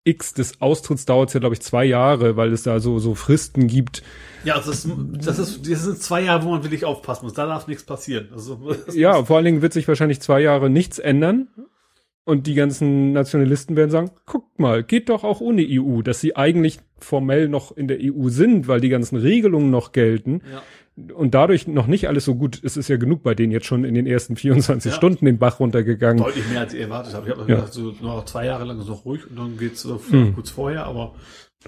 [0.06, 3.14] X des Austritts dauert es ja, glaube ich, zwei Jahre, weil es da so, so
[3.14, 4.02] Fristen gibt.
[4.44, 4.88] Ja, also das,
[5.24, 7.34] das, ist, das sind zwei Jahre, wo man wirklich aufpassen muss.
[7.34, 8.28] Da darf nichts passieren.
[8.32, 11.48] Also, ja, vor allen Dingen wird sich wahrscheinlich zwei Jahre nichts ändern.
[12.28, 16.34] Und die ganzen Nationalisten werden sagen, guckt mal, geht doch auch ohne EU, dass sie
[16.34, 20.42] eigentlich formell noch in der EU sind, weil die ganzen Regelungen noch gelten.
[20.52, 21.14] Ja.
[21.14, 22.60] Und dadurch noch nicht alles so gut.
[22.64, 24.96] Es ist ja genug bei denen jetzt schon in den ersten 24 ja.
[24.96, 26.24] Stunden den Bach runtergegangen.
[26.24, 27.26] Deutlich mehr als ich erwartet habe.
[27.26, 27.58] Ich habe ja.
[27.58, 30.34] gedacht, so noch zwei Jahre lang ist noch ruhig und dann geht's so mhm.
[30.34, 31.14] kurz vorher, aber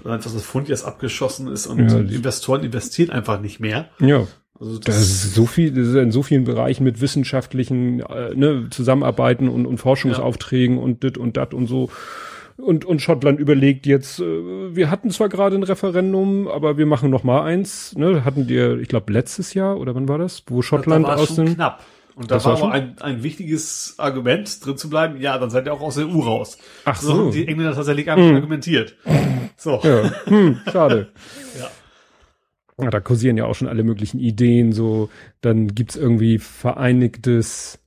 [0.03, 1.99] einfach das Pfund jetzt abgeschossen ist und ja.
[1.99, 3.89] Investoren investieren einfach nicht mehr.
[3.99, 4.27] Ja.
[4.59, 8.35] Also das, das ist so viel, das ist in so vielen Bereichen mit wissenschaftlichen äh,
[8.35, 10.83] ne, Zusammenarbeiten und, und Forschungsaufträgen ja.
[10.83, 11.89] und dit und dat und so.
[12.57, 17.09] Und, und Schottland überlegt jetzt, äh, wir hatten zwar gerade ein Referendum, aber wir machen
[17.09, 17.95] noch mal eins.
[17.95, 18.25] Ne?
[18.25, 20.43] Hatten die, ich glaube, letztes Jahr oder wann war das?
[20.47, 21.81] Wo Schottland da, da aus dem knapp.
[22.15, 25.21] Und da das war, war ein, ein wichtiges Argument, drin zu bleiben.
[25.21, 26.57] Ja, dann seid ihr auch aus der EU raus.
[26.83, 27.15] Ach so.
[27.15, 27.31] so.
[27.31, 28.35] Die Engländer tatsächlich hm.
[28.35, 28.95] argumentiert.
[29.55, 29.79] So.
[29.81, 30.11] Ja.
[30.25, 31.07] Hm, schade.
[31.57, 31.69] ja.
[32.81, 35.09] Ja, da kursieren ja auch schon alle möglichen Ideen, so,
[35.41, 37.79] dann gibt's irgendwie vereinigtes,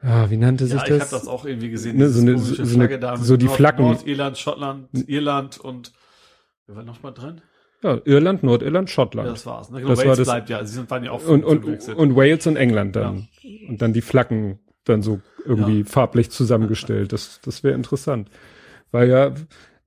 [0.00, 0.88] ah, wie nannte sich ja, das?
[0.88, 3.46] ich habe das auch irgendwie gesehen, ne, so eine, so, so, eine, da so die
[3.46, 3.86] Nord, Flaggen.
[3.86, 5.92] Nordirland, Schottland, Irland und,
[6.66, 7.40] wer war noch mal drin?
[7.82, 9.26] Ja, Irland, Nordirland, Schottland.
[9.26, 9.70] Ja, das war's.
[9.70, 9.78] Ne?
[9.78, 12.16] Genau, das Wales war das, bleibt ja, sie sind, waren ja auch und, und, und
[12.16, 13.28] Wales und England dann.
[13.42, 13.68] Ja.
[13.68, 15.84] Und dann die Flaggen dann so irgendwie ja.
[15.84, 17.12] farblich zusammengestellt.
[17.12, 18.30] Das, das wäre interessant.
[18.90, 19.34] Weil ja,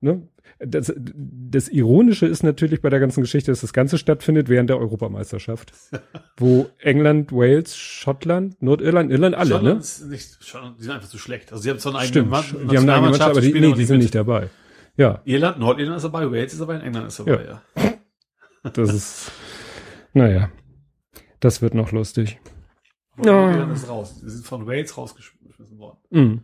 [0.00, 0.22] ne,
[0.60, 4.78] das, das Ironische ist natürlich bei der ganzen Geschichte, dass das Ganze stattfindet während der
[4.78, 5.72] Europameisterschaft,
[6.36, 9.80] wo England, Wales, Schottland, Nordirland, Irland, alle, Schottland ne?
[9.80, 11.52] Ist nicht, Schottland, die sind einfach zu schlecht.
[11.52, 13.72] Also sie haben zwar einen eigenen Mann, die haben eine eigene Mannschaft, aber die, nee,
[13.72, 14.50] die sind nicht dabei.
[14.96, 15.22] Ja.
[15.24, 17.62] Irland, Nordirland ist dabei, Wales ist dabei, England ist dabei, ja.
[17.76, 17.92] ja.
[18.74, 19.32] Das ist,
[20.12, 20.50] naja,
[21.40, 22.38] das wird noch lustig.
[23.16, 24.20] Nordirland ist raus.
[24.20, 25.98] Sie sind von Wales rausgeschmissen worden.
[26.10, 26.42] Mhm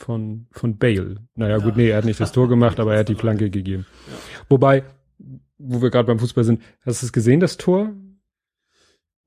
[0.00, 1.16] von, von Bale.
[1.34, 1.64] Naja, ja.
[1.64, 3.86] gut, nee, er hat nicht das Tor gemacht, aber er hat die Flanke gegeben.
[4.06, 4.14] Ja.
[4.48, 4.84] Wobei,
[5.58, 7.92] wo wir gerade beim Fußball sind, hast du es gesehen, das Tor?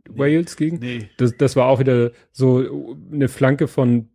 [0.09, 0.19] Nee.
[0.19, 0.79] Wales gegen?
[0.79, 1.09] Nee.
[1.17, 4.09] Das, das war auch wieder so eine Flanke von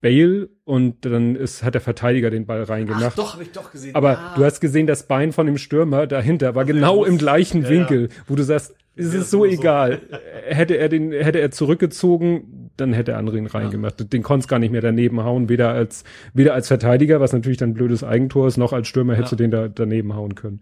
[0.00, 3.04] Bale und dann ist, hat der Verteidiger den Ball reingemacht.
[3.04, 3.94] Ach, doch, hab ich doch gesehen.
[3.94, 4.34] Aber ah.
[4.36, 8.08] du hast gesehen, das Bein von dem Stürmer dahinter war genau im gleichen ja, Winkel,
[8.26, 10.00] wo du sagst, es ist so egal.
[10.08, 10.16] So.
[10.46, 14.00] hätte er den, hätte er zurückgezogen, dann hätte er andere ihn reingemacht.
[14.00, 14.06] Ja.
[14.06, 17.74] Den konnte gar nicht mehr daneben hauen, weder als, weder als Verteidiger, was natürlich dann
[17.74, 19.36] blödes Eigentor ist, noch als Stürmer hättest ja.
[19.36, 20.60] du den da daneben hauen können.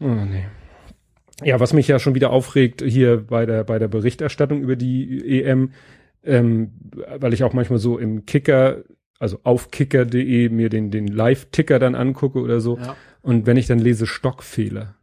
[0.00, 0.44] Oh, nee.
[1.44, 5.42] Ja, was mich ja schon wieder aufregt hier bei der, bei der Berichterstattung über die
[5.42, 5.70] EM,
[6.24, 6.72] ähm,
[7.18, 8.82] weil ich auch manchmal so im Kicker,
[9.18, 12.78] also auf kicker.de mir den, den Live-Ticker dann angucke oder so.
[12.78, 12.96] Ja.
[13.22, 14.94] Und wenn ich dann lese Stockfehler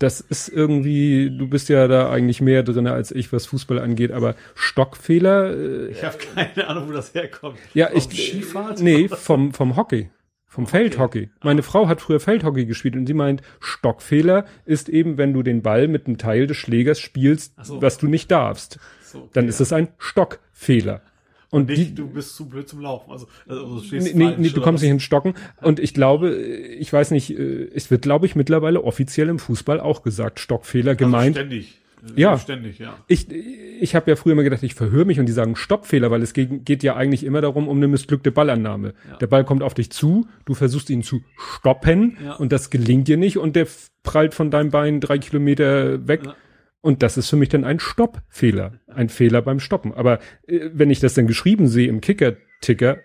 [0.00, 4.12] das ist irgendwie, du bist ja da eigentlich mehr drin als ich, was Fußball angeht,
[4.12, 5.54] aber Stockfehler.
[5.54, 7.58] Äh, ich habe keine Ahnung, wo das herkommt.
[7.74, 8.28] Ja, vom ich.
[8.28, 8.80] Skifahrt?
[8.80, 10.10] Nee, vom, vom Hockey.
[10.46, 10.78] Vom okay.
[10.78, 11.30] Feldhockey.
[11.44, 11.64] Meine ah.
[11.64, 15.86] Frau hat früher Feldhockey gespielt und sie meint, Stockfehler ist eben, wenn du den Ball
[15.86, 17.82] mit einem Teil des Schlägers spielst, so.
[17.82, 18.78] was du nicht darfst.
[19.02, 21.02] So, okay, dann ist es ein Stockfehler.
[21.50, 23.10] Und nicht, die, du bist zu blöd zum Laufen.
[23.10, 25.34] Also, also du stehst nee, nee, du kommst nicht ins Stocken.
[25.60, 29.80] Und ich glaube, ich weiß nicht, äh, es wird, glaube ich, mittlerweile offiziell im Fußball
[29.80, 31.36] auch gesagt, Stockfehler gemeint.
[31.36, 31.80] Also ständig.
[32.16, 32.38] Ja.
[32.38, 32.96] Ständig, ja.
[33.08, 36.22] Ich, ich habe ja früher immer gedacht, ich verhöre mich und die sagen Stoppfehler, weil
[36.22, 38.94] es geht, geht ja eigentlich immer darum, um eine missglückte Ballannahme.
[39.10, 39.16] Ja.
[39.18, 42.34] Der Ball kommt auf dich zu, du versuchst ihn zu stoppen Ja.
[42.36, 43.66] und das gelingt dir nicht und der
[44.02, 46.22] prallt von deinem Bein drei Kilometer weg.
[46.24, 46.34] Ja.
[46.82, 49.92] Und das ist für mich dann ein Stoppfehler, ein Fehler beim Stoppen.
[49.92, 52.98] Aber äh, wenn ich das dann geschrieben sehe im Kicker-Ticker,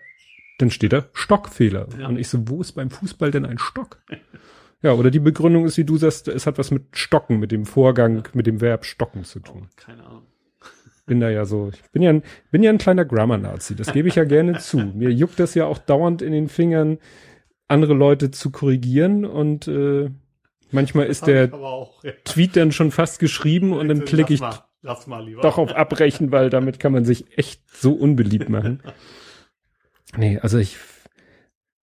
[0.58, 1.86] dann steht da Stockfehler.
[1.98, 2.08] Ja.
[2.08, 3.98] Und ich so, wo ist beim Fußball denn ein Stock?
[4.82, 7.66] Ja, oder die Begründung ist, wie du sagst, es hat was mit Stocken, mit dem
[7.66, 9.68] Vorgang, mit dem Verb stocken zu tun.
[9.76, 10.22] Keine Ahnung.
[11.06, 14.08] Bin da ja so, ich bin ja ein, bin ja ein kleiner Grammar-Nazi, das gebe
[14.08, 14.78] ich ja gerne zu.
[14.78, 16.98] Mir juckt das ja auch dauernd in den Fingern,
[17.68, 20.10] andere Leute zu korrigieren und äh,
[20.70, 22.12] manchmal ist der auch, ja.
[22.24, 24.64] Tweet dann schon fast geschrieben und dann klicke ich mal,
[25.06, 28.82] mal doch auf Abbrechen, weil damit kann man sich echt so unbeliebt machen.
[30.16, 30.76] Nee, also ich,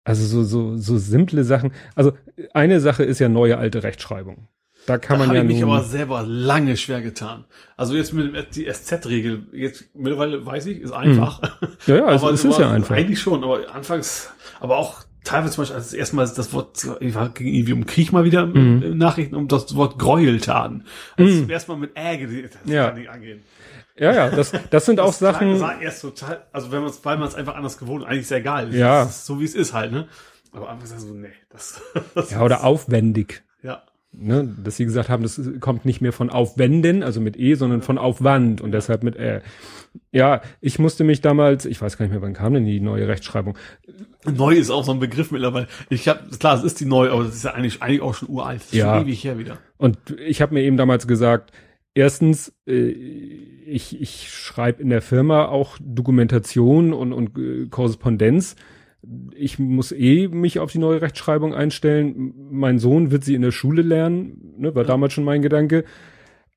[0.05, 1.73] also so, so, so simple Sachen.
[1.95, 2.13] Also
[2.53, 4.47] eine Sache ist ja neue alte Rechtschreibung.
[4.87, 7.45] Da kann da man ja ich mich aber selber lange schwer getan.
[7.77, 11.41] Also jetzt mit dem, die SZ-Regel, jetzt mittlerweile weiß ich, ist einfach.
[11.87, 12.97] ja, ja, also aber es ist ja einfach.
[12.97, 17.29] Eigentlich schon, aber anfangs, aber auch teilweise zum Beispiel, als erstmal das Wort, ich war
[17.31, 18.83] ging irgendwie um Krieg mal wieder Mhm.
[18.83, 20.85] in Nachrichten, um das Wort Gräueltaten.
[21.17, 22.89] Also erstmal mit Äge, das Ja.
[22.89, 23.43] kann nicht angehen.
[23.97, 25.59] Ja, ja, das, das sind auch Das Sachen.
[25.59, 28.31] sah erst total, also wenn man es, weil man es einfach anders gewohnt, eigentlich ist
[28.31, 28.75] ja egal.
[28.75, 29.05] Ja.
[29.05, 30.09] Das ist so wie es ist halt, ne?
[30.53, 31.83] Aber einfach so, nee, das,
[32.15, 33.43] das Ja, oder aufwendig.
[33.63, 33.83] ja.
[34.13, 37.81] Ne, dass sie gesagt haben, das kommt nicht mehr von aufwenden, also mit E, sondern
[37.81, 39.41] von Aufwand und deshalb mit Ä.
[40.11, 43.07] Ja, ich musste mich damals, ich weiß gar nicht mehr, wann kam denn die neue
[43.07, 43.57] Rechtschreibung?
[44.25, 45.69] Neu ist auch so ein Begriff mittlerweile.
[45.91, 48.29] Ich habe klar, es ist die neu, aber das ist ja eigentlich eigentlich auch schon
[48.31, 48.61] uralt.
[48.63, 48.97] Das ist Ja.
[48.99, 49.59] schon ewig her wieder.
[49.77, 49.97] Und
[50.27, 51.53] ich habe mir eben damals gesagt,
[51.95, 58.57] erstens, äh, ich, ich schreibe in der Firma auch Dokumentation und, und äh, Korrespondenz.
[59.35, 62.35] Ich muss eh mich auf die neue Rechtschreibung einstellen.
[62.51, 65.85] Mein Sohn wird sie in der Schule lernen, ne, war damals schon mein Gedanke.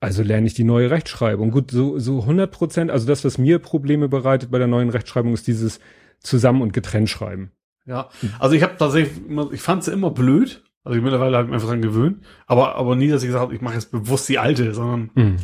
[0.01, 1.51] Also lerne ich die neue Rechtschreibung.
[1.51, 5.33] Gut, so, so 100 Prozent, also das, was mir Probleme bereitet bei der neuen Rechtschreibung,
[5.33, 5.79] ist dieses
[6.19, 7.51] Zusammen- und Getrennt schreiben.
[7.85, 10.63] Ja, also ich habe tatsächlich, immer, ich fand sie immer blöd.
[10.83, 12.17] Also mittlerweile habe ich mich einfach dran gewöhnt.
[12.47, 15.35] Aber aber nie, dass ich gesagt habe, ich mache jetzt bewusst die alte, sondern Hm.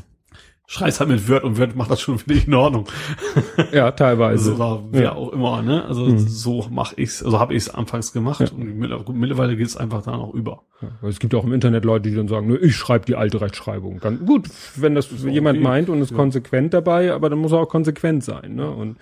[0.72, 2.86] Schreiß halt mit Word und Word macht das schon für dich in Ordnung.
[3.74, 4.52] Ja, teilweise.
[4.52, 5.12] Also wer Ja.
[5.16, 5.84] auch immer, ne?
[5.86, 6.20] Also Mhm.
[6.20, 10.04] so mache ich's, also habe ich es anfangs gemacht und mittler- gut, mittlerweile geht's einfach
[10.04, 10.62] da noch über.
[10.82, 14.00] Ja, es gibt auch im Internet Leute, die dann sagen, ich schreibe die alte Rechtschreibung.
[14.00, 15.64] Ganz gut, wenn das jemand okay.
[15.68, 18.54] meint und ist konsequent dabei, aber dann muss er auch konsequent sein.
[18.56, 18.70] Ne?
[18.70, 18.98] Und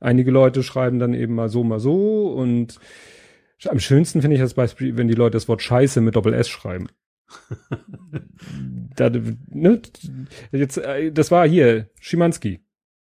[0.00, 2.28] einige Leute schreiben dann eben mal so, mal so.
[2.28, 2.78] Und
[3.68, 6.48] am schönsten finde ich das Beispiel, wenn die Leute das Wort Scheiße mit Doppel S
[6.48, 6.88] schreiben.
[8.96, 9.82] da, ne,
[10.50, 12.60] jetzt, äh, das war hier Schimanski.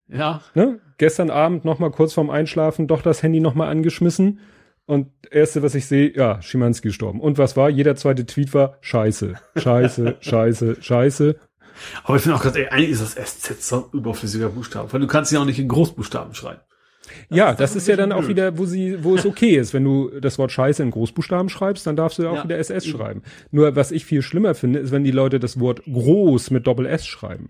[0.09, 0.81] Ja, Ne?
[0.99, 4.41] Gestern Abend noch mal kurz vorm Einschlafen doch das Handy noch mal angeschmissen.
[4.87, 7.21] Und erste, was ich sehe, ja, Schimanski gestorben.
[7.21, 7.71] Und was war?
[7.71, 11.37] Jeder zweite Tweet war Scheiße, Scheiße, Scheiße, Scheiße.
[12.03, 15.01] aber ich finde auch gerade, ey, eigentlich ist das SZ so ein überflüssiger Buchstabe, weil
[15.01, 16.61] du kannst ja auch nicht in Großbuchstaben schreiben.
[17.31, 18.37] Ja, ist das ist ja dann bisschen auch blöd.
[18.37, 19.75] wieder, wo sie, wo es okay ist.
[19.75, 22.45] Wenn du das Wort Scheiße in Großbuchstaben schreibst, dann darfst du ja auch Ja.
[22.45, 23.23] wieder SS schreiben.
[23.51, 26.87] Nur was ich viel schlimmer finde, ist, wenn die Leute das Wort groß mit Doppel
[26.87, 27.49] S schreiben.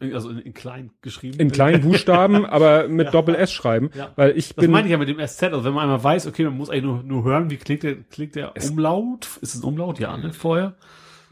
[0.00, 1.40] Also in, in klein geschrieben.
[1.40, 3.10] In kleinen Buchstaben, aber mit Ja.
[3.10, 3.90] Doppel S schreiben.
[3.96, 4.12] Ja.
[4.14, 4.70] Weil ich Das bin.
[4.70, 5.42] meine ich ja mit dem SZ.
[5.44, 7.96] Also wenn man einmal weiß, okay, man muss eigentlich nur, nur hören, wie klingt der,
[7.96, 9.26] klingt der Umlaut?
[9.40, 9.98] Ist es ein Umlaut?
[9.98, 10.32] Ja, ne?
[10.32, 10.76] Vorher?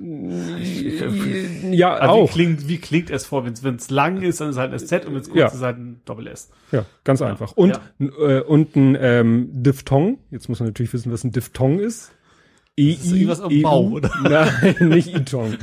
[0.01, 2.29] Ja, Also auch.
[2.31, 3.45] Wie klingt, wie klingt es vor?
[3.45, 5.47] Wenn es lang ist, dann ist es halt ein SZ und wenn es kurz Ja.
[5.47, 6.51] ist, ist halt ein Doppel S.
[6.73, 7.53] Ja, ganz einfach.
[7.53, 10.19] Und, n- äh, und ein ähm, Diphthong.
[10.31, 12.13] Jetzt muss man natürlich wissen, was ein Diphthong ist.
[12.77, 14.11] E ist irgendwas am Bau, oder?
[14.23, 15.55] Nein, nicht Itong.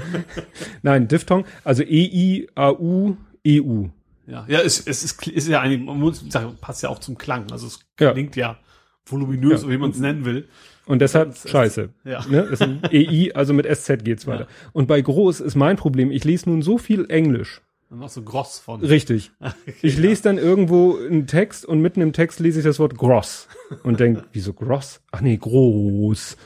[0.83, 1.45] Nein, Diphthong.
[1.63, 3.89] Also E E-I-A-U, E-U.
[4.27, 7.17] Ja, ja, es, es ist, ist ja eigentlich, man muss sagen, passt ja auch zum
[7.17, 7.49] Klang.
[7.51, 8.11] Also es Ja.
[8.11, 8.59] klingt ja
[9.05, 9.67] voluminös, Ja.
[9.67, 10.47] oder wie man es nennen will.
[10.87, 11.89] Und deshalb scheiße.
[12.05, 12.25] Ja.
[12.27, 12.41] Ne?
[12.43, 14.47] Ist ein EI, also mit SZ geht's weiter.
[14.73, 17.61] Und bei groß ist mein Problem, ich lese nun so viel Englisch.
[17.89, 18.81] Dann noch so gross von.
[18.81, 19.31] Richtig.
[19.81, 23.47] Ich lese dann irgendwo einen Text und mitten im Text lese ich das Wort gross
[23.83, 25.01] und denk, wieso gross?
[25.11, 26.37] Ach nee, groß.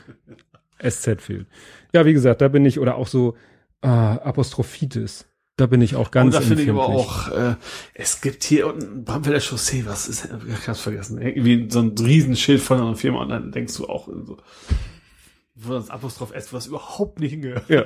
[0.82, 1.46] SZ fehlt.
[1.94, 3.36] Ja, wie gesagt, da bin ich, oder auch so
[3.82, 5.26] äh, Apostrophitis.
[5.56, 7.56] Da bin ich auch ganz und da finde ich aber auch, äh,
[7.92, 12.62] es gibt hier unten Bramfelder Chaussee, was ist, ich hab's vergessen, irgendwie so ein Riesenschild
[12.62, 14.38] von einer Firma und dann denkst du auch so,
[15.54, 17.68] wo das Apostroph S, was überhaupt nicht hingehört.
[17.68, 17.84] Ja.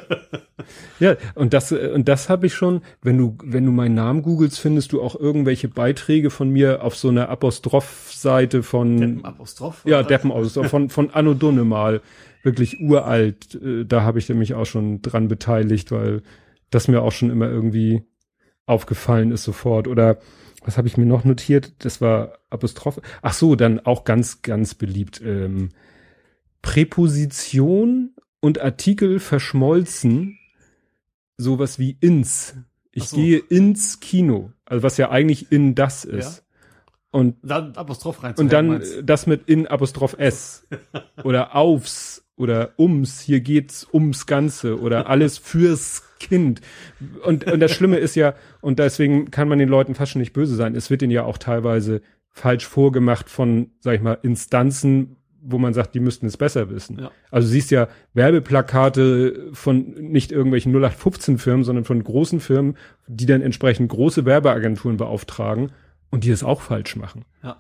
[1.00, 4.22] ja, und das, äh, und das habe ich schon, wenn du, wenn du meinen Namen
[4.22, 9.84] googelst, findest du auch irgendwelche Beiträge von mir auf so einer Apostroph-Seite von, Deppen Apostroph.
[9.84, 10.04] ja?
[10.04, 12.00] Deppen aus, von, von Anno Dunne mal,
[12.42, 16.22] wirklich uralt, äh, da habe ich mich auch schon dran beteiligt, weil
[16.70, 18.04] das mir auch schon immer irgendwie
[18.66, 19.88] aufgefallen ist sofort.
[19.88, 20.18] Oder
[20.64, 21.72] was habe ich mir noch notiert?
[21.84, 23.00] Das war Apostroph.
[23.22, 25.20] Ach so, dann auch ganz, ganz beliebt.
[25.24, 25.70] Ähm,
[26.62, 30.38] Präposition und Artikel verschmolzen
[31.36, 32.56] sowas wie ins.
[32.90, 33.16] Ich so.
[33.16, 34.52] gehe ins Kino.
[34.64, 36.44] Also was ja eigentlich in das ist.
[37.10, 38.34] Und, Dann Apostroph rein.
[38.36, 40.66] und dann das mit in Apostroph S.
[41.24, 43.20] oder aufs oder ums.
[43.20, 46.60] Hier geht's ums Ganze oder alles fürs Kind.
[47.24, 50.32] Und, und das Schlimme ist ja, und deswegen kann man den Leuten fast schon nicht
[50.32, 50.74] böse sein.
[50.74, 55.16] Es wird ihnen ja auch teilweise falsch vorgemacht von, sag ich mal, Instanzen,
[55.48, 56.98] wo man sagt, die müssten es besser wissen.
[56.98, 57.10] Ja.
[57.30, 62.76] Also du siehst ja Werbeplakate von nicht irgendwelchen 0815 Firmen, sondern von großen Firmen,
[63.06, 65.70] die dann entsprechend große Werbeagenturen beauftragen
[66.10, 67.24] und die das auch falsch machen.
[67.42, 67.56] Ja.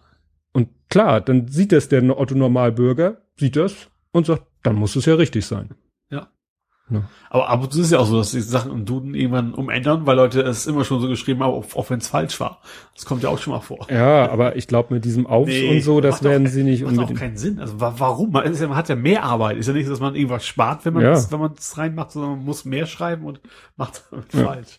[0.52, 5.06] Und klar, dann sieht das der Otto Normalbürger, sieht das und sagt, dann muss es
[5.06, 5.70] ja richtig sein.
[6.10, 6.28] Ja.
[6.90, 7.02] Ja.
[7.30, 9.54] Aber ab und zu ist es ja auch so, dass die Sachen im Duden irgendwann
[9.54, 12.60] umändern, weil Leute es immer schon so geschrieben haben, auch, auch wenn es falsch war.
[12.94, 13.88] Das kommt ja auch schon mal vor.
[13.90, 16.82] Ja, aber ich glaube, mit diesem Aufs Nee, und so, das werden auch- sie nicht
[16.84, 17.18] Macht auch unbedingt.
[17.18, 17.58] keinen Sinn.
[17.58, 18.30] Also wa warum?
[18.30, 19.56] Man, ist ja, man hat ja mehr Arbeit.
[19.56, 21.12] Ist ja nicht, dass man irgendwas spart, wenn man Ja.
[21.12, 23.40] es wenn man es reinmacht, sondern man muss mehr schreiben und
[23.76, 24.44] macht damit Ja.
[24.44, 24.78] falsch.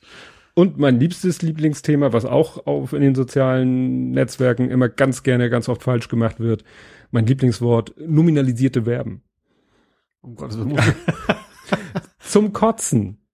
[0.54, 5.68] Und mein liebstes Lieblingsthema, was auch auf in den sozialen Netzwerken immer ganz gerne, ganz
[5.70, 6.64] oft falsch gemacht wird,
[7.12, 9.22] mein Lieblingswort, nominalisierte Verben.
[10.28, 10.78] Um Gottes Willen.
[12.20, 13.26] Zum Kotzen.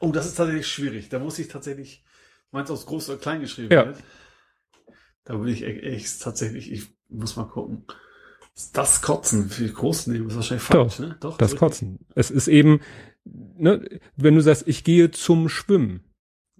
[0.00, 1.10] Oh, das ist tatsächlich schwierig.
[1.10, 2.04] Da muss ich tatsächlich,
[2.52, 3.86] meinst du, aus groß oder klein geschrieben Ja.
[3.86, 3.98] wird?
[5.24, 7.84] Da will ich echt tatsächlich, ich muss mal gucken.
[8.72, 11.16] Das Kotzen für groß nehmen ist wahrscheinlich falsch, ne?
[11.20, 11.36] Doch.
[11.36, 11.58] Das richtig.
[11.60, 11.98] Kotzen.
[12.14, 12.80] Es ist eben,
[13.24, 13.86] ne,
[14.16, 16.04] wenn du sagst, ich gehe zum Schwimmen,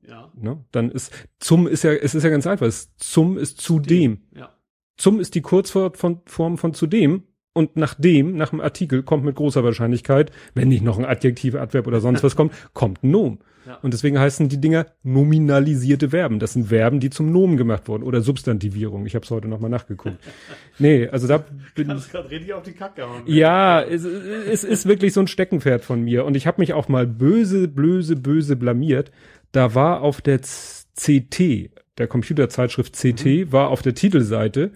[0.03, 0.31] Ja.
[0.35, 4.27] ne, dann ist, zum ist ja, es ist ja ganz einfach, es, zum ist zudem.
[4.35, 4.55] Ja.
[4.99, 7.23] Zum ist die Kurzform von, Form von zudem
[7.57, 11.55] und nach dem, nach dem Artikel kommt mit großer Wahrscheinlichkeit, wenn nicht noch ein Adjektiv,
[11.55, 13.39] Adverb oder sonst was kommt, kommt ein Nomen.
[13.67, 13.79] Ja.
[13.83, 16.39] Und deswegen heißen die Dinger nominalisierte Verben.
[16.39, 19.07] Das sind Verben, die zum Nomen gemacht wurden oder Substantivierung.
[19.07, 20.19] Ich habe es heute nochmal nachgeguckt.
[20.79, 21.43] Nee, also da
[21.75, 23.23] bin Kannst gerade richtig auf die Kacke hauen.
[23.25, 26.27] ja, es, es ist wirklich so ein Steckenpferd von mir.
[26.27, 29.11] Und ich habe mich auch mal böse, blöse, böse blamiert.
[29.53, 34.73] Da war auf der CT, der Computerzeitschrift CT, war auf der Titelseite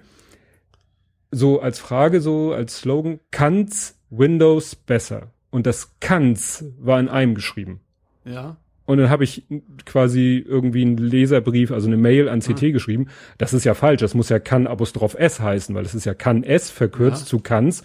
[1.30, 5.32] so als Frage, so als Slogan, kann's Windows besser?
[5.50, 7.80] Und das kann's war in einem geschrieben.
[8.24, 8.56] Ja.
[8.86, 9.44] Und dann habe ich
[9.84, 13.06] quasi irgendwie einen Leserbrief, also eine Mail an CT geschrieben.
[13.38, 14.00] Das ist ja falsch.
[14.00, 17.26] Das muss ja kann Apostroph S heißen, weil es ist ja kann S verkürzt Ja.
[17.28, 17.84] zu kanns.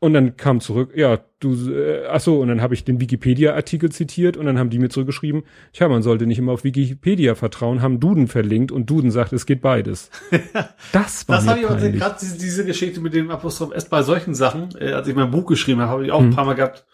[0.00, 3.90] Und dann kam zurück, ja, du, äh, ach so, und dann habe ich den Wikipedia-Artikel
[3.90, 5.42] zitiert und dann haben die mir zurückgeschrieben,
[5.72, 9.44] tja, man sollte nicht immer auf Wikipedia vertrauen, haben Duden verlinkt und Duden sagt, es
[9.44, 10.10] geht beides.
[10.92, 14.02] Das war Das habe ich aber gerade diese, diese Geschichte mit dem Apostroph S bei
[14.02, 16.28] solchen Sachen, äh, als ich mein Buch geschrieben habe, habe ich auch Mhm.
[16.28, 16.86] ein paar Mal gehabt.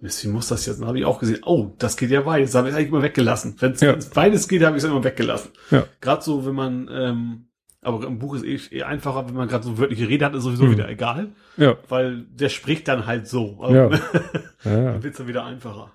[0.00, 0.80] Mist, wie muss das jetzt?
[0.80, 2.50] Dann habe ich auch gesehen, oh, das geht ja beides.
[2.50, 3.54] Das habe ich eigentlich immer weggelassen.
[3.60, 3.96] Wenn es Ja.
[4.14, 5.52] beides geht, habe ich es immer weggelassen.
[5.70, 5.84] Ja.
[6.00, 7.44] Gerade so, wenn man, ähm,
[7.86, 10.42] aber im Buch ist eh, eh einfacher, wenn man gerade so wörtliche Rede hat, ist
[10.44, 10.72] sowieso Mhm.
[10.72, 13.58] wieder egal, Ja, weil der spricht dann halt so.
[13.60, 13.74] Also,
[14.64, 14.70] Ja.
[14.70, 14.92] ja.
[14.92, 15.92] dann wird's dann wieder einfacher.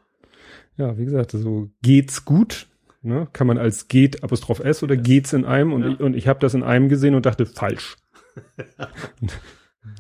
[0.78, 2.68] Ja, wie gesagt, so geht's gut.
[3.04, 3.28] Ne?
[3.34, 5.90] Kann man als geht Apostroph S oder geht's in einem und Ja.
[5.90, 7.98] ich, und ich habe das in einem gesehen und dachte falsch.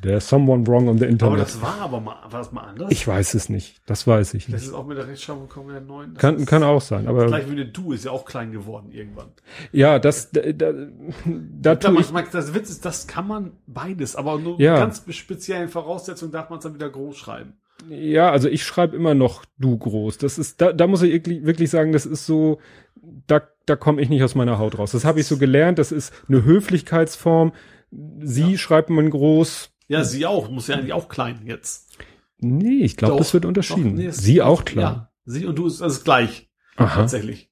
[0.03, 1.39] There's someone wrong on the Aber Internet.
[1.41, 2.91] das war aber mal, war das mal anders?
[2.91, 3.81] ich weiß es nicht.
[3.87, 4.63] Das weiß ich das nicht.
[4.65, 6.13] ist auch mit der Rechtschreibung gekommen mit der neuen.
[6.13, 8.51] Das Kann, ist kann auch sein, aber Gleich wie eine Du ist ja auch klein
[8.51, 9.29] geworden irgendwann.
[9.71, 10.71] ja, das da, da,
[11.25, 14.75] da tue ich, manchmal, das Witz ist, das kann man beides, aber nur Ja.
[14.77, 17.53] ganz speziellen Voraussetzungen darf man es dann wieder groß schreiben.
[17.89, 20.19] ja, also ich schreibe immer noch du groß.
[20.19, 22.59] Das ist da, da muss ich wirklich- sagen, das ist so
[23.25, 24.91] da da komme ich nicht aus meiner Haut raus.
[24.91, 27.51] Das habe ich so gelernt, das ist eine Höflichkeitsform.
[28.21, 29.70] Sie schreibt man groß.
[29.91, 31.89] Ja, sie auch, muss ja eigentlich auch klein jetzt.
[32.39, 33.95] Nee, ich glaube, Doch, das wird doch, unterschieden.
[33.95, 34.91] nee, es- Sie auch klar.
[34.93, 36.95] Ja, sie und du ist also gleich, Aha.
[37.01, 37.49] tatsächlich.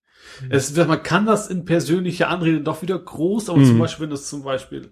[0.50, 3.66] Es, man kann das in persönlicher Anrede doch wieder groß, aber Mhm.
[3.66, 4.90] zum Beispiel, wenn es zum Beispiel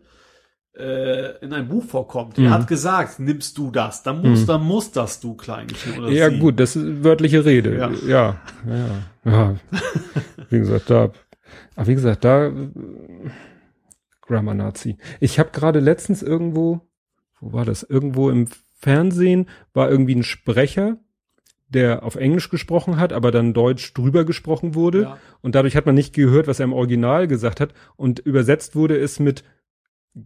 [0.79, 2.45] äh, in einem Buch vorkommt, Mhm.
[2.45, 4.45] er hat gesagt, nimmst du das, dann muss, Mhm.
[4.45, 6.37] dann muss das du klein geschrieben oder Ja, sie.
[6.37, 7.75] gut, das ist wörtliche Rede.
[7.77, 7.89] Ja.
[8.07, 9.31] Ja, ja, ja.
[9.31, 9.55] ja.
[10.51, 11.11] Wie gesagt, da,
[11.75, 12.69] aber wie gesagt, da äh,
[14.21, 14.97] Grammar Nazi.
[15.19, 16.81] Ich habe gerade letztens irgendwo,
[17.39, 17.83] wo war das?
[17.83, 18.47] Irgendwo im
[18.79, 20.97] Fernsehen war irgendwie ein Sprecher,
[21.69, 25.01] der auf Englisch gesprochen hat, aber dann Deutsch drüber gesprochen wurde.
[25.01, 25.17] Ja.
[25.41, 27.73] Und dadurch hat man nicht gehört, was er im Original gesagt hat.
[27.95, 29.43] Und übersetzt wurde es mit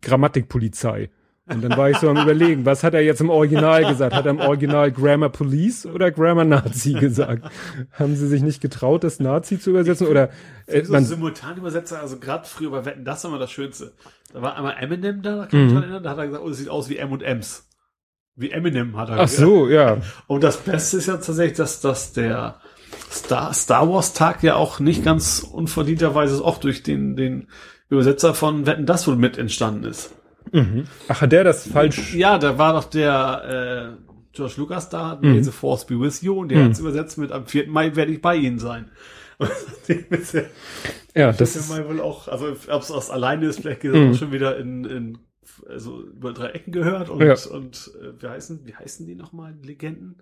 [0.02, 1.10] Grammatikpolizei.
[1.52, 4.16] Und dann war ich so am überlegen, was hat er jetzt im Original gesagt?
[4.16, 7.44] Hat er im Original Grammar Police oder Grammar Nazi gesagt?
[7.92, 10.08] Haben sie sich nicht getraut, das Nazi zu übersetzen?
[10.08, 10.30] Oder
[10.68, 13.94] äh, so man, Simultanübersetzer, also gerade früher bei Wetten, das war immer das Schönste.
[14.34, 15.82] Da war einmal Eminem da, da kann ich mich Mhm.
[15.84, 17.68] erinnern, da hat er gesagt, oh, das sieht aus wie M&M's.
[18.36, 19.98] Wie Eminem hat er ach so, ja.
[20.28, 22.56] Und das Beste ist ja tatsächlich, dass, dass der
[23.12, 27.48] Star, Star Wars Tag ja auch nicht ganz unverdienterweise auch durch den, den
[27.90, 30.14] Übersetzer von Wetten, das wohl mit entstanden ist.
[30.52, 30.86] Mhm.
[31.08, 32.14] Ach, hat der das falsch?
[32.14, 33.98] Ja, da war doch der,
[34.34, 35.44] George Lucas da, May Mhm.
[35.44, 36.66] the Force be with you, und der Mhm.
[36.70, 37.68] hat's übersetzt mit am 4.
[37.68, 38.90] Mai werde ich bei Ihnen sein.
[41.16, 43.94] Ja, das ist ja mal wohl auch, also ob es aus alleine ist, vielleicht geht
[43.94, 44.12] Mhm.
[44.12, 45.18] auch schon wieder in, in
[45.68, 47.36] also über drei Ecken gehört und, Ja.
[47.52, 50.22] und äh, wie heißen, wie heißen die nochmal, Legenden?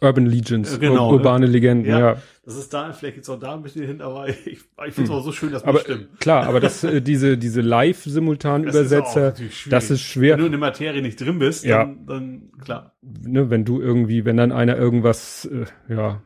[0.00, 1.98] Urban Legends, Ja, genau, ur urbane Legenden, Ja.
[1.98, 2.16] ja.
[2.44, 4.60] Das ist da, vielleicht geht's auch da ein bisschen hin, aber ich, ich
[4.94, 5.64] finde es auch so schön, dass.
[5.64, 6.20] Aber das stimmt.
[6.20, 9.66] klar, aber das, äh, diese, diese Das Live-Simultan-Übersetzer, schwierig.
[9.70, 10.34] das ist schwer.
[10.34, 11.84] Wenn du in der Materie nicht drin bist, Ja.
[11.84, 12.92] dann, dann klar.
[13.02, 16.22] ne, wenn du irgendwie, wenn dann einer irgendwas, äh, ja,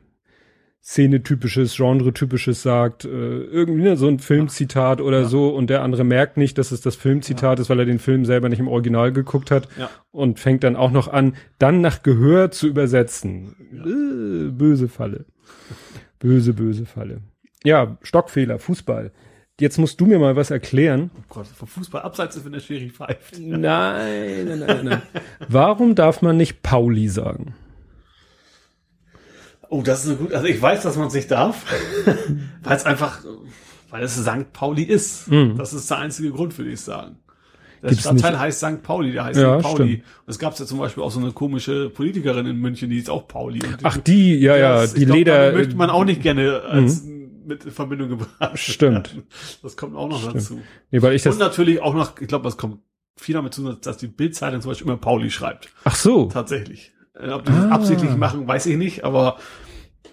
[0.82, 5.24] Szene-typisches, Genre-typisches sagt, äh, irgendwie ne, so ein Filmzitat oder Ja.
[5.28, 8.24] so und der andere merkt nicht, dass es das Filmzitat ist, weil er den Film
[8.24, 9.90] selber nicht im Original geguckt hat Ja.
[10.10, 13.54] und fängt dann auch noch an, dann nach Gehör zu übersetzen.
[13.72, 15.26] Äh, böse Falle.
[16.18, 17.20] Böse, böse Falle.
[17.62, 19.12] Ja, Stockfehler, Fußball.
[19.60, 21.10] Jetzt musst du mir mal was erklären.
[21.18, 23.38] Oh Gott, vom Fußball abseits ist, wenn der Schiri pfeift.
[23.38, 25.02] Nein, nein, nein, nein.
[25.48, 27.54] Warum darf man nicht Pauli sagen?
[29.72, 31.64] Oh, das ist eine gute, also ich weiß, dass man es nicht darf,
[32.62, 33.20] weil es einfach,
[33.90, 34.52] weil es St.
[34.52, 35.28] Pauli ist.
[35.28, 35.56] Mhm.
[35.56, 37.18] Das ist der einzige Grund, würde ich sagen.
[37.82, 38.82] Der Gibt's Stadtteil nicht- heißt St.
[38.82, 39.62] Pauli, der heißt Ja, St.
[39.62, 39.74] Pauli.
[39.92, 40.04] stimmt.
[40.26, 43.08] Und es gab ja zum Beispiel auch so eine komische Politikerin in München, die ist
[43.08, 43.60] auch Pauli.
[43.64, 45.50] Und Ach, die, ja, ja, die glaub, Leder.
[45.52, 47.04] die möchte man auch nicht gerne als
[47.46, 48.58] mit in Verbindung gebracht.
[48.58, 49.22] Stimmt.
[49.62, 50.36] Das kommt auch noch Stimmt.
[50.36, 50.60] dazu.
[50.90, 51.34] Nee, weil ich das.
[51.34, 52.80] Und natürlich auch noch, ich glaube, das kommt
[53.16, 55.68] viel damit zu, dass die Bildzeitung zum Beispiel immer Pauli schreibt.
[55.84, 56.26] Ach so.
[56.26, 56.92] Tatsächlich.
[57.22, 57.70] Äh, Ob die das Ah.
[57.70, 59.38] absichtlich machen, weiß ich nicht, aber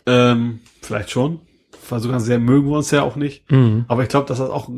[0.06, 1.42] ähm, vielleicht schon.
[1.90, 3.50] So ganz sehr mögen wir uns ja auch nicht.
[3.50, 3.86] Mhm.
[3.88, 4.70] Aber ich glaube, dass das auch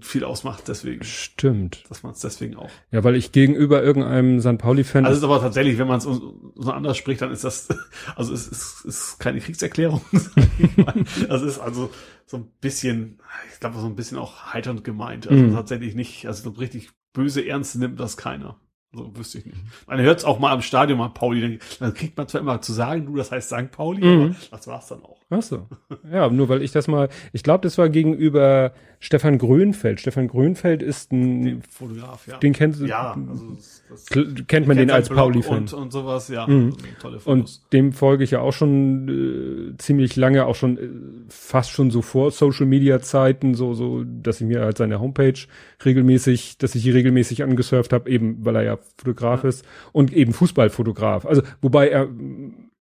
[0.00, 1.84] viel ausmacht, deswegen, Stimmt.
[1.88, 2.68] dass man es deswegen auch.
[2.90, 4.58] Ja, weil ich gegenüber irgendeinem St.
[4.58, 5.04] Pauli-Fan.
[5.06, 7.68] Also es ist aber tatsächlich, wenn man es so anders spricht, dann ist das,
[8.16, 10.00] also es ist, ist keine Kriegserklärung.
[10.12, 10.94] sag ich mal.
[11.28, 11.90] Das ist also
[12.26, 13.20] so ein bisschen,
[13.54, 15.28] ich glaube, so ein bisschen auch heiternd gemeint.
[15.28, 15.54] Also Mhm.
[15.54, 18.60] tatsächlich nicht, also so richtig böse ernst nimmt das keiner.
[18.92, 19.58] So wüsste ich nicht.
[19.86, 22.60] Man hört es auch mal am Stadion mal Pauli, dann, dann kriegt man zwar immer
[22.62, 23.70] zu sagen, du, das heißt St.
[23.70, 24.22] Pauli, Mhm.
[24.50, 25.17] aber das war's dann auch.
[25.30, 25.66] Ach so.
[26.10, 30.00] Ja, nur weil ich das mal, ich glaube, das war gegenüber Stefan Grönfeld.
[30.00, 32.38] Stefan Grönfeld ist ein, Den Fotograf, ja.
[32.38, 33.56] den kennst du, ja, also
[33.90, 34.06] das,
[34.48, 35.58] kennt man den als sein Blog Pauli-Fan.
[35.58, 36.46] Und, und sowas, ja.
[36.46, 36.74] Mhm.
[37.04, 37.30] Also.
[37.30, 40.88] Und dem folge ich ja auch schon äh, ziemlich lange, auch schon äh,
[41.28, 45.38] fast schon so vor Social Media Zeiten, so so, dass ich mir halt seine Homepage
[45.84, 49.48] regelmäßig, dass ich die regelmäßig angesurft habe, eben weil er ja Fotograf Ja.
[49.50, 51.26] ist und eben Fußballfotograf.
[51.26, 52.08] Also wobei er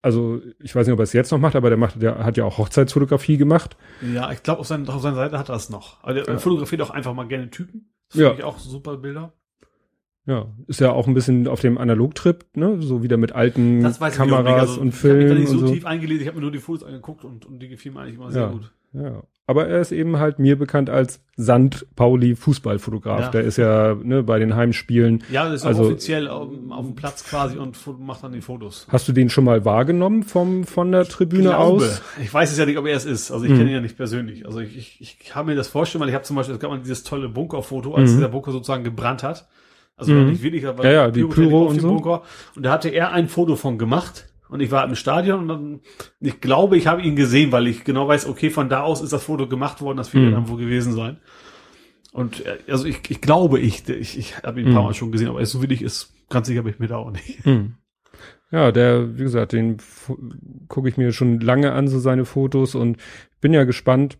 [0.04, 2.36] also ich weiß nicht, ob er es jetzt noch macht, aber der macht, der hat
[2.36, 3.76] ja auch Hochzeitsfotografie gemacht.
[4.14, 6.02] Ja, ich glaube, auf, seinen- auf seiner Seite hat er es noch.
[6.02, 6.38] Aber der Ja.
[6.38, 7.90] fotografiert auch einfach mal gerne Typen.
[8.10, 8.32] Das Ja.
[8.34, 9.32] ich auch super Bilder.
[10.26, 14.00] Ja, ist ja auch ein bisschen auf dem Analogtrip, ne, so wieder mit alten Das
[14.00, 14.70] weiß ich wiederum Kameras nicht.
[14.70, 15.72] Also, und Ich habe mich da Filmen nicht so, so.
[15.74, 18.14] tief eingelesen, ich habe mir nur die Fotos angeguckt und, und die gefielen mir eigentlich
[18.16, 18.48] immer sehr Ja.
[18.48, 18.72] gut.
[18.94, 23.20] Ja, aber er ist eben halt mir bekannt als Sand Pauli Fußballfotograf.
[23.20, 23.28] Ja.
[23.30, 25.22] Der ist ja ne, bei den Heimspielen.
[25.30, 28.86] Ja, das ist Also- offiziell auf, auf dem Platz quasi und macht dann die Fotos.
[28.88, 31.84] Hast du den schon mal wahrgenommen vom von der Tribüne Glaube.
[31.84, 32.02] aus?
[32.22, 33.30] Ich weiß es ja nicht, ob er es ist.
[33.30, 33.56] Also ich Mhm.
[33.58, 34.46] kenne ihn ja nicht persönlich.
[34.46, 36.70] Also ich, ich, ich kann mir das vorstellen, weil ich habe zum Beispiel, es gab
[36.70, 38.16] mal dieses tolle Bunkerfoto, als Mhm.
[38.16, 39.46] dieser Bunker sozusagen gebrannt hat.
[39.96, 40.30] Also Mhm.
[40.30, 41.88] nicht wenig, aber Ja, ja, die Pyro auf und so.
[41.88, 42.22] Bunker.
[42.56, 44.26] Und da hatte er ein Foto von gemacht.
[44.48, 45.80] Und ich war im Stadion und dann,
[46.20, 49.12] ich glaube, ich habe ihn gesehen, weil ich genau weiß, okay, von da aus ist
[49.12, 50.32] das Foto gemacht worden, das wird Mhm.
[50.32, 51.18] dann wohl gewesen sein.
[52.12, 54.88] Und äh, also ich, ich glaube, ich, ich, ich habe ihn ein paar Mhm.
[54.88, 56.96] Mal schon gesehen, aber er ist so willig ist, ganz sicher bin ich mir da
[56.96, 57.44] auch nicht.
[57.44, 57.74] Hm.
[58.52, 59.78] Ja, der, wie gesagt, den
[60.68, 62.98] gucke ich mir schon lange an, so seine Fotos und
[63.40, 64.18] bin ja gespannt.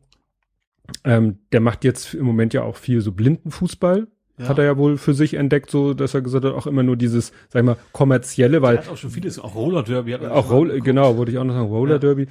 [1.05, 4.09] Ähm, der macht jetzt im Moment ja auch viel so Blindenfußball.
[4.37, 4.49] Ja.
[4.49, 6.97] Hat er ja wohl für sich entdeckt, so dass er gesagt hat, auch immer nur
[6.97, 10.23] dieses, sag ich mal, kommerzielle, weil er hat auch schon vieles, auch Roller Derby hat
[10.23, 10.85] er Auch schon Roll, angeguckt.
[10.87, 11.99] genau, wollte ich auch noch sagen, Roller Ja.
[11.99, 12.27] Derby.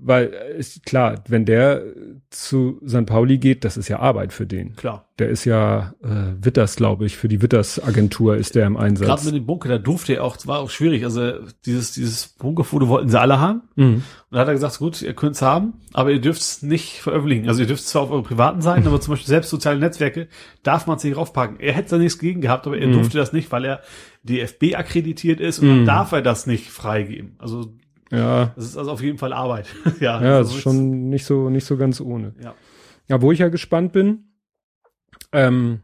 [0.00, 1.92] Weil, äh, ist klar, wenn der äh,
[2.30, 3.04] zu St.
[3.06, 4.76] Pauli geht, das ist ja Arbeit für den.
[4.76, 5.06] Klar.
[5.18, 9.24] Der ist ja äh, Witters, glaube ich, für die Witters-Agentur ist der im Gerade Einsatz.
[9.24, 11.02] mit dem Bunker, da durfte er auch, es war auch schwierig.
[11.04, 11.32] Also
[11.66, 13.62] dieses, dieses Bunkerfoto wollten sie alle haben.
[13.74, 13.94] Mhm.
[13.94, 17.48] Und da hat er gesagt, gut, ihr könnt's haben, aber ihr dürft es nicht veröffentlichen.
[17.48, 20.28] Also ihr dürft es zwar auf euren privaten Seiten, aber zum Beispiel selbst soziale Netzwerke
[20.62, 21.58] darf man es nicht raufpacken.
[21.58, 22.92] Er hätte da nichts gegen gehabt, aber er Mhm.
[22.92, 23.80] durfte das nicht, weil er
[24.22, 25.76] DFB akkreditiert ist und Mhm.
[25.78, 27.34] dann darf er das nicht freigeben.
[27.38, 27.72] Also
[28.10, 29.66] Ja, das ist also auf jeden Fall Arbeit.
[30.00, 32.34] ja, ja, also ist schon nicht so, nicht so ganz ohne.
[32.42, 32.54] Ja.
[33.08, 34.24] Ja, wo ich ja gespannt bin,
[35.32, 35.80] ähm,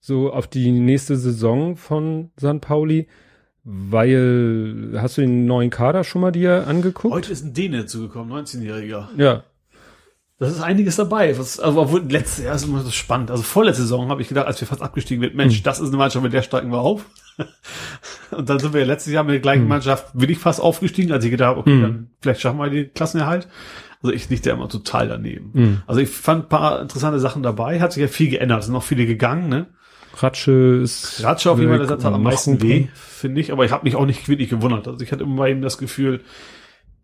[0.00, 2.60] so auf die nächste Saison von St.
[2.60, 3.08] Pauli,
[3.64, 7.12] weil, hast du den neuen Kader schon mal dir angeguckt?
[7.12, 9.08] Heute ist ein Däne zugekommen, 19-Jähriger.
[9.16, 9.42] Ja.
[10.38, 11.36] Das ist einiges dabei.
[11.38, 13.30] Was, also, obwohl letztes Jahr ist immer so spannend.
[13.30, 15.62] Also vorletzte Saison habe ich gedacht, als wir fast abgestiegen sind, Mensch, Hm.
[15.64, 17.06] das ist eine Mannschaft, mit der steigen wir auf.
[18.30, 19.68] Und dann sind wir letztes Jahr mit der gleichen Hm.
[19.68, 21.82] Mannschaft bin ich fast aufgestiegen, als ich gedacht habe, okay, Hm.
[21.82, 23.48] dann vielleicht schaffen wir den Klassenerhalt.
[24.02, 25.50] Also ich liege da immer total daneben.
[25.52, 25.82] Mhm.
[25.86, 28.74] Also ich fand ein paar interessante Sachen dabei, hat sich ja viel geändert, es sind
[28.74, 29.66] noch viele gegangen, ne?
[30.18, 31.22] Ratsche ist.
[31.24, 33.84] Ratsche auf jeden Fall, der Satz hat am meisten weh, finde ich, aber ich habe
[33.84, 34.86] mich auch nicht wirklich gewundert.
[34.88, 36.20] Also ich hatte immer bei ihm das Gefühl,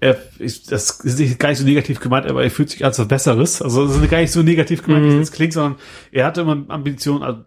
[0.02, 2.98] er ist, das ist nicht gar nicht so negativ gemeint, aber er fühlt sich als
[2.98, 3.62] was Besseres.
[3.62, 5.18] Also das ist gar nicht so negativ gemeint, mhm.
[5.18, 5.76] wie es klingt, sondern
[6.10, 7.42] er hatte immer Ambitionen, also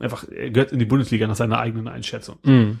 [0.00, 2.38] einfach, er gehört in die Bundesliga nach seiner eigenen Einschätzung.
[2.42, 2.80] Mhm.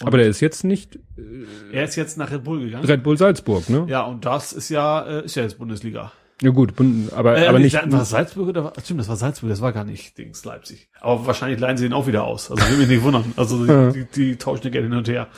[0.00, 0.96] Aber der ist jetzt nicht.
[1.18, 2.84] Äh, er ist jetzt nach Red Bull gegangen.
[2.84, 3.84] Red Bull Salzburg, ne?
[3.88, 6.12] Ja, und das ist ja, äh, ist ja jetzt Bundesliga.
[6.40, 6.72] Ja gut,
[7.14, 7.74] aber, äh, aber nicht.
[7.74, 10.88] War Salzburg oder stimmt, das war Salzburg, das war gar nicht Dings Leipzig.
[11.00, 12.50] Aber wahrscheinlich leihen sie ihn auch wieder aus.
[12.50, 13.32] Also will mich nicht wundern.
[13.36, 15.28] Also die, die, die tauschen ja gerne hin und her.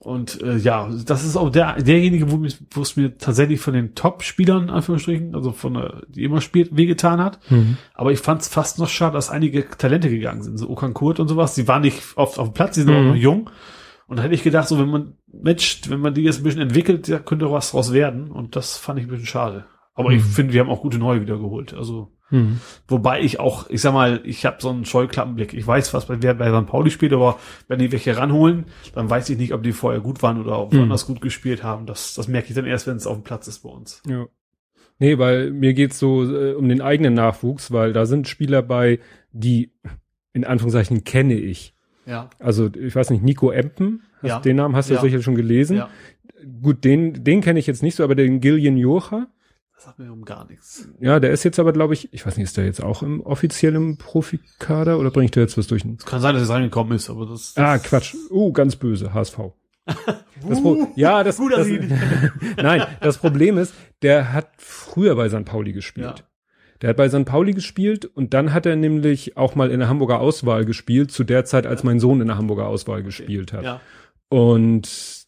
[0.00, 2.38] Und äh, ja, das ist auch der derjenige, wo,
[2.70, 7.20] wo es mir tatsächlich von den Top-Spielern, Anführungsstrichen, also von äh, die immer spielt, wehgetan
[7.20, 7.40] hat.
[7.50, 7.78] Mhm.
[7.94, 11.18] Aber ich fand es fast noch schade, dass einige Talente gegangen sind, so Okan Kurt
[11.18, 11.54] und sowas.
[11.54, 12.96] Die waren nicht oft auf dem Platz, die sind mhm.
[12.96, 13.50] auch noch jung.
[14.06, 16.62] Und da hätte ich gedacht, so wenn man matcht, wenn man die jetzt ein bisschen
[16.62, 18.30] entwickelt, da könnte was draus werden.
[18.30, 19.66] Und das fand ich ein bisschen schade.
[19.94, 20.18] Aber mhm.
[20.18, 21.74] ich finde, wir haben auch gute neue wieder geholt.
[21.74, 22.60] Also Mhm.
[22.86, 25.54] Wobei ich auch, ich sag mal, ich habe so einen Scheuklappenblick.
[25.54, 26.66] Ich weiß, was bei, wer bei St.
[26.66, 30.22] Pauli spielt, aber wenn die welche ranholen, dann weiß ich nicht, ob die vorher gut
[30.22, 30.78] waren oder auch mhm.
[30.78, 31.86] woanders gut gespielt haben.
[31.86, 34.02] Das, das merke ich dann erst, wenn es auf dem Platz ist bei uns.
[34.06, 34.26] Ja.
[34.98, 38.98] Nee, weil mir geht's so äh, um den eigenen Nachwuchs, weil da sind Spieler bei,
[39.32, 39.72] die
[40.32, 41.74] in Anführungszeichen kenne ich.
[42.04, 42.30] Ja.
[42.38, 44.40] Also ich weiß nicht, Nico Empen, hast, ja.
[44.40, 45.00] den Namen hast du ja.
[45.00, 45.76] sicher schon gelesen.
[45.76, 45.88] Ja.
[46.62, 49.28] Gut, den, den kenne ich jetzt nicht so, aber den Gillian Jocha,
[49.80, 50.88] sagt mir um gar nichts.
[51.00, 53.20] Ja, der ist jetzt aber, glaube ich, ich weiß nicht, ist der jetzt auch im
[53.20, 55.84] offiziellen Profikader oder bringt der jetzt was durch?
[55.84, 57.54] Es kann sein, dass es reingekommen ist, aber das.
[57.54, 58.14] das ah, Quatsch.
[58.30, 59.38] Uh, ganz böse, HSV.
[60.46, 61.66] Das uh, ja, das, das
[62.56, 65.44] Nein, das Problem ist, der hat früher bei St.
[65.44, 66.20] Pauli gespielt.
[66.20, 66.24] Ja.
[66.80, 67.24] Der hat bei St.
[67.24, 71.24] Pauli gespielt und dann hat er nämlich auch mal in der Hamburger Auswahl gespielt, zu
[71.24, 73.06] der Zeit, als mein Sohn in der Hamburger Auswahl okay.
[73.06, 73.64] gespielt hat.
[73.64, 73.80] Ja.
[74.28, 75.26] Und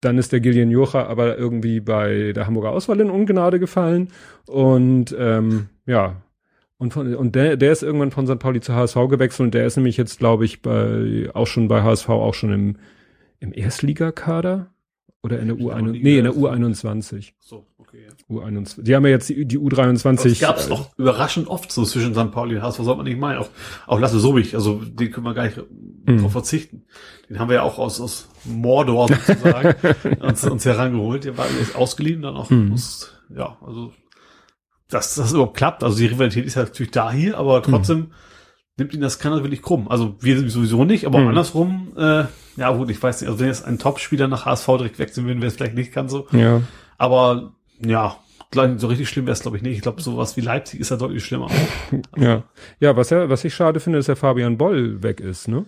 [0.00, 4.08] dann ist der Gillian Jocha aber irgendwie bei der Hamburger Auswahl in Ungnade gefallen.
[4.46, 6.16] Und ähm, ja,
[6.78, 8.38] und, von, und der, der ist irgendwann von St.
[8.38, 11.82] Pauli zu HSV gewechselt und der ist nämlich jetzt, glaube ich, bei auch schon bei
[11.82, 12.76] HSV auch schon im,
[13.38, 14.70] im Erstligakader.
[15.22, 16.00] Oder in der U21?
[16.02, 17.32] Nee, in der U21.
[17.38, 18.06] So, okay.
[18.06, 18.36] Ja.
[18.36, 18.82] U21.
[18.82, 20.28] Die haben ja jetzt die, die U23.
[20.28, 22.30] Das gab es auch überraschend oft so zwischen St.
[22.30, 23.38] Pauli und HSV, sollte man nicht meinen.
[23.38, 23.48] Auch,
[23.86, 25.58] auch Lasse Sobich, also die können wir gar nicht
[26.06, 26.22] mhm.
[26.22, 26.84] drauf verzichten.
[27.28, 29.74] Den haben wir ja auch aus, aus Mordor sozusagen
[30.20, 31.24] uns, uns herangeholt.
[31.24, 32.72] Der war jetzt ausgeliehen, dann auch, mhm.
[32.72, 33.92] aus, ja, also,
[34.88, 35.84] dass das überhaupt klappt.
[35.84, 38.12] Also die Rivalität ist ja natürlich da hier, aber trotzdem mhm.
[38.76, 39.88] nimmt ihn das keiner wirklich krumm.
[39.88, 41.28] Also wir sowieso nicht, aber mhm.
[41.28, 42.24] andersrum, äh,
[42.56, 45.40] ja gut, ich weiß nicht, also wenn jetzt ein Topspieler nach HSV direkt wechseln würden,
[45.40, 46.26] wäre es vielleicht nicht ganz so.
[46.32, 46.62] Ja.
[46.98, 47.54] Aber
[47.84, 48.16] ja,
[48.52, 49.76] so richtig schlimm wäre es, glaube ich, nicht.
[49.76, 51.48] Ich glaube, sowas wie Leipzig ist ja deutlich schlimmer.
[52.16, 52.42] Ja.
[52.80, 55.64] Ja, was ja, was ich schade finde, ist, dass der Fabian Boll weg ist, ne?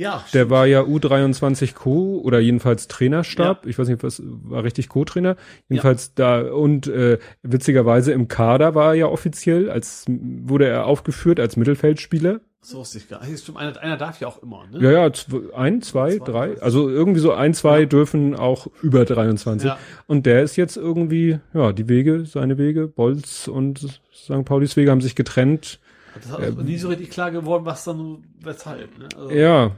[0.00, 0.24] Ja.
[0.32, 0.50] Der stimmt.
[0.50, 2.20] war ja U23 Co.
[2.24, 3.64] oder jedenfalls Trainerstab.
[3.64, 3.70] Ja.
[3.70, 5.36] Ich weiß nicht, was war richtig Co-Trainer.
[5.68, 6.40] Jedenfalls ja.
[6.40, 11.56] da und äh, witzigerweise im Kader war er ja offiziell, als wurde er aufgeführt als
[11.56, 12.40] Mittelfeldspieler.
[12.62, 13.42] So gar nicht.
[13.42, 14.82] Stimmt, einer, einer darf ja auch immer, ne?
[14.82, 15.12] Ja, ja,
[15.54, 16.62] ein, zwei, zwei drei.
[16.62, 17.86] Also irgendwie so ein, zwei ja.
[17.86, 19.68] dürfen auch über 23.
[19.68, 19.78] Ja.
[20.06, 24.44] Und der ist jetzt irgendwie, ja, die Wege, seine Wege, Bolz und St.
[24.46, 25.78] Paulis Wege haben sich getrennt.
[26.14, 28.98] Das hat äh, nie so richtig klar geworden, was dann weshalb.
[28.98, 29.08] Ne?
[29.16, 29.72] Also, ja,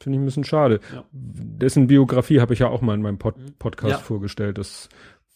[0.00, 0.80] finde ich ein bisschen schade.
[0.94, 1.04] Ja.
[1.12, 3.54] Dessen Biografie habe ich ja auch mal in meinem Pod mhm.
[3.58, 3.98] Podcast ja.
[3.98, 4.58] vorgestellt.
[4.58, 4.88] Das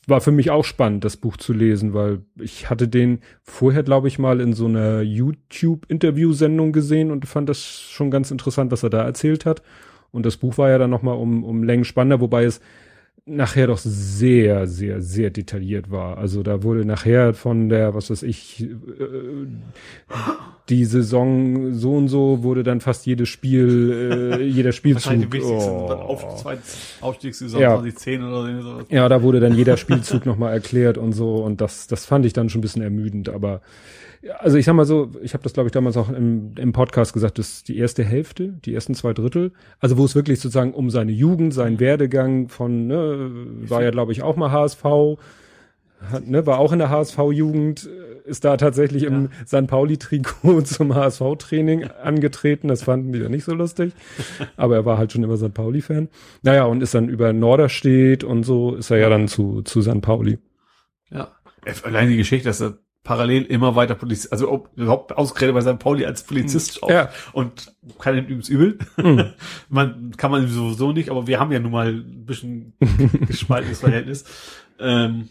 [0.06, 4.08] war für mich auch spannend, das Buch zu lesen, weil ich hatte den vorher, glaube
[4.08, 8.90] ich, mal in so einer YouTube-Interview-Sendung gesehen und fand das schon ganz interessant, was er
[8.90, 9.62] da erzählt hat.
[10.10, 12.60] Und das Buch war ja dann noch mal um, um Längen spannender, wobei es
[13.30, 16.18] nachher doch sehr, sehr, sehr detailliert war.
[16.18, 18.66] Also da wurde nachher von der, was weiß ich, äh,
[20.68, 25.12] die Saison so und so wurde dann fast jedes Spiel, äh, jeder Spielzug.
[25.12, 25.90] Die wichtigsten oh.
[25.90, 26.44] Auf,
[27.00, 27.76] Aufstiegssaison ja.
[27.76, 28.78] 2010 oder so.
[28.88, 32.32] Ja, da wurde dann jeder Spielzug nochmal erklärt und so und das, das fand ich
[32.32, 33.60] dann schon ein bisschen ermüdend, aber
[34.38, 37.12] also ich sag mal so, ich habe das glaube ich damals auch im, im Podcast
[37.12, 40.74] gesagt, das ist die erste Hälfte, die ersten zwei Drittel, also wo es wirklich sozusagen
[40.74, 43.30] um seine Jugend, seinen Werdegang von, ne,
[43.68, 44.84] war ja glaube ich auch mal HSV,
[46.10, 47.88] hat, ne, war auch in der HSV-Jugend,
[48.24, 49.08] ist da tatsächlich ja.
[49.08, 52.68] im San Pauli-Trikot zum HSV-Training angetreten.
[52.68, 53.92] Das fanden die ja nicht so lustig.
[54.56, 56.08] Aber er war halt schon immer San Pauli-Fan.
[56.42, 60.00] Naja, und ist dann über Norderstedt und so ist er ja dann zu, zu San
[60.00, 60.38] Pauli.
[61.10, 61.32] Ja.
[61.82, 65.78] Allein die Geschichte, dass er parallel immer weiter Polizist, also ob, überhaupt ausgerechnet bei seinem
[65.78, 66.90] Pauli als Polizist mhm.
[66.90, 67.10] ja.
[67.32, 68.78] und kann ihm übrigens übel.
[68.96, 69.32] Mhm.
[69.68, 72.74] man kann man sowieso nicht, aber wir haben ja nun mal ein bisschen
[73.26, 74.24] gespaltenes Verhältnis.
[74.78, 75.28] Ähm,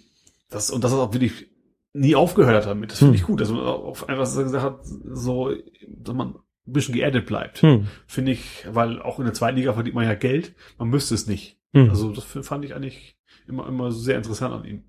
[0.50, 1.48] das, und das ist auch wirklich
[1.94, 2.92] nie aufgehört hat damit.
[2.92, 3.28] Das finde ich mhm.
[3.28, 5.54] gut, dass man auf einfach gesagt hat, so,
[5.88, 6.36] dass man
[6.68, 7.62] ein bisschen geerdet bleibt.
[7.62, 7.88] Mhm.
[8.08, 11.28] Finde ich, weil auch in der zweiten Liga verdient man ja Geld, man müsste es
[11.28, 11.60] nicht.
[11.74, 11.90] Mhm.
[11.90, 13.18] Also das fand ich eigentlich
[13.48, 14.84] immer, immer sehr interessant an ihm.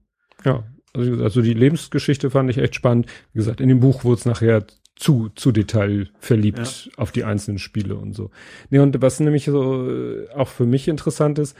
[0.44, 0.64] Ja,
[0.94, 3.06] also, also die Lebensgeschichte fand ich echt spannend.
[3.32, 4.64] Wie gesagt, in dem Buch wurde es nachher
[4.96, 6.92] zu, zu Detail verliebt ja.
[6.96, 8.30] auf die einzelnen Spiele und so.
[8.68, 11.56] Nee, und was nämlich so äh, auch für mich interessant ist,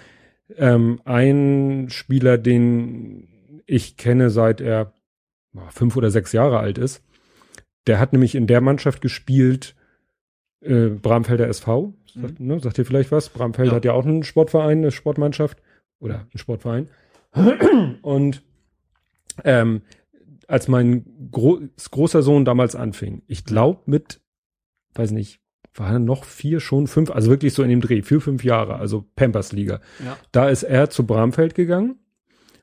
[0.57, 3.29] ähm, ein Spieler, den
[3.67, 4.93] ich kenne, seit er
[5.71, 7.03] fünf oder sechs Jahre alt ist,
[7.87, 9.75] der hat nämlich in der Mannschaft gespielt,
[10.61, 12.47] äh, Bramfelder SV, sagt, mhm.
[12.47, 13.31] ne, sagt ihr vielleicht was?
[13.31, 13.75] Bramfeld ja.
[13.75, 15.63] hat ja auch einen Sportverein, eine Sportmannschaft
[15.99, 16.89] oder einen Sportverein.
[18.03, 18.43] Und
[19.45, 19.83] ähm,
[20.47, 21.61] als mein gro
[21.91, 24.21] großer Sohn damals anfing, ich glaube mit,
[24.95, 25.41] weiß nicht,
[25.75, 29.05] waren noch vier, schon fünf, also wirklich so in dem Dreh, vier, fünf Jahre, also
[29.15, 29.81] Pampers-Liga.
[30.05, 30.17] Ja.
[30.33, 32.01] Da ist er zu Bramfeld gegangen,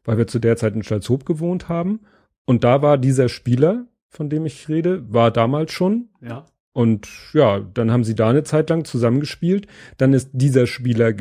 [0.03, 2.01] weil wir zu der Zeit in Stalzhoop gewohnt haben.
[2.45, 6.09] Und da war dieser Spieler, von dem ich rede, war damals schon.
[6.21, 6.45] Ja.
[6.73, 9.67] Und ja, dann haben sie da eine Zeit lang zusammengespielt.
[9.97, 11.13] Dann ist dieser Spieler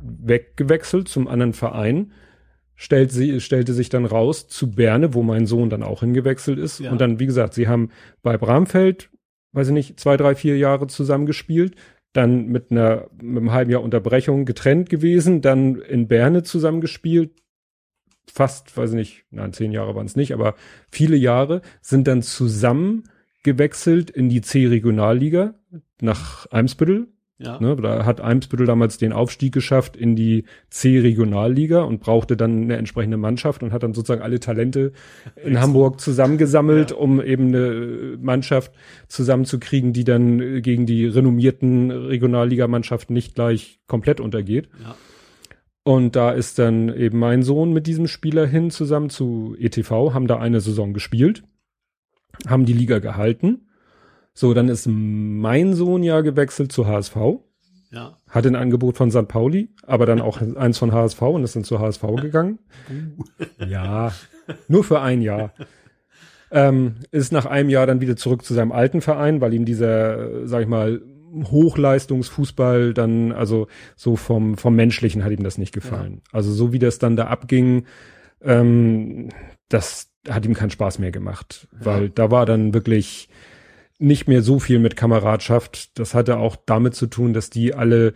[0.00, 2.12] weggewechselt zum anderen Verein
[2.76, 6.80] stellt sie, stellte sich dann raus zu Berne, wo mein Sohn dann auch hingewechselt ist.
[6.80, 6.90] Ja.
[6.90, 7.90] Und dann, wie gesagt, sie haben
[8.22, 9.10] bei Bramfeld,
[9.52, 11.76] weiß ich nicht, zwei, drei, vier Jahre zusammengespielt,
[12.12, 17.32] dann mit einer, mit einem halben Jahr Unterbrechung getrennt gewesen, dann in Berne zusammengespielt,
[18.26, 20.54] fast, weiß ich nicht, nein, zehn Jahre waren es nicht, aber
[20.90, 23.04] viele Jahre, sind dann zusammen
[23.42, 25.54] gewechselt in die C-Regionalliga
[26.00, 27.08] nach Eimsbüttel
[27.38, 27.58] ja.
[27.60, 32.76] Ne, da hat Eimsbüttel damals den Aufstieg geschafft in die C-Regionalliga und brauchte dann eine
[32.76, 34.92] entsprechende Mannschaft und hat dann sozusagen alle Talente
[35.42, 36.96] in Hamburg zusammengesammelt, ja.
[36.96, 38.72] um eben eine Mannschaft
[39.08, 44.68] zusammenzukriegen, die dann gegen die renommierten Regionalligamannschaften nicht gleich komplett untergeht.
[44.80, 44.94] Ja.
[45.82, 50.28] Und da ist dann eben mein Sohn mit diesem Spieler hin zusammen zu ETV, haben
[50.28, 51.42] da eine Saison gespielt,
[52.46, 53.63] haben die Liga gehalten
[54.34, 57.16] so, dann ist mein Sohn ja gewechselt zu HSV.
[57.92, 58.18] Ja.
[58.28, 59.28] Hat ein Angebot von St.
[59.28, 62.58] Pauli, aber dann auch eins von HSV und ist dann zu HSV gegangen.
[63.58, 64.12] ja,
[64.66, 65.54] nur für ein Jahr.
[66.50, 70.46] Ähm, ist nach einem Jahr dann wieder zurück zu seinem alten Verein, weil ihm dieser,
[70.46, 71.00] sag ich mal,
[71.42, 73.66] Hochleistungsfußball dann, also
[73.96, 76.22] so vom, vom Menschlichen hat ihm das nicht gefallen.
[76.26, 76.30] Ja.
[76.32, 77.86] Also so wie das dann da abging,
[78.40, 79.30] ähm,
[79.68, 82.08] das hat ihm keinen Spaß mehr gemacht, weil ja.
[82.14, 83.28] da war dann wirklich,
[84.04, 85.98] nicht mehr so viel mit Kameradschaft.
[85.98, 88.12] Das hatte auch damit zu tun, dass die alle,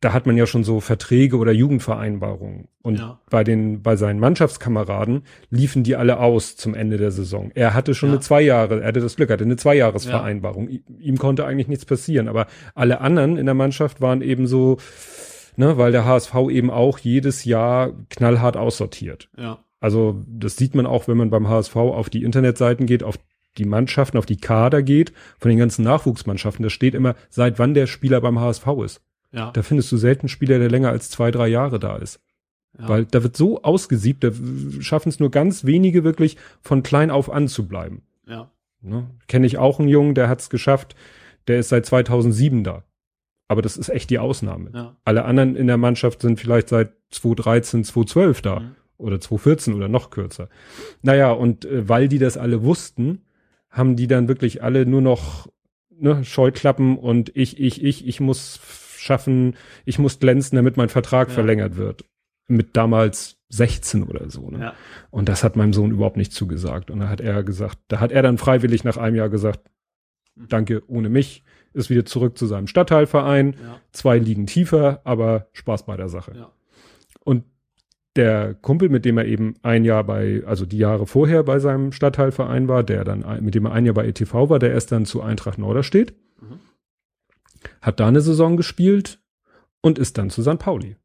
[0.00, 2.68] da hat man ja schon so Verträge oder Jugendvereinbarungen.
[2.82, 3.20] Und ja.
[3.28, 7.50] bei den, bei seinen Mannschaftskameraden liefen die alle aus zum Ende der Saison.
[7.54, 8.14] Er hatte schon ja.
[8.14, 10.68] eine zwei Jahre, er hatte das Glück, hatte eine Zweijahresvereinbarung.
[10.68, 10.78] Ja.
[11.00, 12.28] Ihm konnte eigentlich nichts passieren.
[12.28, 14.78] Aber alle anderen in der Mannschaft waren eben so,
[15.56, 19.28] ne, weil der HSV eben auch jedes Jahr knallhart aussortiert.
[19.36, 19.58] Ja.
[19.80, 23.18] Also das sieht man auch, wenn man beim HSV auf die Internetseiten geht, auf
[23.58, 27.74] die Mannschaften, auf die Kader geht, von den ganzen Nachwuchsmannschaften, da steht immer, seit wann
[27.74, 29.02] der Spieler beim HSV ist.
[29.32, 29.50] Ja.
[29.50, 32.20] Da findest du selten Spieler, der länger als zwei, drei Jahre da ist.
[32.78, 32.88] Ja.
[32.88, 34.30] Weil da wird so ausgesiebt, da
[34.80, 38.02] schaffen es nur ganz wenige wirklich von klein auf an zu bleiben.
[38.26, 38.50] Ja.
[38.80, 39.10] Ne?
[39.28, 40.94] Kenne ich auch einen Jungen, der hat es geschafft,
[41.46, 42.84] der ist seit 2007 da.
[43.48, 44.70] Aber das ist echt die Ausnahme.
[44.72, 44.96] Ja.
[45.04, 48.60] Alle anderen in der Mannschaft sind vielleicht seit 2013, 2012 da.
[48.60, 48.76] Mhm.
[48.96, 50.48] Oder 2014 oder noch kürzer.
[51.02, 53.22] Naja, und äh, weil die das alle wussten,
[53.72, 55.48] haben die dann wirklich alle nur noch
[55.90, 58.60] ne, Scheuklappen und ich, ich, ich, ich muss
[58.98, 61.34] schaffen, ich muss glänzen, damit mein Vertrag ja.
[61.34, 62.04] verlängert wird.
[62.48, 64.50] Mit damals 16 oder so.
[64.50, 64.60] Ne?
[64.60, 64.74] Ja.
[65.10, 66.90] Und das hat meinem Sohn überhaupt nicht zugesagt.
[66.90, 69.60] Und da hat er gesagt, da hat er dann freiwillig nach einem Jahr gesagt,
[70.34, 70.48] mhm.
[70.48, 71.42] danke, ohne mich,
[71.72, 73.80] ist wieder zurück zu seinem Stadtteilverein, ja.
[73.92, 76.32] zwei liegen tiefer, aber Spaß bei der Sache.
[76.36, 76.52] Ja.
[78.16, 81.92] Der Kumpel, mit dem er eben ein Jahr bei, also die Jahre vorher bei seinem
[81.92, 85.06] Stadtteilverein war, der dann, mit dem er ein Jahr bei ETV war, der erst dann
[85.06, 86.60] zu Eintracht Norderstedt, mhm.
[87.80, 89.18] hat da eine Saison gespielt
[89.80, 90.58] und ist dann zu St.
[90.58, 90.96] Pauli.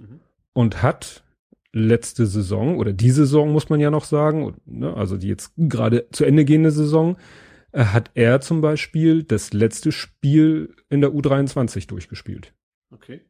[0.00, 0.20] Mhm.
[0.52, 1.24] Und hat
[1.72, 6.08] letzte Saison oder die Saison muss man ja noch sagen, ne, also die jetzt gerade
[6.10, 7.16] zu Ende gehende Saison,
[7.72, 12.54] äh, hat er zum Beispiel das letzte Spiel in der U23 durchgespielt.
[12.90, 13.22] Okay.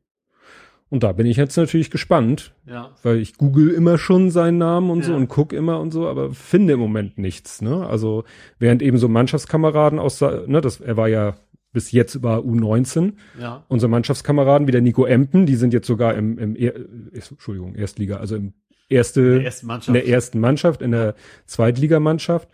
[0.93, 2.90] Und da bin ich jetzt natürlich gespannt, ja.
[3.02, 5.05] weil ich google immer schon seinen Namen und ja.
[5.06, 7.62] so und guck immer und so, aber finde im Moment nichts.
[7.62, 7.86] Ne?
[7.86, 8.24] Also
[8.59, 11.36] während eben so Mannschaftskameraden aus, ne, das, er war ja
[11.73, 13.14] bis jetzt über U19.
[13.40, 13.64] Ja.
[13.69, 18.19] Unsere Mannschaftskameraden wie der Nico Empen, die sind jetzt sogar im, im er, Entschuldigung, Erstliga,
[18.19, 18.52] also im
[18.90, 21.14] erste, in der, in der ersten Mannschaft, in der
[21.47, 22.51] Zweitligamannschaft.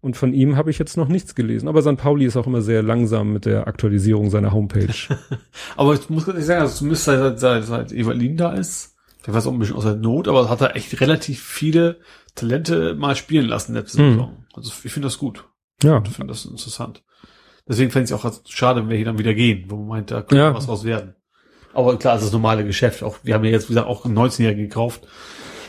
[0.00, 1.68] Und von ihm habe ich jetzt noch nichts gelesen.
[1.68, 1.96] Aber St.
[1.96, 4.94] Pauli ist auch immer sehr langsam mit der Aktualisierung seiner Homepage.
[5.76, 8.96] aber ich muss ganz sagen, also zumindest seit, seit, seit Evalin da ist,
[9.26, 11.98] der war so ein bisschen aus der Not, aber hat er echt relativ viele
[12.36, 14.10] Talente mal spielen lassen letzte hm.
[14.12, 14.36] Saison.
[14.54, 15.44] Also ich finde das gut.
[15.82, 16.02] Ja.
[16.06, 17.02] Ich finde das interessant.
[17.66, 20.10] Deswegen fände ich es auch schade, wenn wir hier dann wieder gehen, wo man meint,
[20.10, 20.54] da könnte ja.
[20.54, 21.14] was raus werden.
[21.74, 23.02] Aber klar, das ist das normale Geschäft.
[23.02, 25.06] Auch, wir haben ja jetzt, wie gesagt, auch einen 19-Jährigen gekauft.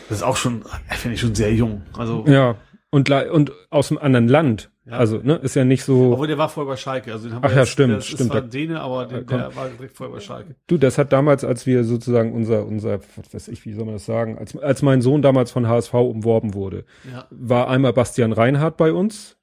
[0.07, 1.83] Das ist auch schon, finde ich schon sehr jung.
[1.97, 2.25] Also.
[2.27, 2.55] Ja.
[2.91, 4.71] Und, und aus einem anderen Land.
[4.85, 4.93] Ja.
[4.93, 6.13] Also, ne, ist ja nicht so.
[6.13, 7.11] Obwohl der war vorher bei Schalke.
[7.11, 8.31] Also den haben Ach wir ja, jetzt, stimmt, der ist stimmt.
[8.31, 10.55] zwar Däne, aber der, der war direkt vorher bei Schalke.
[10.65, 13.93] Du, das hat damals, als wir sozusagen unser, unser, was weiß ich, wie soll man
[13.93, 17.27] das sagen, als, als mein Sohn damals von HSV umworben wurde, Ja.
[17.29, 19.35] war einmal Bastian Reinhardt bei uns.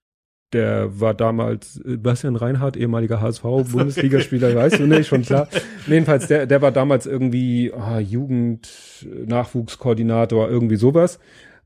[0.52, 5.48] Der war damals, äh, Bastian Reinhardt, ehemaliger HSV-Bundesligaspieler, weißt du nicht, schon klar.
[5.86, 8.68] Jedenfalls, der, der war damals irgendwie ah, Jugend,
[9.02, 11.18] äh, Nachwuchskoordinator, irgendwie sowas.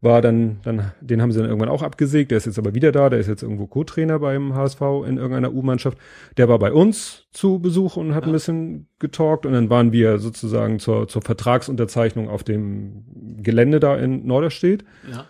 [0.03, 2.31] War dann, dann, den haben sie dann irgendwann auch abgesägt.
[2.31, 3.11] Der ist jetzt aber wieder da.
[3.11, 5.99] Der ist jetzt irgendwo Co-Trainer beim HSV in irgendeiner U-Mannschaft.
[6.39, 9.45] Der war bei uns zu Besuch und hat ein bisschen getalkt.
[9.45, 13.05] Und dann waren wir sozusagen zur, zur Vertragsunterzeichnung auf dem
[13.43, 14.85] Gelände da in Norderstedt.
[15.11, 15.27] Ja.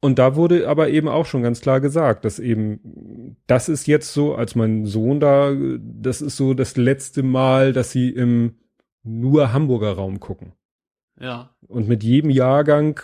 [0.00, 4.12] Und da wurde aber eben auch schon ganz klar gesagt, dass eben, das ist jetzt
[4.12, 8.56] so, als mein Sohn da, das ist so das letzte Mal, dass sie im
[9.04, 10.52] nur Hamburger Raum gucken.
[11.20, 11.50] Ja.
[11.68, 13.00] Und mit jedem Jahrgang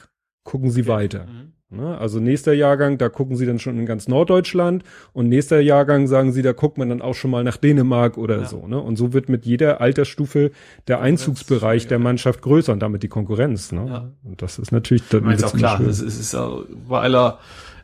[0.49, 1.27] gucken sie weiter.
[1.27, 1.53] Mhm.
[1.79, 1.99] Ne?
[1.99, 6.33] Also nächster Jahrgang, da gucken sie dann schon in ganz Norddeutschland und nächster Jahrgang sagen
[6.33, 8.45] sie, da guckt man dann auch schon mal nach Dänemark oder Ja.
[8.47, 8.66] so.
[8.66, 8.81] Ne?
[8.81, 10.51] Und so wird mit jeder Altersstufe
[10.87, 11.99] der Einzugsbereich der.
[11.99, 13.70] Mannschaft größer und damit die Konkurrenz.
[13.73, 13.85] Ne?
[13.87, 14.11] Ja.
[14.25, 16.51] Und das ist natürlich dann ist auch klar, es ist, ist ja
[16.89, 17.39] bei aller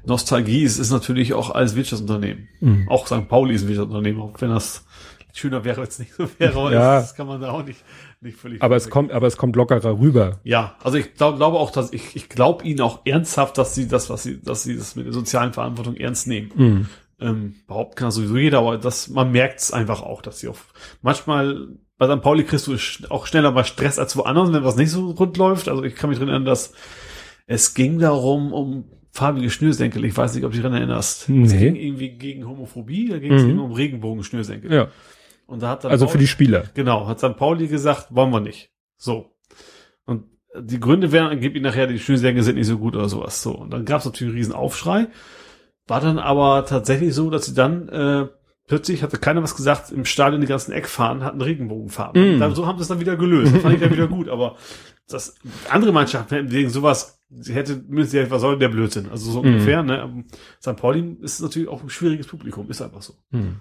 [0.07, 2.49] Nostalgie, es ist natürlich auch alles Wirtschaftsunternehmen.
[2.61, 2.89] Mhm.
[2.89, 3.29] Auch St.
[3.29, 4.87] Pauli ist ein Wirtschaftsunternehmen, auch wenn das
[5.35, 7.01] schöner wäre, wenn es nicht so wäre, aber Ja.
[7.01, 7.83] das kann man da auch nicht,
[8.25, 10.41] nicht völlig Aber es kommt, aber es kommt lockerer rüber.
[10.45, 13.87] Ja, also ich glaub, glaube auch, dass ich, ich glaube ihnen auch ernsthaft, dass sie
[13.87, 16.51] das, was sie, dass sie das mit der sozialen Verantwortung ernst nehmen.
[16.57, 16.87] Mhm.
[17.21, 20.73] Ähm, behaupten kann sowieso jeder, aber das, man merkt es einfach auch, dass sie auf,
[21.01, 22.21] manchmal, bei St.
[22.23, 22.77] Pauli kriegst du
[23.09, 25.69] auch schneller mal Stress als woanders, wenn was nicht so rund läuft.
[25.69, 26.73] Also ich kann mich drin erinnern, dass
[27.47, 30.05] es ging darum, um farbige Schnürsenkel.
[30.05, 31.23] Ich weiß nicht, ob du dich daran erinnerst.
[31.23, 31.59] Es Nee.
[31.59, 33.51] ging irgendwie gegen Homophobie, da ging es Mhm.
[33.51, 34.73] eben um Regenbogen-Schnürsenkel.
[34.73, 34.89] Ja.
[35.47, 36.65] Und da hat dann Also für die Spieler.
[36.75, 37.37] Genau, hat St.
[37.37, 38.71] Pauli gesagt, wollen wir nicht.
[38.97, 39.31] So.
[40.07, 40.25] Und
[40.59, 43.43] die Gründe wären angeblich nachher, die Schnürsenkel sind nicht so gut oder sowas.
[43.43, 43.53] So.
[43.57, 45.09] Und dann gab es natürlich einen riesen Aufschrei.
[45.87, 48.27] War dann aber tatsächlich so, dass sie dann äh,
[48.67, 52.39] plötzlich hatte keiner was gesagt, im Stadion die ganzen Eckfahnen hatten Regenbogenfarben.
[52.39, 52.41] Mm.
[52.41, 53.55] Dann, so haben sie es dann wieder gelöst.
[53.55, 54.29] Das fand ich dann wieder gut.
[54.31, 54.57] Aber
[55.09, 55.35] das
[55.69, 59.11] andere Mannschaften hätten wegen sowas, sie hätte müssen ja, was soll der Blödsinn?
[59.11, 59.47] Also so Mm.
[59.47, 60.25] ungefähr, ne?
[60.63, 60.77] St.
[60.77, 63.13] Pauli ist natürlich auch ein schwieriges Publikum, ist einfach so.
[63.33, 63.61] Hm.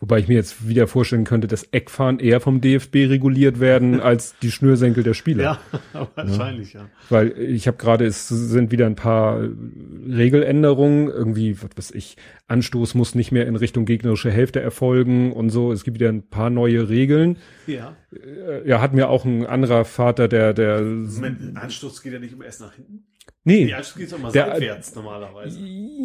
[0.00, 4.38] Wobei ich mir jetzt wieder vorstellen könnte, dass Eckfahren eher vom DFB reguliert werden als
[4.38, 5.58] die Schnürsenkel der Spieler.
[5.92, 6.88] Ja, wahrscheinlich, ja.
[7.10, 9.40] Weil ich habe gerade, es sind wieder ein paar
[10.08, 12.16] Regeländerungen, irgendwie, was weiß ich,
[12.46, 15.72] Anstoß muss nicht mehr in Richtung gegnerische Hälfte erfolgen und so.
[15.72, 17.36] Es gibt wieder ein paar neue Regeln.
[17.66, 17.96] Ja.
[18.12, 22.32] Äh, Ja, hat mir auch ein anderer Vater, der, der, Moment, Anstoß geht ja nicht
[22.32, 23.04] immer erst nach hinten.
[23.48, 25.58] Nee, Die Anstoß geht immer Der- seitwärts normalerweise.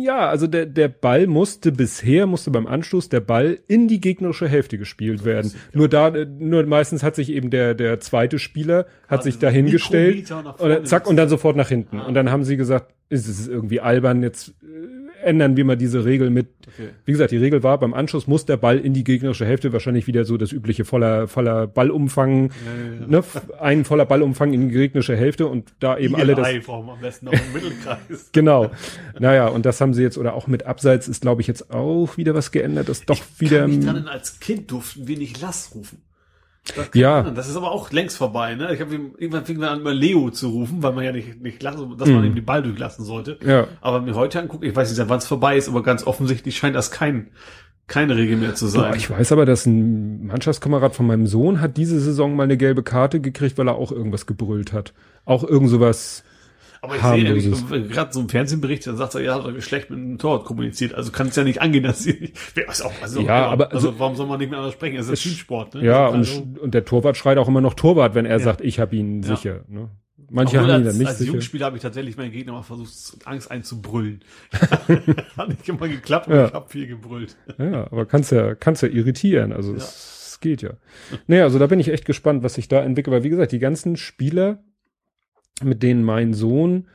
[0.04, 4.48] Ja, also der, der Ball musste bisher, musste beim Anstoß der Ball in die gegnerische
[4.48, 5.54] Hälfte gespielt werden.
[5.74, 10.32] Nur da, nur meistens hat sich eben der, der zweite Spieler, hat Also sich dahingestellt
[10.60, 12.00] und zack und dann sofort nach hinten.
[12.00, 12.06] Ah.
[12.08, 14.83] Und dann haben sie gesagt, ist es ist irgendwie albern, jetzt äh,
[15.24, 16.48] ändern wir mal diese Regel mit.
[16.68, 16.90] Okay.
[17.06, 20.08] Wie gesagt, die Regel war, beim Anschluss muss der Ball in die gegnerische Hälfte, wahrscheinlich
[20.08, 23.08] wieder so das übliche voller, voller Ballumfang, Ja, ja, ja.
[23.08, 23.24] ne,
[23.60, 27.26] ein voller Ballumfang in die gegnerische Hälfte und da eben alle das, wir am besten
[27.28, 28.00] noch im Mittelkreis.
[28.32, 28.72] Genau.
[29.20, 32.18] Naja, und das haben sie jetzt, oder auch mit Abseits ist, glaube ich, jetzt auch
[32.18, 33.62] wieder was geändert, das doch wieder.
[33.62, 36.02] Kann mich dran als Kind durften wir nicht Lass rufen.
[36.76, 37.16] Das Ja.
[37.18, 37.36] erinnern.
[37.36, 38.74] Das ist aber auch längst vorbei, ne?
[38.74, 41.62] Ich habe irgendwann fing wir an, immer Leo zu rufen, weil man ja nicht, nicht
[41.62, 42.26] lassen, dass man Mhm.
[42.28, 43.38] eben den Ball durchlassen sollte.
[43.46, 43.68] Ja.
[43.82, 46.76] Aber mir heute anguckt, ich weiß nicht, wann es vorbei ist, aber ganz offensichtlich scheint
[46.76, 47.28] das kein,
[47.88, 48.94] keine Regel mehr zu sein.
[48.96, 52.82] Ich weiß aber, dass ein Mannschaftskamerad von meinem Sohn hat diese Saison mal eine gelbe
[52.82, 54.94] Karte gekriegt, weil er auch irgendwas gebrüllt hat.
[55.26, 56.24] Auch irgend sowas.
[56.84, 57.68] Aber ich harmloses.
[57.70, 60.44] sehe gerade so einen Fernsehbericht, dann sagt er, ja, hat er schlecht mit dem Torwart
[60.46, 60.94] kommuniziert.
[60.94, 62.84] Also kann es ja nicht angehen, dass sie nicht.
[62.84, 64.98] Auch, also, Ja, aber also, also- warum soll man nicht mehr anders sprechen?
[64.98, 65.86] Es ist ein Teamsport, ne?
[65.86, 68.44] Ja, Also, und, und der Torwart schreit auch immer noch Torwart, wenn er Ja.
[68.44, 69.36] sagt, ich habe ihn Ja.
[69.36, 69.62] sicher.
[69.70, 69.90] Ne?
[70.30, 71.28] Manche Obwohl, haben ihn als, dann nicht als sicher.
[71.28, 74.22] Jugendspieler habe ich tatsächlich meinen Gegner mal versucht, Angst einzubrüllen.
[75.38, 76.48] Hat nicht immer geklappt, aber Ja.
[76.48, 77.36] ich habe viel gebrüllt.
[77.58, 79.54] Ja, aber kannst ja, kannst ja irritieren.
[79.54, 80.72] Also es, es geht ja.
[81.28, 83.14] Naja, also da bin ich echt gespannt, was sich da entwickelt.
[83.16, 84.64] Weil wie gesagt, die ganzen Spieler,
[85.64, 86.86] mit denen mein Sohn,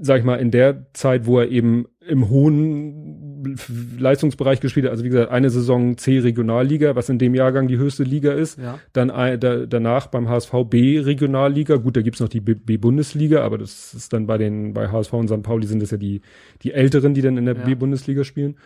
[0.00, 3.56] sag ich mal, in der Zeit, wo er eben im hohen
[3.98, 8.02] Leistungsbereich gespielt hat, also wie gesagt, eine Saison C-Regionalliga, was in dem Jahrgang die höchste
[8.02, 8.78] Liga ist, Ja.
[8.92, 13.94] dann ein, da, danach beim HSV B-Regionalliga, gut, da gibt's noch die B-Bundesliga, aber das
[13.94, 15.42] ist dann bei den, bei HSV und St.
[15.42, 16.20] Pauli sind das ja die,
[16.62, 17.64] die Älteren, die dann in der Ja.
[17.64, 18.56] B-Bundesliga spielen.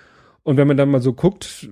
[0.42, 1.68] Und wenn man dann mal so guckt,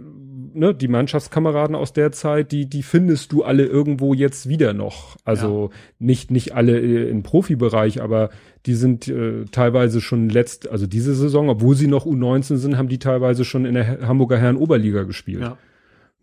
[0.55, 5.16] ne, die Mannschaftskameraden aus der Zeit, die, die findest du alle irgendwo jetzt wieder noch.
[5.24, 8.31] Also nicht, nicht alle äh, im Profibereich, aber
[8.66, 12.89] die sind äh, teilweise schon letzt, also diese Saison, obwohl sie noch U19 sind, haben
[12.89, 15.43] die teilweise schon in der Hamburger Herren Oberliga gespielt.
[15.43, 15.59] Ja.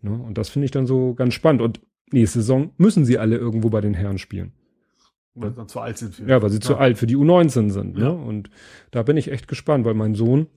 [0.02, 0.12] Ne?
[0.12, 1.62] Und das finde ich dann so ganz spannend.
[1.62, 1.80] Und
[2.12, 4.52] nächste Saison müssen sie alle irgendwo bei den Herren spielen.
[5.34, 6.28] Weil sie zu alt sind für.
[6.28, 7.98] Ja, weil sie zu alt für die U19 sind.
[7.98, 8.04] Ja.
[8.04, 8.12] Ne?
[8.12, 8.50] Und
[8.90, 10.48] da bin ich echt gespannt, weil mein Sohn,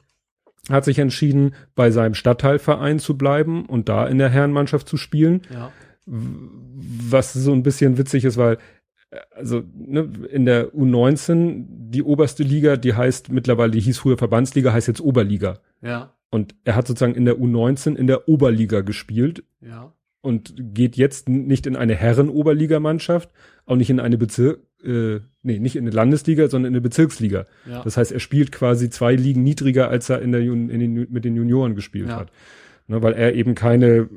[0.70, 5.42] hat sich entschieden, bei seinem Stadtteilverein zu bleiben und da in der Herrenmannschaft zu spielen.
[5.54, 5.72] Ja.
[6.06, 8.58] Was so ein bisschen witzig ist, weil
[9.12, 14.18] äh, also ne, in der U19 die oberste Liga, die heißt mittlerweile, die hieß früher
[14.18, 15.60] Verbandsliga, heißt jetzt Oberliga.
[15.82, 16.14] Ja.
[16.30, 19.94] Und er hat sozusagen in der U19 in der Oberliga gespielt Ja.
[20.22, 23.30] und geht jetzt nicht in eine Herren-Oberligamannschaft,
[23.66, 27.46] auch nicht in eine Bezirk, äh, nee, nicht in eine Landesliga, sondern in eine Bezirksliga.
[27.70, 27.82] Ja.
[27.84, 31.08] Das heißt, er spielt quasi zwei Ligen niedriger, als er in der Jun in den,
[31.12, 32.18] mit den Junioren gespielt Ja.
[32.18, 32.32] hat.
[32.88, 34.10] Ne, weil er eben keine,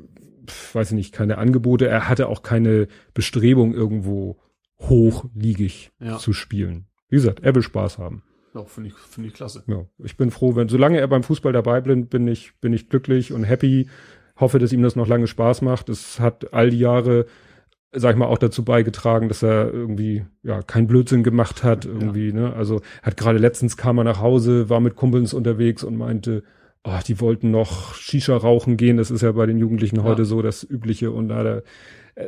[0.73, 4.37] weiß ich nicht, keine Angebote, er hatte auch keine Bestrebung, irgendwo
[4.79, 6.17] hochligig Ja.
[6.17, 6.85] zu spielen.
[7.09, 8.23] Wie gesagt, er will Spaß haben.
[8.53, 9.63] Ja, finde ich, finde ich klasse.
[9.67, 12.89] Ja, ich bin froh, wenn, solange er beim Fußball dabei bleibt, bin ich, bin ich
[12.89, 13.87] glücklich und happy.
[14.39, 15.89] Hoffe, dass ihm das noch lange Spaß macht.
[15.89, 17.25] Es hat all die Jahre,
[17.97, 22.33] sag ich mal, auch dazu beigetragen, dass er irgendwie, ja, kein Blödsinn gemacht hat, irgendwie,
[22.33, 22.53] ne.
[22.53, 26.43] Also, hat gerade letztens kam er nach Hause, war mit Kumpels unterwegs und meinte,
[26.83, 28.97] oh, die wollten noch Shisha rauchen gehen.
[28.97, 31.63] Das ist ja bei den Jugendlichen heute so das Übliche und da hat er,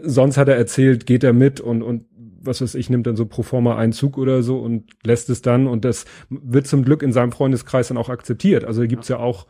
[0.04, 2.06] sonst hat er erzählt, geht er mit und, und
[2.42, 5.42] was weiß ich, nimmt dann so pro forma einen Zug oder so und lässt es
[5.42, 8.66] dann und das wird zum Glück in seinem Freundeskreis dann auch akzeptiert.
[8.66, 9.48] Also gibt's ja auch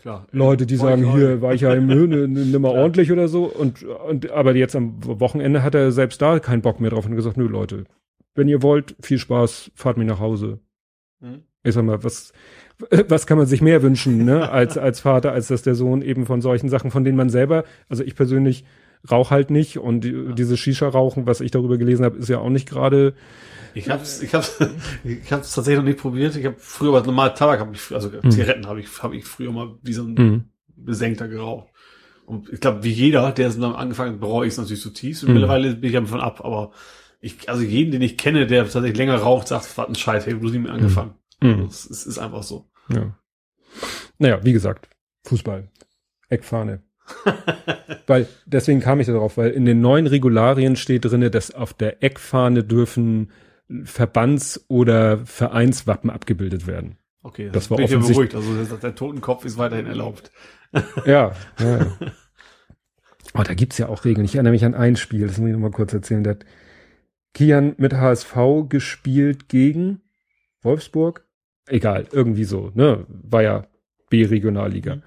[0.00, 0.26] Klar.
[0.32, 3.82] Leute, die sagen, hier war ich ja im Höhne, nimm mal ordentlich oder so und,
[3.82, 7.36] und aber jetzt am Wochenende hat er selbst da keinen Bock mehr drauf und gesagt,
[7.36, 7.84] nö Leute,
[8.34, 10.60] wenn ihr wollt, viel Spaß, fahrt mich nach Hause.
[11.20, 11.42] Hm?
[11.62, 12.32] Ich sag mal, was,
[13.08, 16.24] was kann man sich mehr wünschen, ne, als, als Vater, als dass der Sohn eben
[16.24, 18.64] von solchen Sachen, von denen man selber, also ich persönlich
[19.10, 22.50] rauch halt nicht und die, dieses Shisha-Rauchen, was ich darüber gelesen habe, ist ja auch
[22.50, 23.14] nicht gerade,
[23.74, 24.58] Ich hab's, ich hab's,
[25.04, 26.36] ich hab's tatsächlich noch nicht probiert.
[26.36, 29.52] Ich habe früher aber normal Tabak, hab ich, also Zigaretten habe ich, habe ich früher
[29.52, 30.44] mal wie so ein Mhm.
[30.76, 31.68] Besenkter geraucht.
[32.26, 35.24] Und ich glaube, wie jeder, der es dann angefangen hat, bereue ich es natürlich zutiefst.
[35.24, 35.34] Und Mhm.
[35.34, 36.44] mittlerweile bin ich davon ab.
[36.44, 36.72] Aber
[37.20, 40.34] ich, also jeden, den ich kenne, der tatsächlich länger raucht, sagt, was ein Scheiß, hey,
[40.34, 41.14] bloß nie mit angefangen.
[41.42, 41.64] Mhm.
[41.68, 42.70] Es ist, ist einfach so.
[42.88, 43.14] ja.
[44.18, 44.88] Naja, wie gesagt,
[45.24, 45.68] Fußball,
[46.28, 46.82] Eckfahne.
[48.06, 52.02] weil, deswegen kam ich darauf, weil in den neuen Regularien steht drinne, dass auf der
[52.02, 53.30] Eckfahne dürfen
[53.84, 56.96] Verbands- oder Vereinswappen abgebildet werden.
[57.22, 58.34] Okay, Das war bin offensichtlich- beruhigt.
[58.34, 60.30] Also der, der Totenkopf ist weiterhin erlaubt.
[61.06, 61.86] Ja, ja.
[63.34, 64.24] Oh, da gibt's ja auch Regeln.
[64.24, 66.24] Ich erinnere mich an ein Spiel, das muss ich noch mal kurz erzählen.
[66.24, 66.44] Da hat
[67.32, 68.34] Kian mit HSV
[68.68, 70.00] gespielt gegen
[70.62, 71.24] Wolfsburg.
[71.68, 73.06] Egal, irgendwie so, ne?
[73.08, 73.66] War ja
[74.08, 74.96] B-Regionalliga.
[74.96, 75.02] Mhm.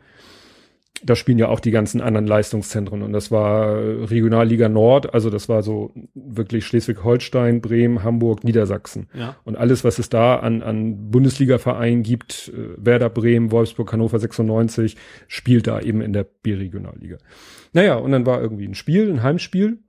[1.05, 3.77] Da spielen ja auch die ganzen anderen Leistungszentren und das war
[4.09, 9.07] Regionalliga Nord, also das war so wirklich Schleswig-Holstein, Bremen, Hamburg, Niedersachsen.
[9.13, 9.35] Ja.
[9.43, 14.95] Und alles, was es da an, an Bundesliga-Vereinen gibt, äh, Werder Bremen, Wolfsburg, Hannover 96,
[15.27, 17.17] spielt da eben in der B-Regionalliga.
[17.73, 19.79] Naja, und dann war irgendwie ein Spiel, ein Heimspiel.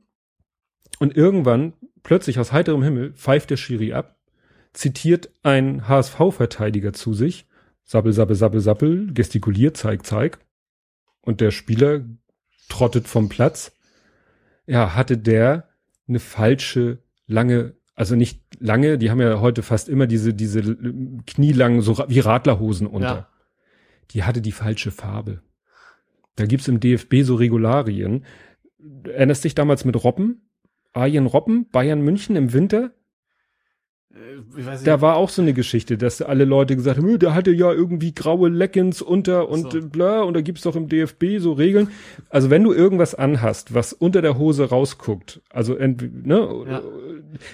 [0.98, 4.16] Und irgendwann, plötzlich aus heiterem Himmel, pfeift der Schiri ab,
[4.72, 7.46] zitiert ein HSV-Verteidiger zu sich,
[7.84, 10.38] sabbel, sabbel, sabbel, sabbel, gestikuliert, zeig, zeig.
[11.24, 12.04] Und der Spieler
[12.68, 13.72] trottet vom Platz.
[14.66, 15.68] Ja, hatte der
[16.06, 20.62] eine falsche, lange, also nicht lange, die haben ja heute fast immer diese, diese
[21.26, 23.06] knielangen, so wie Radlerhosen unter.
[23.08, 23.28] Ja.
[24.10, 25.42] Die hatte die falsche Farbe.
[26.36, 28.24] Da gibt's im DFB so Regularien.
[29.04, 30.48] Erinnerst dich damals mit Robben?
[30.92, 32.84] Arjen Robben, Bayern München im Winter?
[32.84, 34.03] Äh, Ich weiß nicht.
[34.84, 37.72] Da war auch so eine Geschichte, dass alle Leute gesagt haben, "Äh, der hatte ja
[37.72, 39.78] irgendwie graue Leggings unter und So.
[39.78, 41.88] äh, bla, und da gibt's doch im DFB so Regeln.
[42.30, 46.82] Also wenn du irgendwas anhast, was unter der Hose rausguckt, also ne, Ja.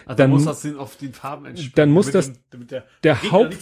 [0.07, 1.73] also dann- muss das den auf die Farben entsprechen.
[1.77, 3.57] dann muss das dem- der, der Haupt-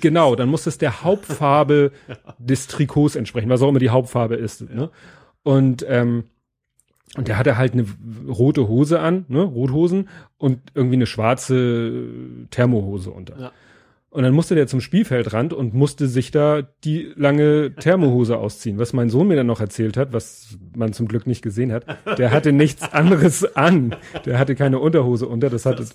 [0.00, 1.92] Genau, dann muss das der Hauptfarbe
[2.38, 4.68] des Trikots entsprechen, was auch immer die Hauptfarbe ist.
[4.68, 4.90] Ne?
[5.44, 6.24] Und ähm,
[7.16, 7.86] und der hatte halt eine
[8.28, 10.08] rote Hose an, ne, Rothosen
[10.38, 12.04] und irgendwie eine schwarze
[12.50, 13.38] Thermohose unter.
[13.38, 13.52] Ja.
[14.12, 18.78] Und dann musste der zum Spielfeldrand und musste sich da die lange Thermohose ausziehen.
[18.78, 21.86] Was mein Sohn mir dann noch erzählt hat, was man zum Glück nicht gesehen hat,
[22.18, 23.96] der hatte nichts anderes an.
[24.26, 25.48] Der hatte keine Unterhose unter.
[25.48, 25.94] Das hatte, Das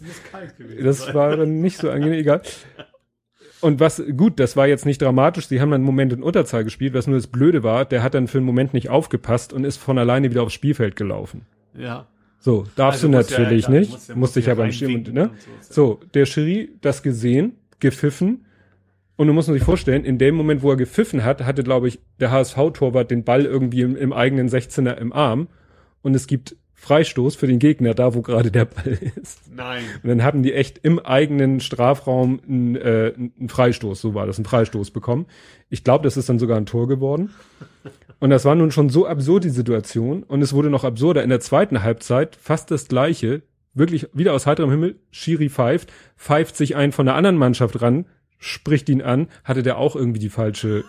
[0.84, 2.41] das war dann nicht so angenehm, egal.
[3.61, 5.47] Und was, gut, das war jetzt nicht dramatisch.
[5.47, 6.93] Sie haben dann einen Moment in Unterzahl gespielt.
[6.93, 9.77] Was nur das Blöde war, der hat dann für einen Moment nicht aufgepasst und ist
[9.77, 11.41] von alleine wieder aufs Spielfeld gelaufen.
[11.75, 12.07] Ja.
[12.39, 13.91] So, darfst Also du ja- natürlich ja, nicht.
[13.91, 14.99] muss ja- musst muss dich ja beim Schirm, ne?
[14.99, 15.29] und so, ja.
[15.61, 18.45] So, der Schiri das gesehen, gepfiffen.
[19.15, 21.99] Und du musst dir vorstellen, in dem Moment, wo er gepfiffen hat, hatte, glaube ich,
[22.19, 25.47] der HSV-Torwart den Ball irgendwie im, im eigenen 16er im Arm.
[26.03, 29.41] Und es gibt Freistoß für den Gegner, da wo gerade der Ball ist.
[29.53, 29.83] Nein.
[30.03, 34.37] Und dann hatten die echt im eigenen Strafraum einen, äh, einen Freistoß, so war das,
[34.37, 35.25] einen Freistoß bekommen.
[35.69, 37.31] Ich glaube, das ist dann sogar ein Tor geworden.
[38.19, 40.23] Und das war nun schon so absurd, die Situation.
[40.23, 41.23] Und es wurde noch absurder.
[41.23, 43.41] In der zweiten Halbzeit fast das Gleiche.
[43.73, 44.99] Wirklich wieder aus heiterem Himmel.
[45.11, 48.05] Schiri pfeift, pfeift sich ein von der anderen Mannschaft ran,
[48.39, 50.84] spricht ihn an, hatte der auch irgendwie die falsche,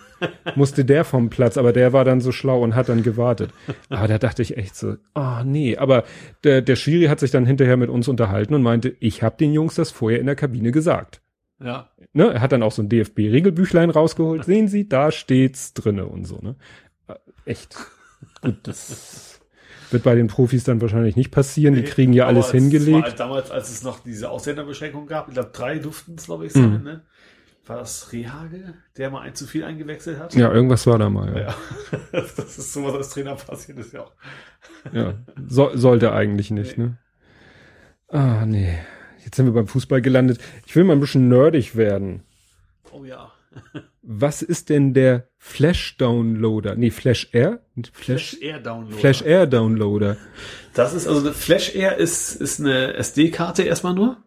[0.55, 3.51] musste der vom Platz, aber der war dann so schlau und hat dann gewartet.
[3.89, 6.03] Aber da dachte ich echt so, ah oh, nee, aber
[6.43, 9.53] der, der Schiri hat sich dann hinterher mit uns unterhalten und meinte, ich habe den
[9.53, 11.21] Jungs das vorher in der Kabine gesagt.
[11.61, 11.89] Ja.
[12.13, 14.45] Ne, er hat dann auch so ein DFB-Regelbüchlein rausgeholt.
[14.45, 16.55] Sehen Sie, da steht's drinne und so, ne?
[17.07, 17.15] Äh,
[17.45, 17.75] echt.
[18.41, 19.39] Gut, das
[19.91, 21.75] wird bei den Profis dann wahrscheinlich nicht passieren.
[21.75, 23.03] Die kriegen ja alles hingelegt.
[23.03, 26.53] War damals, als es noch diese Ausländerbeschränkung gab, ich glaube, drei durften es, glaube ich,
[26.53, 26.83] sein, mhm.
[26.83, 27.01] ne?
[27.69, 30.33] War das Rehage, der mal ein zu viel eingewechselt hat?
[30.33, 31.35] Ja, irgendwas war da mal.
[31.35, 31.41] Ja.
[31.41, 31.55] ja.
[32.11, 34.13] Das ist sowas als Trainer passiert ist ja auch.
[34.91, 35.13] Ja,
[35.47, 36.85] so, sollte eigentlich nicht, nee.
[36.85, 36.97] ne?
[38.07, 38.79] Ah, nee.
[39.23, 40.39] Jetzt sind wir beim Fußball gelandet.
[40.65, 42.23] Ich will mal ein bisschen nerdig werden.
[42.91, 43.31] Oh ja.
[44.01, 46.73] Was ist denn der Flash Downloader?
[46.75, 47.61] Nee, Flash Air?
[47.93, 48.97] Flash, Flash Air Downloader.
[48.97, 50.17] Flash Air Downloader.
[50.73, 54.23] Das ist also Flash Air ist ist eine SD-Karte erstmal nur.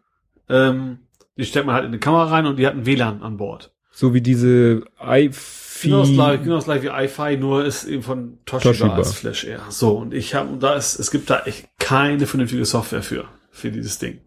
[0.48, 1.01] Ähm,
[1.37, 3.73] die steckt man halt in eine Kamera rein und die hat ein WLAN an Bord.
[3.91, 5.89] So wie diese iFi.
[5.89, 8.97] Genau das gleiche, genau das gleiche wie iFi, nur ist eben von Toshiba, Toshiba.
[8.97, 9.61] als Flash Air.
[9.69, 13.71] So, und ich habe, da ist, es gibt da echt keine vernünftige Software für, für
[13.71, 14.21] dieses Ding.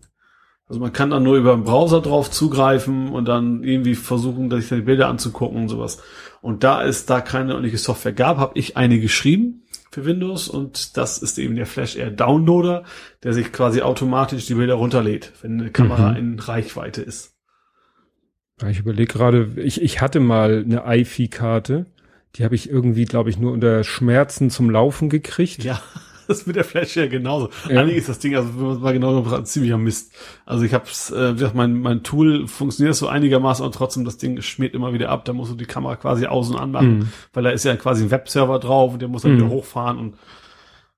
[0.68, 4.68] Also man kann dann nur über den Browser drauf zugreifen und dann irgendwie versuchen, sich
[4.68, 6.02] die Bilder anzugucken und sowas.
[6.42, 10.98] Und da es da keine ordentliche Software gab, habe ich eine geschrieben für Windows und
[10.98, 12.84] das ist eben der Flash Air Downloader,
[13.24, 16.18] der sich quasi automatisch die Bilder runterlädt, wenn eine Kamera mhm.
[16.18, 17.34] in Reichweite ist.
[18.68, 21.86] Ich überlege gerade, ich, ich hatte mal eine iFi-Karte,
[22.36, 25.64] die habe ich irgendwie, glaube ich, nur unter Schmerzen zum Laufen gekriegt.
[25.64, 25.82] Ja.
[26.28, 27.50] das ist mit der Flash ja genauso.
[27.70, 27.82] Ja.
[27.82, 30.14] Eigentlich ist das Ding, also wenn man mal genau ziemlicher Mist.
[30.46, 34.74] Also ich hab's, äh, mein, mein Tool funktioniert so einigermaßen und trotzdem das Ding schmiert
[34.74, 35.26] immer wieder ab.
[35.26, 37.10] Da musst du die Kamera quasi außen anmachen, mhm.
[37.34, 39.38] weil da ist ja quasi ein Webserver drauf und der muss dann mhm.
[39.38, 40.16] wieder hochfahren und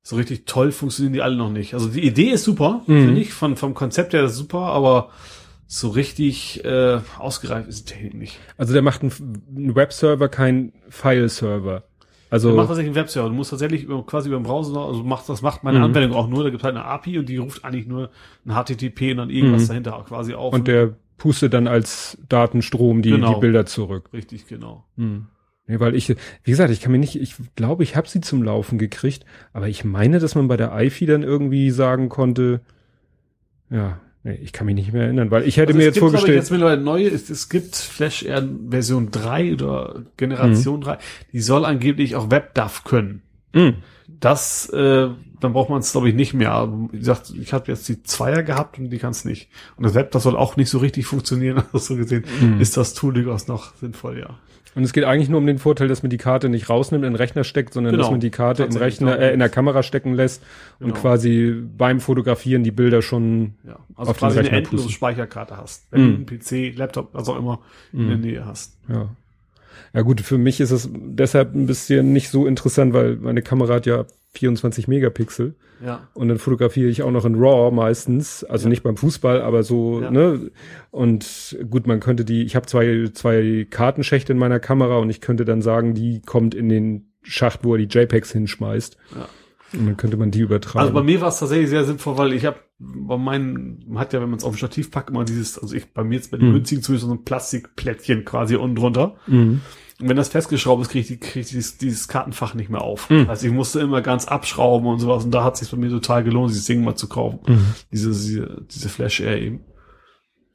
[0.01, 1.73] so richtig toll funktionieren die alle noch nicht.
[1.73, 3.05] Also die Idee ist super, mhm.
[3.05, 5.09] finde ich, von, vom Konzept her ist super, aber
[5.67, 8.39] so richtig äh, ausgereift ist die Technik nicht.
[8.57, 11.83] Also der macht einen Webserver, kein File-Server.
[12.29, 13.29] Also macht tatsächlich einen Webserver.
[13.29, 15.85] Du musst tatsächlich über, quasi über den Browser, also macht, das macht meine mhm.
[15.85, 16.43] Anwendung auch nur.
[16.43, 18.09] Da gibt halt eine API und die ruft eigentlich nur
[18.45, 19.67] ein HTTP und dann irgendwas mhm.
[19.67, 20.53] dahinter quasi auf.
[20.53, 23.35] Und der pustet dann als Datenstrom die, genau.
[23.35, 24.09] die Bilder zurück.
[24.13, 24.85] Richtig, genau.
[24.95, 25.27] Mhm.
[25.67, 28.41] Nee, weil ich, wie gesagt, ich kann mir nicht, ich glaube, ich habe sie zum
[28.41, 32.61] Laufen gekriegt, aber ich meine, dass man bei der IFI dann irgendwie sagen konnte,
[33.69, 33.99] ja,
[34.41, 36.33] ich kann mich nicht mehr erinnern, weil ich hätte also mir jetzt gibt, vorgestellt.
[36.33, 40.83] Ich, jetzt mittlerweile neue, es, es gibt Flash Air Version 3 oder Generation mhm.
[40.83, 40.97] 3,
[41.33, 43.21] die soll angeblich auch WebDAV können.
[43.53, 43.75] Mhm.
[44.19, 45.09] Das, äh,
[45.39, 46.51] dann braucht man es glaube ich nicht mehr.
[46.51, 49.49] Aber wie gesagt, ich habe jetzt die Zweier gehabt und die kann es nicht.
[49.75, 51.63] Und das WebDAV soll auch nicht so richtig funktionieren.
[51.73, 52.59] Also so gesehen mhm.
[52.59, 54.37] ist das Tool durchaus noch sinnvoll, ja.
[54.77, 57.13] Und es geht eigentlich nur um den Vorteil, dass man die Karte nicht rausnimmt, in
[57.13, 58.03] den Rechner steckt, sondern genau.
[58.03, 60.43] dass man die Karte im Rechner, äh, in der Kamera stecken lässt
[60.77, 60.93] genau.
[60.93, 63.79] und quasi beim Fotografieren die Bilder schon ja.
[63.95, 66.25] also auf quasi den Rechner eine endlose Speicherkarte hast, wenn mm.
[66.27, 67.59] du einen PC, Laptop, was auch immer
[67.91, 68.01] mm.
[68.01, 68.77] in der Nähe hast.
[68.87, 69.09] Ja.
[69.93, 73.73] Ja gut, für mich ist es deshalb ein bisschen nicht so interessant, weil meine Kamera
[73.73, 74.05] hat ja
[74.37, 75.55] 24 Megapixel.
[75.83, 76.07] Ja.
[76.13, 78.69] Und dann fotografiere ich auch noch in RAW meistens, also ja.
[78.69, 80.11] nicht beim Fußball, aber so, ja.
[80.11, 80.51] ne?
[80.91, 85.21] Und gut, man könnte die, ich habe zwei, zwei Kartenschächte in meiner Kamera und ich
[85.21, 88.97] könnte dann sagen, die kommt in den Schacht, wo er die JPEGs hinschmeißt.
[89.15, 89.27] Ja.
[89.73, 90.79] Und dann könnte man die übertragen.
[90.79, 94.13] Also bei mir war es tatsächlich sehr sinnvoll, weil ich habe bei meinen, man hat
[94.13, 96.31] ja, wenn man es auf dem Stativ packt, immer dieses, also ich bei mir jetzt
[96.31, 96.53] bei den mhm.
[96.53, 99.15] günstigen zumindest so ein Plastikplättchen quasi unten drunter.
[99.27, 99.61] Mhm.
[99.99, 103.09] Wenn das festgeschraubt ist, kriege ich, krieg ich dieses, dieses Kartenfach nicht mehr auf.
[103.09, 103.27] Mhm.
[103.29, 105.25] Also ich musste immer ganz abschrauben und sowas.
[105.25, 107.39] Und da hat es sich bei mir total gelohnt, dieses Ding mal zu kaufen.
[107.47, 107.65] Mhm.
[107.91, 109.61] Diese, diese, diese Flash Air eben.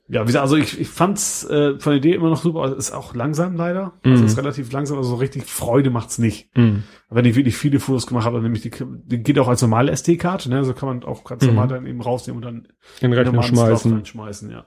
[0.09, 2.93] Ja, wie gesagt, also ich, ich fand's äh, von der Idee immer noch super, ist
[2.93, 3.95] auch langsam leider.
[4.05, 4.13] Mhm.
[4.13, 6.55] Also es ist relativ langsam, also so richtig Freude macht's nicht.
[6.57, 6.83] Mhm.
[7.09, 9.91] Wenn ich wirklich viele Fotos gemacht habe, dann nämlich die, die geht auch als normale
[9.91, 10.65] SD-Karte, ne?
[10.65, 11.71] So kann man auch ganz normal mhm.
[11.71, 12.69] dann eben rausnehmen und dann
[13.01, 14.05] in den Rechner schmeißen.
[14.05, 14.67] schmeißen, ja.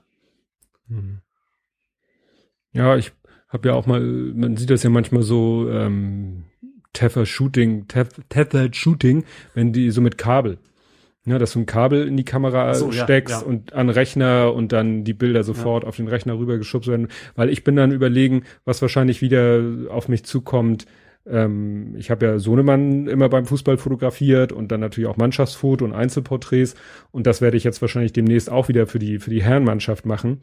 [0.87, 1.21] Mhm.
[2.71, 3.13] Ja, ich
[3.55, 6.43] habe ja auch mal, man sieht das ja manchmal so, ähm,
[6.95, 10.57] Tether Shooting, Tethered Shooting, wenn die so mit Kabel.
[11.27, 13.47] Ja, dass du ein Kabel in die Kamera so, steckst ja, ja.
[13.47, 15.89] und an Rechner und dann die Bilder sofort ja.
[15.89, 17.07] auf den Rechner rübergeschubst werden.
[17.35, 19.59] Weil ich bin dann überlegen, was wahrscheinlich wieder
[19.89, 20.85] auf mich zukommt.
[21.25, 25.93] Ähm, ich habe ja Sohnemann immer beim Fußball fotografiert und dann natürlich auch Mannschaftsfoto und
[25.93, 26.75] Einzelporträts.
[27.09, 30.41] Und das werde ich jetzt wahrscheinlich demnächst auch wieder für die, für die Herrenmannschaft machen.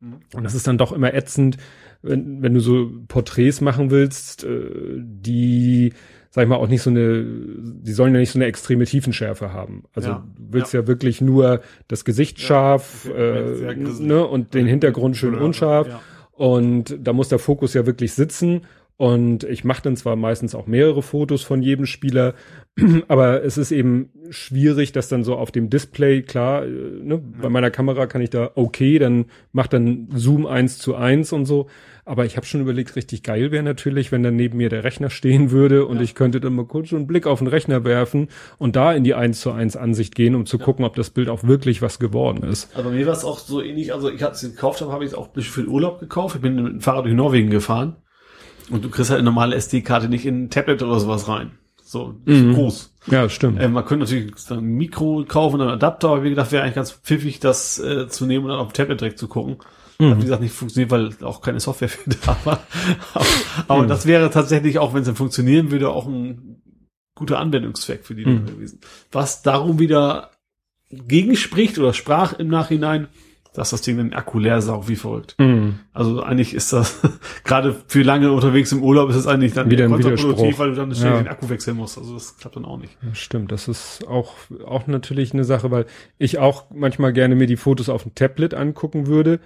[0.00, 0.16] Mhm.
[0.34, 1.56] Und das ist dann doch immer ätzend,
[2.02, 5.92] wenn, wenn du so Porträts machen willst, äh, die
[6.30, 9.52] sag ich mal, auch nicht so eine, die sollen ja nicht so eine extreme Tiefenschärfe
[9.52, 9.84] haben.
[9.94, 10.80] Also ja, du willst ja.
[10.80, 10.86] ja.
[10.86, 15.88] wirklich nur das Gesicht ja, scharf okay, äh, ne, und den Hintergrund schön unscharf.
[16.32, 18.62] Und da muss der Fokus ja wirklich sitzen.
[18.96, 22.34] Und ich mache dann zwar meistens auch mehrere Fotos von jedem Spieler,
[23.08, 27.48] aber es ist eben schwierig, dass dann so auf dem Display, klar, äh, ne, bei
[27.48, 31.66] meiner Kamera kann ich da okay, dann macht dann Zoom eins zu eins und so.
[32.04, 35.10] Aber ich habe schon überlegt, richtig geil wäre natürlich, wenn dann neben mir der Rechner
[35.10, 36.02] stehen würde und ja.
[36.02, 38.28] ich könnte dann mal kurz so einen Blick auf den Rechner werfen
[38.58, 40.64] und da in die eins zu eins Ansicht gehen, um zu ja.
[40.64, 42.74] gucken, ob das Bild auch wirklich was geworden ist.
[42.74, 45.04] Also bei mir war es auch so ähnlich, also ich hatte es gekauft habe, habe
[45.04, 46.36] ich es auch für den Urlaub gekauft.
[46.36, 47.96] Ich bin mit dem Fahrrad durch Norwegen gefahren
[48.70, 51.52] und du kriegst halt eine normale SD-Karte nicht in ein Tablet oder sowas rein.
[51.90, 52.54] So mhm.
[52.54, 52.94] groß.
[53.08, 53.60] Ja, stimmt.
[53.60, 56.76] Äh, man könnte natürlich ein Mikro kaufen und einen Adapter, aber wie gedacht, wäre eigentlich
[56.76, 59.56] ganz pfiffig, das äh, zu nehmen und dann auf dem Tablet direkt zu gucken.
[59.98, 60.10] Mhm.
[60.10, 62.60] Hat, wie gesagt, nicht funktioniert, weil auch keine Software für da war.
[63.12, 63.26] aber,
[63.66, 63.88] aber mhm.
[63.88, 66.62] das wäre tatsächlich, auch wenn es dann funktionieren würde, auch ein
[67.16, 68.46] guter Anwendungszweck für die mhm.
[68.46, 68.78] gewesen.
[69.10, 70.30] Was darum wieder
[70.90, 73.08] gegenspricht oder sprach im Nachhinein,
[73.54, 75.36] dass das Ding den Akku leer saugt wie folgt.
[75.38, 75.80] Mhm.
[75.92, 77.00] Also eigentlich ist das
[77.44, 80.76] gerade für lange unterwegs im Urlaub ist es eigentlich dann wieder ein Widerspruch, weil du
[80.76, 81.22] dann ständig ja.
[81.22, 81.98] den Akku wechseln musst.
[81.98, 82.96] Also das klappt dann auch nicht.
[83.02, 85.86] Ja, stimmt, das ist auch auch natürlich eine Sache, weil
[86.18, 89.40] ich auch manchmal gerne mir die Fotos auf dem Tablet angucken würde.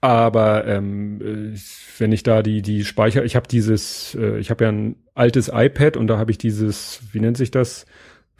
[0.00, 1.54] Aber ähm,
[1.98, 5.50] wenn ich da die die Speicher, ich habe dieses, äh, ich habe ja ein altes
[5.52, 7.86] iPad und da habe ich dieses, wie nennt sich das?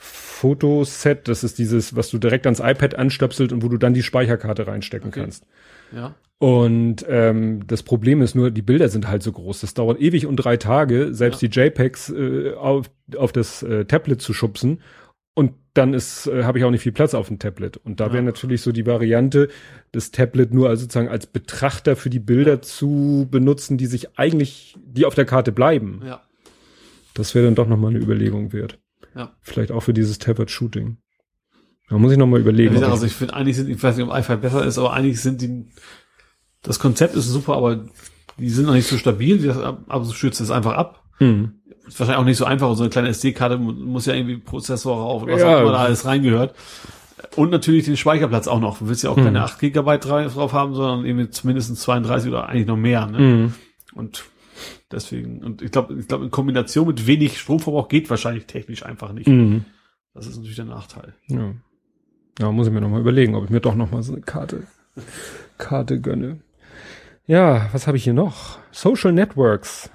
[0.04, 4.02] Fotoset, das ist dieses, was du direkt ans iPad anstöpselt und wo du dann die
[4.02, 5.20] Speicherkarte reinstecken okay.
[5.20, 5.46] kannst.
[5.90, 6.14] Ja.
[6.38, 9.62] Und ähm, das Problem ist nur, die Bilder sind halt so groß.
[9.62, 11.48] Das dauert ewig und drei Tage, selbst ja.
[11.48, 14.82] die JPEGs äh, auf, auf das äh, Tablet zu schubsen.
[15.34, 17.78] Und dann ist, äh, habe ich auch nicht viel Platz auf dem Tablet.
[17.78, 18.12] Und da ja.
[18.12, 19.48] wäre natürlich so die Variante,
[19.92, 22.62] das Tablet nur als sozusagen als Betrachter für die Bilder ja.
[22.62, 26.02] zu benutzen, die sich eigentlich, die auf der Karte bleiben.
[26.04, 26.22] Ja.
[27.14, 28.78] Das wäre dann doch nochmal eine Überlegung wert.
[29.14, 29.32] Ja.
[29.40, 30.98] Vielleicht auch für dieses Tablet Shooting.
[31.88, 32.76] Da muss ich nochmal überlegen.
[32.76, 35.20] Ja, also ich finde, eigentlich sind, ich weiß nicht, ob iPhone besser ist, aber eigentlich
[35.20, 35.66] sind die,
[36.62, 37.84] das Konzept ist super, aber
[38.38, 39.50] die sind noch nicht so stabil,
[39.86, 41.04] aber so stürzt es einfach ab.
[41.20, 41.60] Mhm.
[41.86, 45.24] Ist wahrscheinlich auch nicht so einfach, so eine kleine SD-Karte muss ja irgendwie Prozessor rauf,
[45.26, 45.56] was ja.
[45.56, 46.54] auch immer da alles reingehört.
[47.36, 48.78] Und natürlich den Speicherplatz auch noch.
[48.78, 49.24] Du willst ja auch mhm.
[49.24, 53.06] keine 8 Gigabyte drauf haben, sondern irgendwie zumindest 32 oder eigentlich noch mehr.
[53.06, 53.18] Ne?
[53.18, 53.54] Mhm.
[53.94, 54.24] Und
[54.94, 59.12] Deswegen, und ich glaube, ich glaube, in Kombination mit wenig Stromverbrauch geht wahrscheinlich technisch einfach
[59.12, 59.26] nicht.
[59.26, 59.64] Mhm.
[60.14, 61.14] Das ist natürlich der Nachteil.
[61.26, 61.52] Ja.
[62.38, 64.68] Ja, muss ich mir nochmal überlegen, ob ich mir doch nochmal so eine Karte,
[65.58, 66.40] Karte gönne.
[67.26, 68.58] Ja, was habe ich hier noch?
[68.70, 69.90] Social Networks.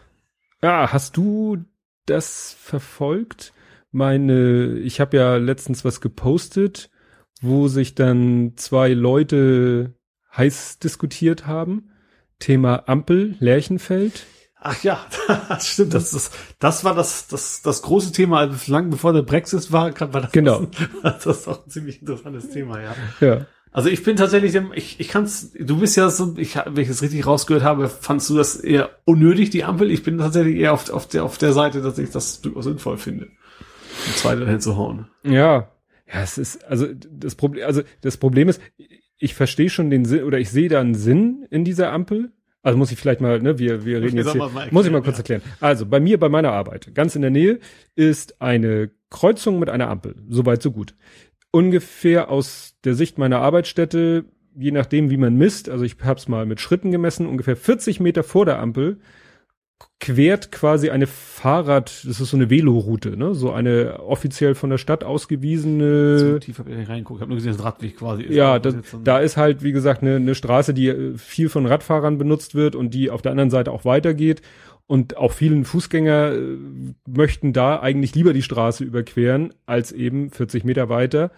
[0.62, 1.64] Ja, hast du
[2.06, 3.54] das verfolgt?
[3.92, 6.90] Meine, ich habe ja letztens was gepostet,
[7.42, 9.94] wo sich dann zwei Leute
[10.36, 11.92] heiß diskutiert haben.
[12.40, 14.26] Thema Ampel, Lerchenfeld.
[14.62, 15.06] Ach ja,
[15.50, 15.94] das stimmt.
[15.94, 19.94] Das, das, das war das, das, das große Thema, also lang bevor der Brexit war,
[20.14, 20.68] war das, genau.
[21.04, 22.96] das, das ist auch ein ziemlich interessantes Thema, ja.
[23.22, 23.46] Ja.
[23.72, 27.04] Also ich bin tatsächlich, ich, ich kann's, du bist ja so, ich, wenn ich es
[27.04, 29.92] richtig rausgehört habe, fandst du das eher unnötig, die Ampel?
[29.92, 32.98] Ich bin tatsächlich eher auf, auf der, auf der Seite, dass ich das durchaus sinnvoll
[32.98, 33.28] finde,
[34.08, 35.08] die zweite dahin zu hauen.
[35.24, 35.72] Ja.
[36.12, 38.60] Ja, es ist, also das Problem, also das Problem ist,
[39.20, 42.32] ich verstehe schon den Sinn, oder ich sehe da einen Sinn in dieser Ampel,
[42.62, 45.02] also muss ich vielleicht mal, ne, wir, wir reden jetzt hier, erklären, muss ich mal
[45.02, 45.20] kurz ja.
[45.20, 45.42] erklären.
[45.60, 47.60] Also bei mir, bei meiner Arbeit, ganz in der Nähe,
[47.96, 50.16] ist eine Kreuzung mit einer Ampel.
[50.28, 50.96] Soweit, so gut.
[51.52, 54.26] Ungefähr aus der Sicht meiner Arbeitsstätte,
[54.56, 58.00] je nachdem, wie man misst, also ich habe es mal mit Schritten gemessen, ungefähr 40
[58.00, 59.00] Meter vor der Ampel
[60.00, 63.36] quert quasi eine Fahrrad, das ist so eine Veloroute, ne?
[63.36, 66.20] So eine offiziell von der Stadt ausgewiesene.
[66.20, 68.36] So tief habe ich nicht reingeguckt, ich habe nur gesehen, dass Radweg quasi ist.
[68.36, 72.18] Ja, das, da ist halt, wie gesagt, eine, eine Straße, die äh, viel von Radfahrern
[72.18, 74.42] benutzt wird und die auf der anderen Seite auch weitergeht.
[74.88, 76.58] Und auch vielen Fußgänger äh,
[77.08, 81.32] möchten da eigentlich lieber die Straße überqueren, als eben 40 Meter weiter.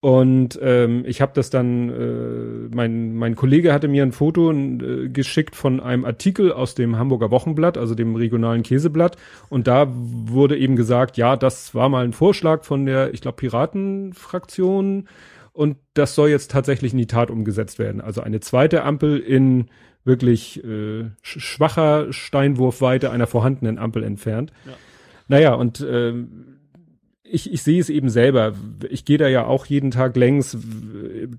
[0.00, 5.08] Und ähm, ich habe das dann, äh, mein, mein Kollege hatte mir ein Foto äh,
[5.08, 9.16] geschickt von einem Artikel aus dem Hamburger Wochenblatt, also dem regionalen Käseblatt.
[9.48, 13.38] Und da wurde eben gesagt, ja, das war mal ein Vorschlag von der, ich glaube,
[13.38, 15.08] Piratenfraktion.
[15.52, 18.00] Und das soll jetzt tatsächlich in die Tat umgesetzt werden.
[18.00, 19.66] Also eine zweite Ampel in
[20.04, 24.52] wirklich äh, schwacher Steinwurfweite einer vorhandenen Ampel entfernt.
[24.64, 24.72] Ja.
[25.26, 26.14] Naja, und äh,
[27.30, 28.54] ich, ich sehe es eben selber.
[28.88, 30.56] Ich gehe da ja auch jeden Tag längs.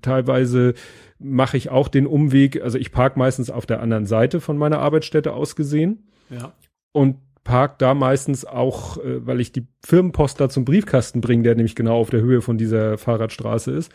[0.02, 0.74] Teilweise
[1.18, 2.62] mache ich auch den Umweg.
[2.62, 6.08] Also ich park meistens auf der anderen Seite von meiner Arbeitsstätte aus gesehen.
[6.30, 6.52] Ja.
[6.92, 11.54] Und park da meistens auch, äh, weil ich die Firmenpost da zum Briefkasten bringe, der
[11.54, 13.92] nämlich genau auf der Höhe von dieser Fahrradstraße ist.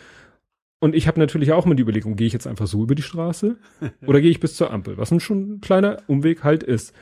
[0.79, 3.01] Und ich habe natürlich auch mal die Überlegung, gehe ich jetzt einfach so über die
[3.01, 3.57] Straße
[4.05, 6.93] oder gehe ich bis zur Ampel, was ein schon kleiner Umweg halt ist.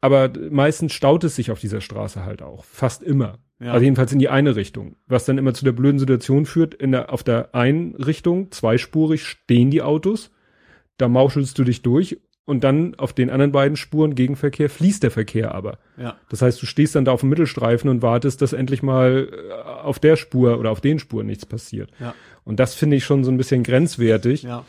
[0.00, 2.64] Aber meistens staut es sich auf dieser Straße halt auch.
[2.64, 3.38] Fast immer.
[3.60, 3.72] Ja.
[3.72, 4.96] Also jedenfalls in die eine Richtung.
[5.06, 9.24] Was dann immer zu der blöden Situation führt, in der, auf der einen Richtung, zweispurig,
[9.24, 10.30] stehen die Autos.
[10.96, 15.10] Da mauschelst du dich durch und dann auf den anderen beiden Spuren Gegenverkehr fließt der
[15.10, 15.78] Verkehr aber.
[15.98, 16.16] Ja.
[16.30, 19.52] Das heißt, du stehst dann da auf dem Mittelstreifen und wartest, dass endlich mal äh,
[19.52, 21.90] auf der Spur oder auf den Spuren nichts passiert.
[22.00, 22.14] Ja.
[22.44, 24.42] Und das finde ich schon so ein bisschen grenzwertig.
[24.42, 24.64] Ja.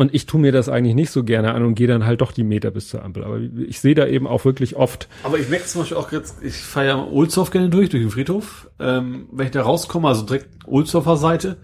[0.00, 2.32] Und ich tue mir das eigentlich nicht so gerne an und gehe dann halt doch
[2.32, 3.22] die Meter bis zur Ampel.
[3.22, 5.08] Aber ich sehe da eben auch wirklich oft.
[5.24, 8.10] Aber ich merke zum Beispiel auch jetzt, ich fahre ja Ohlsdorf gerne durch, durch den
[8.10, 8.70] Friedhof.
[8.78, 11.58] Ähm, wenn ich da rauskomme, also direkt Ohlsdorfer Seite,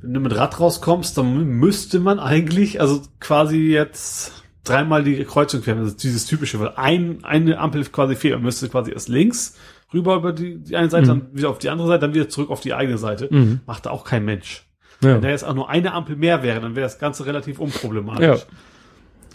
[0.00, 5.60] wenn du mit Rad rauskommst, dann müsste man eigentlich, also quasi jetzt dreimal die Kreuzung
[5.62, 5.80] queren.
[5.80, 8.34] Das ist dieses typische, weil ein, eine Ampel quasi fehlt.
[8.34, 9.56] Man müsste quasi erst links
[9.92, 11.08] rüber über die, die eine Seite, Mhm.
[11.08, 13.28] dann wieder auf die andere Seite, dann wieder zurück auf die eigene Seite.
[13.28, 13.60] Mhm.
[13.66, 14.65] Macht da auch kein Mensch.
[15.02, 15.14] Ja.
[15.14, 18.40] Wenn da jetzt auch nur eine Ampel mehr wäre, dann wäre das Ganze relativ unproblematisch.
[18.40, 18.46] Ja.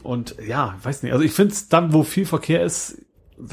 [0.03, 1.11] Und ja, weiß nicht.
[1.13, 2.97] Also ich finde es dann, wo viel Verkehr ist,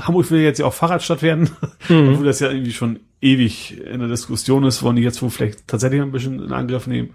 [0.01, 1.51] Hamburg will jetzt ja auch Fahrradstadt werden,
[1.89, 2.10] Mhm.
[2.10, 5.66] obwohl das ja irgendwie schon ewig in der Diskussion ist, wollen die jetzt wohl vielleicht
[5.66, 7.10] tatsächlich ein bisschen in Angriff nehmen.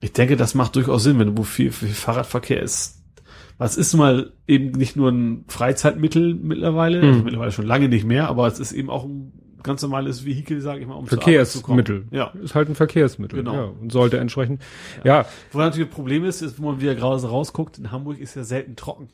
[0.00, 3.00] Ich denke, das macht durchaus Sinn, wenn wo viel, viel Fahrradverkehr ist.
[3.58, 7.08] Was ist nun mal eben nicht nur ein Freizeitmittel mittlerweile, Mhm.
[7.08, 9.32] also mittlerweile schon lange nicht mehr, aber es ist eben auch ein
[9.64, 11.06] ganz normales Vehikel, sage ich mal, um.
[11.06, 12.06] Verkehrsmittel.
[12.10, 12.32] Ja.
[12.40, 13.40] Ist halt ein Verkehrsmittel.
[13.40, 13.54] Genau.
[13.54, 13.72] Ja.
[13.80, 14.62] Und sollte entsprechend,
[15.02, 15.26] ja.
[15.50, 18.44] Wo natürlich das Problem ist, ist, wo man wieder gerade rausguckt, in Hamburg ist ja
[18.44, 19.08] selten trocken.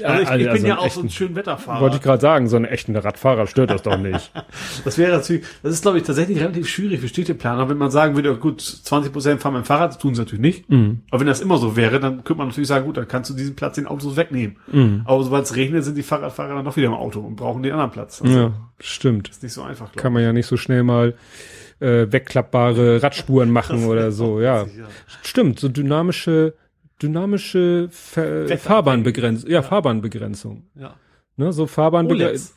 [0.00, 1.80] Ja, also ich, ich also bin ja einen auch so ein schön Wetterfahrer.
[1.80, 4.32] Wollte ich gerade sagen, so einen echten Radfahrer stört das doch nicht.
[4.84, 8.14] Das wäre natürlich, das ist glaube ich tatsächlich relativ schwierig für Städteplaner, wenn man sagen
[8.14, 10.70] würde, gut, 20 Prozent fahren mit dem Fahrrad, das tun sie natürlich nicht.
[10.70, 11.02] Mhm.
[11.10, 13.34] Aber wenn das immer so wäre, dann könnte man natürlich sagen, gut, dann kannst du
[13.34, 14.56] diesen Platz den Autos wegnehmen.
[14.70, 15.02] Mhm.
[15.04, 17.72] Aber sobald es regnet, sind die Fahrradfahrer dann noch wieder im Auto und brauchen den
[17.72, 18.22] anderen Platz.
[18.22, 19.28] Also, Ja, stimmt.
[19.28, 21.14] Ist nicht so einfach, glaube Kann man ja nicht so schnell mal
[21.80, 24.40] äh, wegklappbare Radspuren machen oder so.
[24.40, 24.68] Ja, ja.
[25.22, 25.58] stimmt.
[25.60, 26.54] So dynamische,
[27.02, 28.60] dynamische Ver Wetterabhängig.
[28.62, 29.50] Fahrbahnbegrenzung.
[29.50, 30.64] Ja, Fahrbahnbegrenzung.
[30.74, 30.94] Ja.
[31.36, 32.56] Ne, so Fahrbahnbegrenzung.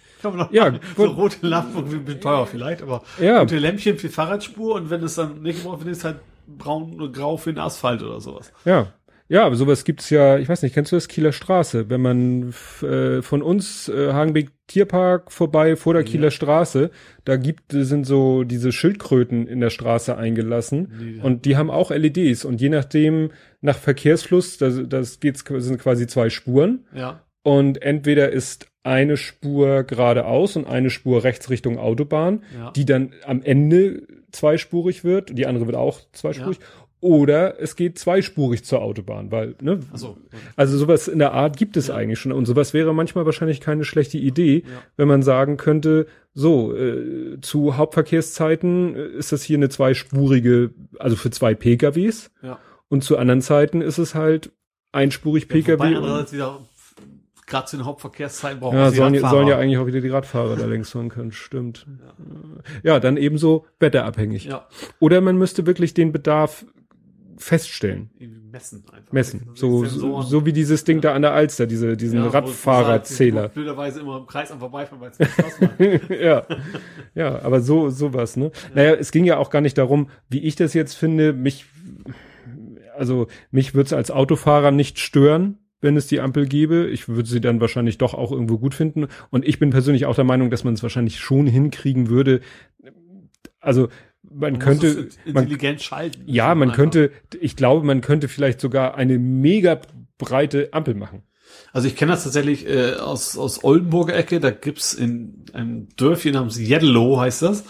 [0.51, 3.41] Ja, so rote Lampen, ein bisschen teuer vielleicht, aber Ja.
[3.41, 6.17] gute Lämpchen für Fahrradspur und wenn es dann nicht gebraucht wird, ist halt
[6.47, 8.51] braun oder grau für den Asphalt oder sowas.
[8.65, 8.87] Ja.
[9.27, 11.89] Ja, aber sowas gibt's ja, ich weiß nicht, kennst du das Kieler Straße?
[11.89, 12.53] Wenn man
[12.83, 16.91] äh, von uns äh, Hagenbeck Tierpark vorbei vor der Kieler Straße,
[17.23, 21.21] da gibt sind so diese Schildkröten in der Straße eingelassen Nee.
[21.23, 23.31] und die haben auch LEDs und je nachdem
[23.61, 27.21] nach Verkehrsfluss, das, das geht's sind quasi zwei Spuren Ja.
[27.43, 32.71] und entweder ist eine Spur geradeaus und eine Spur rechts Richtung Autobahn, Ja.
[32.71, 36.59] die dann am Ende zweispurig wird, die andere wird auch zweispurig.
[37.01, 40.17] Oder es geht zweispurig zur Autobahn, weil, ne, Achso.
[40.55, 42.31] also sowas in der Art gibt es eigentlich schon.
[42.31, 44.81] Und sowas wäre manchmal wahrscheinlich keine schlechte Idee, Ja.
[44.97, 51.15] wenn man sagen könnte, so, äh, zu Hauptverkehrszeiten äh, ist das hier eine zweispurige, also
[51.15, 52.31] für zwei PKWs.
[52.41, 52.59] Ja.
[52.87, 54.51] Und zu anderen Zeiten ist es halt
[54.91, 55.87] einspurig Wobei PKW.
[55.89, 56.59] und- andererseits wieder,
[57.45, 59.35] gerade zu den Hauptverkehrszeiten brauchen ja, sollen, ja- Radfahrer.
[59.35, 61.85] sollen ja eigentlich auch wieder die Radfahrer da längs fahren können, stimmt.
[62.83, 64.45] Ja, dann ebenso wetterabhängig.
[64.45, 64.67] Ja,
[64.99, 66.65] Oder man müsste wirklich den Bedarf
[67.37, 68.09] feststellen,
[68.51, 69.11] messen einfach.
[69.11, 69.49] messen.
[69.55, 73.41] So, so, so wie dieses Ding da an der Alster, diese, diesen Ja, Radfahrerzähler.
[73.41, 76.45] halt Blöderweise immer im Kreis am Vorbeifahren, weil es ja.
[77.13, 78.51] ja, aber so, sowas, ne?
[78.73, 81.65] Naja, es ging ja auch gar nicht darum, wie ich das jetzt finde, mich,
[82.97, 86.87] also, mich würde es als Autofahrer nicht stören, wenn es die Ampel gäbe.
[86.87, 89.07] Ich würde sie dann wahrscheinlich doch auch irgendwo gut finden.
[89.29, 92.41] Und ich bin persönlich auch der Meinung, dass man es wahrscheinlich schon hinkriegen würde.
[93.59, 93.89] Also,
[94.31, 96.23] man, Man könnte, es man, intelligent schalten.
[96.25, 96.75] ja, man Einfach.
[96.75, 99.79] könnte, ich glaube, man könnte vielleicht sogar eine mega
[100.17, 101.23] breite Ampel machen.
[101.71, 106.33] Also ich kenne das tatsächlich äh, aus, aus Oldenburger Ecke, da gibt's in einem Dörfchen
[106.33, 107.63] namens Yedlow heißt das.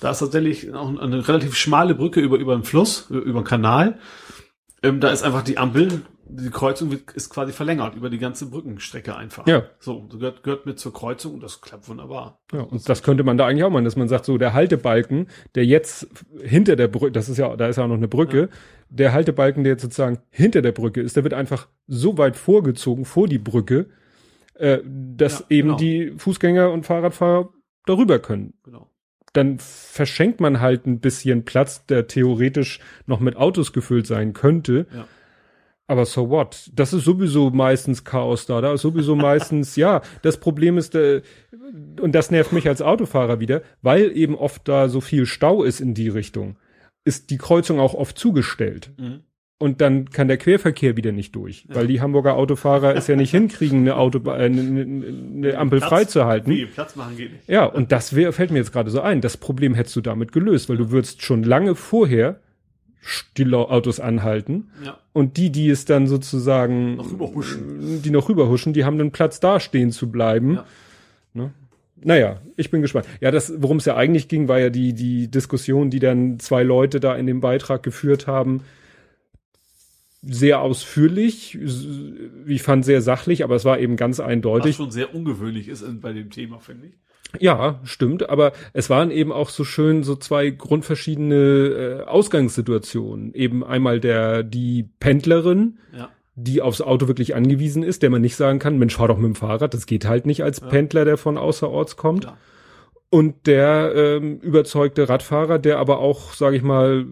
[0.00, 3.46] Da ist tatsächlich auch eine relativ schmale Brücke über, über einen Fluss, über, über einen
[3.46, 3.98] Kanal.
[4.82, 6.02] Ähm, da ist einfach die Ampel,
[6.34, 9.46] die Kreuzung wird, ist quasi verlängert über die ganze Brückenstrecke einfach.
[9.46, 9.64] Ja.
[9.78, 12.40] So, gehört, gehört mit zur Kreuzung und das klappt wunderbar.
[12.52, 15.28] Ja, und das könnte man da eigentlich auch machen, dass man sagt, so der Haltebalken,
[15.54, 16.08] der jetzt
[16.42, 18.48] hinter der Brücke, das ist ja, da ist ja auch noch eine Brücke,
[18.88, 23.04] der Haltebalken, der jetzt sozusagen hinter der Brücke ist, der wird einfach so weit vorgezogen
[23.04, 23.86] vor die Brücke,
[24.54, 25.78] äh, dass Ja, eben genau.
[25.78, 27.50] die Fußgänger und Fahrradfahrer
[27.86, 28.54] darüber können.
[28.64, 28.88] Genau.
[29.32, 34.86] Dann verschenkt man halt ein bisschen Platz, der theoretisch noch mit Autos gefüllt sein könnte.
[34.94, 35.06] Ja.
[35.92, 36.70] Aber so what?
[36.74, 38.62] Das ist sowieso meistens Chaos da.
[38.62, 41.20] Da ist sowieso meistens, ja, das Problem ist, äh,
[42.00, 45.80] und das nervt mich als Autofahrer wieder, weil eben oft da so viel Stau ist
[45.80, 46.56] in die Richtung,
[47.04, 48.92] ist die Kreuzung auch oft zugestellt.
[48.96, 49.20] Mhm.
[49.58, 53.32] Und dann kann der Querverkehr wieder nicht durch, weil die Hamburger Autofahrer es ja nicht
[53.32, 55.06] hinkriegen, eine, Autoba äh, eine, eine,
[55.36, 56.50] eine Ampel Platz- freizuhalten.
[56.50, 57.48] Nee, Platz machen geht nicht.
[57.50, 59.20] Ja, und das wär, fällt mir jetzt gerade so ein.
[59.20, 62.40] Das Problem hättest du damit gelöst, weil du würdest schon lange vorher
[63.44, 64.98] Lau- Autos anhalten Ja.
[65.12, 68.02] und die, die es dann sozusagen Noch rüberhuschen.
[68.02, 70.54] die noch rüberhuschen, die haben dann Platz da stehen zu bleiben.
[70.54, 70.66] Ja.
[71.34, 71.50] Ne?
[72.04, 73.06] Naja, ich bin gespannt.
[73.20, 76.62] Ja, das, worum es ja eigentlich ging, war ja die, die Diskussion, die dann zwei
[76.64, 78.62] Leute da in dem Beitrag geführt haben.
[80.24, 81.58] sehr ausführlich,
[82.46, 84.70] ich fand sehr sachlich, aber es war eben ganz eindeutig.
[84.70, 86.92] Was schon sehr ungewöhnlich ist bei dem Thema, finde ich.
[87.40, 93.34] Ja, stimmt, aber es waren eben auch so schön so zwei grundverschiedene äh, Ausgangssituationen.
[93.34, 96.10] Eben einmal der die Pendlerin, Ja.
[96.34, 99.26] die aufs Auto wirklich angewiesen ist, der man nicht sagen kann, Mensch, fahr doch mit
[99.26, 100.66] dem Fahrrad, das geht halt nicht als Ja.
[100.68, 102.22] Pendler, der von außerorts kommt.
[102.22, 102.38] Klar.
[103.10, 107.04] Und der ähm, überzeugte Radfahrer, der aber auch, sage ich mal,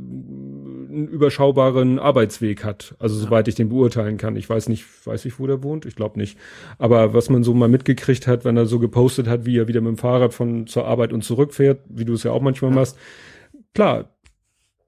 [0.91, 2.95] einen überschaubaren Arbeitsweg hat.
[2.99, 3.25] Also Ja.
[3.27, 4.37] soweit ich den beurteilen kann.
[4.37, 5.87] Ich weiß nicht, weiß ich, wo der wohnt?
[5.87, 6.39] Ich glaube nicht.
[6.79, 9.81] Aber was man so mal mitgekriegt hat, wenn er so gepostet hat, wie er wieder
[9.81, 12.75] mit dem Fahrrad von zur Arbeit und zurückfährt, wie du es ja auch manchmal Ja.
[12.77, 12.99] machst,
[13.75, 14.11] klar,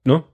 [0.05, 0.24] ne?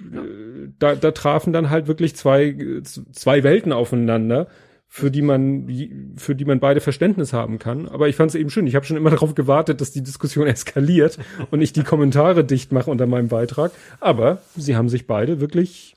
[0.00, 0.20] Ja.
[0.20, 4.46] Äh, Da, da trafen dann halt wirklich zwei, äh, zwei Welten aufeinander,
[4.90, 5.68] für die man,
[6.16, 7.86] für die man beide Verständnis haben kann.
[7.88, 8.66] Aber ich fand es eben schön.
[8.66, 11.18] Ich habe schon immer darauf gewartet, dass die Diskussion eskaliert
[11.50, 13.72] und ich die Kommentare dicht mache unter meinem Beitrag.
[14.00, 15.94] Aber sie haben sich beide wirklich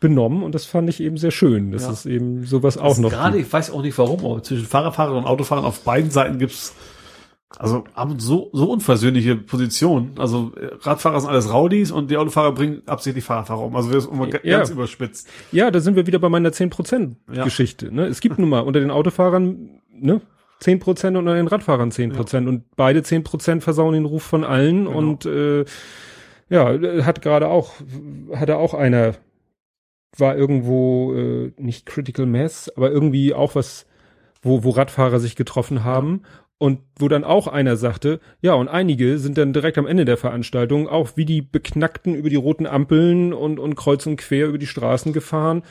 [0.00, 1.90] benommen und das fand ich eben sehr schön, dass Ja.
[1.90, 3.46] es eben sowas auch Das noch Gerade, gibt.
[3.48, 6.74] ich weiß auch nicht warum, aber zwischen Fahrerfahrern und Autofahrern auf beiden Seiten gibt's
[7.58, 7.84] also
[8.18, 10.12] so, so unversöhnliche Positionen.
[10.18, 13.76] Also äh, Radfahrer sind alles Rowdies und die Autofahrer bringen absichtlich Fahrradfahrer um.
[13.76, 14.58] Also wir sind immer Ja.
[14.58, 15.28] ganz überspitzt.
[15.52, 17.44] Ja, da sind wir wieder bei meiner 10% Ja.
[17.44, 17.94] Geschichte.
[17.94, 18.06] Ne?
[18.06, 20.20] Es gibt nun mal unter den Autofahrern ne,
[20.62, 22.48] 10% und unter den Radfahrern 10%.
[22.48, 24.86] Und beide 10% versauen den Ruf von allen.
[24.86, 24.96] Genau.
[24.98, 25.64] Und äh,
[26.48, 27.72] ja, hat gerade auch,
[28.34, 29.14] hatte auch einer,
[30.16, 33.86] war irgendwo äh, nicht Critical Mass, aber irgendwie auch was,
[34.42, 36.22] wo, wo Radfahrer sich getroffen haben.
[36.58, 40.16] Und wo dann auch einer sagte, ja, und einige sind dann direkt am Ende der
[40.16, 44.58] Veranstaltung auch wie die Beknackten über die roten Ampeln und, und kreuz und quer über
[44.58, 45.62] die Straßen gefahren.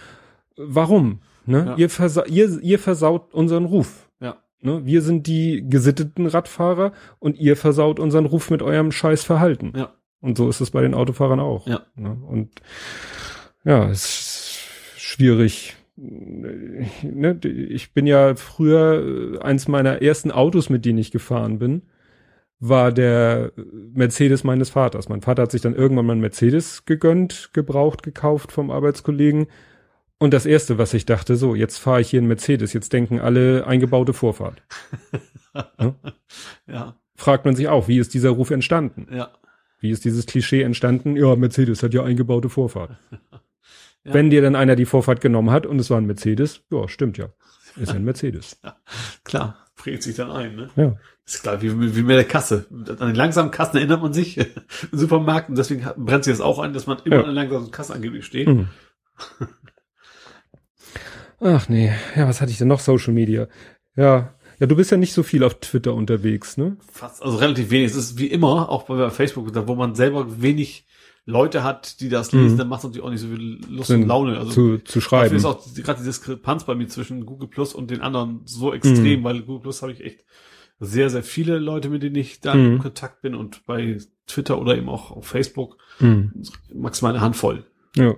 [0.57, 1.21] Warum?
[1.45, 1.65] Ne?
[1.65, 1.75] Ja.
[1.77, 4.09] Ihr, versa ihr, ihr versaut unseren Ruf.
[4.19, 4.37] Ja.
[4.61, 4.85] Ne?
[4.85, 9.73] Wir sind die gesitteten Radfahrer und ihr versaut unseren Ruf mit eurem scheiß Verhalten.
[9.75, 9.93] Ja.
[10.21, 11.67] Und so ist es bei den Autofahrern auch.
[11.67, 11.81] Ja.
[11.95, 12.17] Ne?
[12.27, 12.51] Und
[13.65, 14.59] ja, es ist
[14.97, 15.75] schwierig.
[15.95, 17.39] Ne?
[17.43, 21.83] Ich bin ja früher, äh, eins meiner ersten Autos, mit denen ich gefahren bin,
[22.59, 23.51] war der
[23.93, 25.09] Mercedes meines Vaters.
[25.09, 29.47] Mein Vater hat sich dann irgendwann mal einen Mercedes gegönnt, gebraucht, gekauft vom Arbeitskollegen.
[30.17, 33.19] Und das erste, was ich dachte, so, jetzt fahre ich hier einen Mercedes, jetzt denken
[33.19, 34.61] alle eingebaute Vorfahrt.
[36.65, 36.95] Ja.
[37.15, 39.07] Fragt man sich auch, wie ist dieser Ruf entstanden?
[39.13, 39.31] Ja.
[39.79, 41.15] Wie ist dieses Klischee entstanden?
[41.15, 42.97] Ja, Mercedes hat ja eingebaute Vorfahrt.
[44.05, 44.13] Ja.
[44.13, 47.17] Wenn dir dann einer die Vorfahrt genommen hat und es war ein Mercedes, ja, stimmt
[47.17, 47.29] ja.
[47.75, 48.59] Ist ja ein Mercedes.
[49.23, 49.57] Klar.
[49.75, 50.69] Prägt sich dann ein, ne?
[50.75, 50.95] Ja.
[51.25, 52.67] Ist klar, wie, wie mit der Kasse.
[52.69, 54.45] An den langsamen Kassen erinnert man sich im
[54.91, 57.21] Supermarkt und deswegen brennt sich das auch ein, dass man immer Ja.
[57.21, 58.47] an der langsamen Kasse angeblich steht.
[58.47, 58.67] Hm.
[61.39, 62.79] Ach nee, ja, was hatte ich denn noch?
[62.79, 63.47] Social Media.
[63.95, 66.77] Ja, ja, du bist ja nicht so viel auf Twitter unterwegs, ne?
[66.91, 67.91] Fast, also relativ wenig.
[67.91, 70.85] Es ist wie immer, auch bei Facebook, da wo man selber wenig
[71.25, 72.57] Leute hat, die das lesen, Mhm.
[72.57, 74.37] dann macht es natürlich auch nicht so viel Lust Sind und Laune.
[74.37, 75.35] Also zu, zu dafür schreiben.
[75.35, 78.73] ist auch die- gerade die Diskrepanz bei mir zwischen Google Plus und den anderen so
[78.73, 79.23] extrem, Mhm.
[79.23, 80.25] weil Google Plus habe ich echt
[80.79, 82.65] sehr, sehr viele Leute, mit denen ich da Mhm.
[82.73, 83.97] in Kontakt bin und bei
[84.27, 86.33] Twitter oder eben auch auf Facebook Hm.
[86.73, 87.63] maximal eine Handvoll.
[87.95, 88.15] Ja.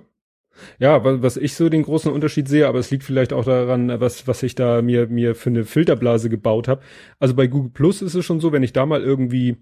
[0.78, 4.00] Ja, wa- was ich so den großen Unterschied sehe, aber es liegt vielleicht auch daran,
[4.00, 6.80] was, was ich da mir, mir für eine Filterblase gebaut habe.
[7.18, 9.58] Also bei Google Plus ist es schon so, wenn ich da mal irgendwie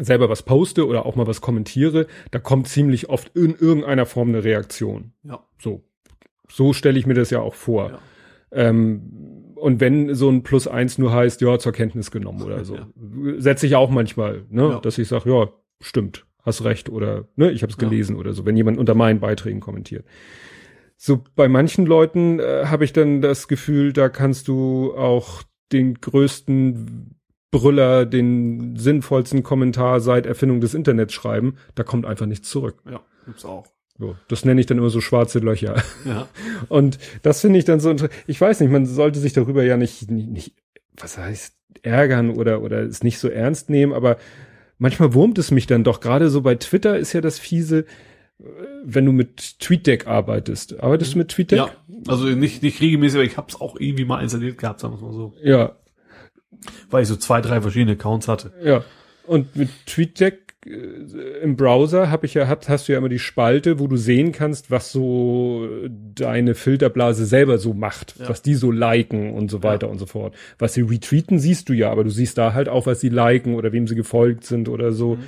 [0.00, 4.28] selber was poste oder auch mal was kommentiere, da kommt ziemlich oft in irgendeiner Form
[4.30, 5.12] eine Reaktion.
[5.22, 5.44] Ja.
[5.60, 5.82] So.
[6.50, 7.90] So stelle ich mir das ja auch vor.
[7.90, 7.98] Ja.
[8.52, 12.76] Ähm, und wenn so ein Plus eins nur heißt, ja, zur Kenntnis genommen oder so,
[12.76, 12.86] Ja.
[13.38, 14.80] setze ich auch manchmal, ne, Ja.
[14.80, 15.48] dass ich sage, ja,
[15.80, 17.88] stimmt, hast recht oder ne, ich habe es Ja.
[17.88, 20.04] gelesen oder so, wenn jemand unter meinen Beiträgen kommentiert.
[20.96, 25.42] So bei manchen Leuten äh, habe ich dann das Gefühl, da kannst du auch
[25.72, 27.16] den größten
[27.52, 32.82] Brüller, den sinnvollsten Kommentar seit Erfindung des Internets schreiben, da kommt einfach nichts zurück.
[32.90, 33.66] Ja, gibt's auch.
[33.98, 35.80] So, das nenne ich dann immer so schwarze Löcher.
[36.04, 36.26] Ja.
[36.68, 37.94] Und das finde ich dann so,
[38.26, 40.54] ich weiß nicht, man sollte sich darüber ja nicht, nicht, nicht
[40.96, 44.16] was heißt, ärgern oder, oder es nicht so ernst nehmen, aber
[44.78, 46.00] manchmal wurmt es mich dann doch.
[46.00, 47.80] Gerade so bei Twitter ist ja das fiese,
[48.40, 48.44] äh,
[48.82, 50.80] wenn du mit TweetDeck arbeitest.
[50.80, 51.58] Arbeitest du mit TweetDeck?
[51.58, 51.70] ja.
[52.08, 55.12] Also nicht, nicht regelmäßig, aber ich hab's auch irgendwie mal installiert gehabt, sagen wir mal
[55.12, 55.34] so.
[55.40, 55.76] Ja,
[56.90, 58.52] Weil ich so zwei, drei verschiedene Accounts hatte.
[58.64, 58.84] ja.
[59.24, 60.70] Und mit TweetDeck äh,
[61.42, 64.32] im Browser habe ich ja, hat, hast du ja immer die Spalte, wo du sehen
[64.32, 68.28] kannst, was so deine Filterblase selber so macht, Ja.
[68.28, 70.34] was die so liken und so weiter und so fort.
[70.58, 73.54] Was sie retweeten, siehst du ja, aber du siehst da halt auch, was sie liken
[73.54, 75.14] oder wem sie gefolgt sind oder so.
[75.14, 75.22] Mhm.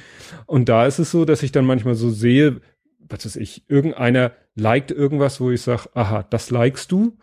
[0.47, 2.61] Und da ist es so, dass ich dann manchmal so sehe,
[3.09, 7.17] was weiß ich, irgendeiner liked irgendwas, wo ich sage, aha, das likest du.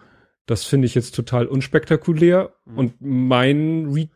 [0.52, 2.54] Das finde ich jetzt total unspektakulär.
[2.66, 2.78] Mhm.
[2.78, 4.10] Und mein Re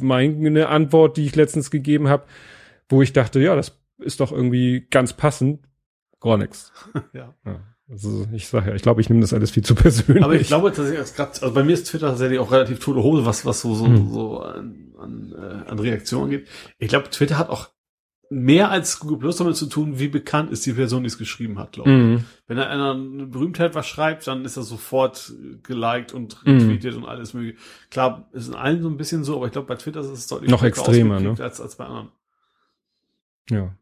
[0.00, 2.24] meine Antwort, die ich letztens gegeben habe,
[2.88, 5.68] wo ich dachte, ja, das ist doch irgendwie ganz passend,
[6.20, 6.72] gar nichts.
[7.12, 7.34] Ja.
[7.44, 7.60] Ja.
[7.86, 10.24] Also ich sage ja, ich glaube, ich nehme das alles viel zu persönlich.
[10.24, 13.26] Aber ich glaube tatsächlich, grad, also bei mir ist Twitter tatsächlich auch relativ tote Hose,
[13.26, 14.10] was, was so, so, hm.
[14.10, 16.48] so an, an, äh, an Reaktionen geht.
[16.78, 17.68] Ich glaube, Twitter hat auch
[18.30, 21.58] mehr als Google Plus damit zu tun, wie bekannt ist die Person, die es geschrieben
[21.58, 21.96] hat, glaube ich.
[21.96, 22.24] Mhm.
[22.46, 25.32] Wenn da einer eine Berühmtheit was schreibt, dann ist er sofort
[25.62, 26.52] geliked und mhm.
[26.52, 27.02] retweetet mhm.
[27.02, 27.58] und alles mögliche.
[27.90, 30.26] Klar, ist in allen so ein bisschen so, aber ich glaube, bei Twitter ist es
[30.26, 31.34] deutlich noch extremer, ne?
[31.38, 32.08] als, als bei anderen.
[33.50, 33.76] Ja.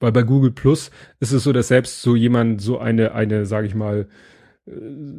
[0.00, 0.90] Weil bei Google Plus
[1.20, 4.08] ist es so, dass selbst so jemand, so eine, eine, sage ich mal,
[4.66, 4.70] äh,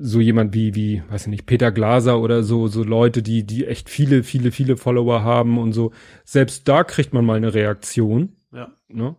[0.01, 3.65] so jemand wie, wie, weiß ich nicht, Peter Glaser oder so, so Leute, die, die
[3.65, 5.91] echt viele, viele, viele Follower haben und so,
[6.23, 8.35] selbst da kriegt man mal eine Reaktion.
[8.51, 8.73] Ja.
[8.87, 9.15] Ne?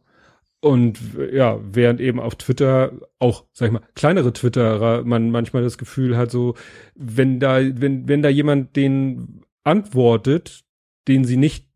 [0.60, 0.98] Und
[1.32, 6.18] ja, während eben auf Twitter auch, sag ich mal, kleinere Twitterer man manchmal das Gefühl
[6.18, 6.54] hat, so,
[6.94, 10.64] wenn da, wenn, wenn da jemand den antwortet,
[11.08, 11.66] den sie nicht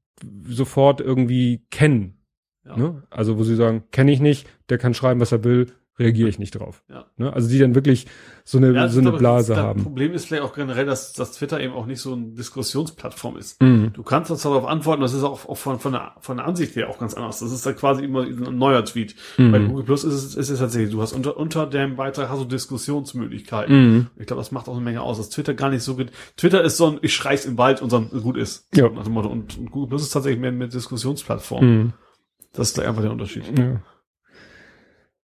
[0.47, 2.18] sofort irgendwie kennen,
[2.64, 2.76] ja.
[2.76, 3.02] ne?
[3.09, 6.38] also wo sie sagen, kenne ich nicht, der kann schreiben, was er will, reagiere ich
[6.38, 6.82] nicht drauf.
[6.88, 7.06] Ja.
[7.16, 7.32] Ne?
[7.32, 8.06] Also die dann wirklich
[8.44, 9.78] so eine, ja, so eine Blase haben.
[9.78, 13.36] Das Problem ist vielleicht auch generell, dass, dass Twitter eben auch nicht so eine Diskussionsplattform
[13.36, 13.62] ist.
[13.62, 13.92] Mhm.
[13.92, 16.74] Du kannst das darauf antworten, das ist auch, auch von, von, der, von der Ansicht
[16.74, 17.38] her auch ganz anders.
[17.38, 19.14] Das ist dann quasi immer ein neuer Tweet.
[19.38, 19.52] Mhm.
[19.52, 22.40] Bei Google Plus ist es, ist es tatsächlich, du hast unter, unter dem Beitrag hast
[22.40, 23.76] du Diskussionsmöglichkeiten.
[23.76, 24.06] Mhm.
[24.16, 26.10] Ich glaube, das macht auch eine Menge aus, dass Twitter gar nicht so geht.
[26.36, 28.68] Twitter ist so ein, ich schrei's im Wald und so gut ist.
[28.74, 28.86] Ja.
[28.86, 31.64] Und, und Google Plus ist tatsächlich mehr eine Diskussionsplattform.
[31.64, 31.92] Mhm.
[32.52, 33.44] Das ist da einfach der Unterschied.
[33.56, 33.80] Ja.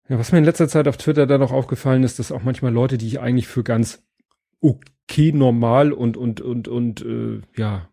[0.08, 2.72] Ja, was mir in letzter Zeit auf Twitter da noch aufgefallen ist, dass auch manchmal
[2.72, 4.06] Leute, die ich eigentlich für ganz
[4.60, 7.88] okay normal und und und und äh, ja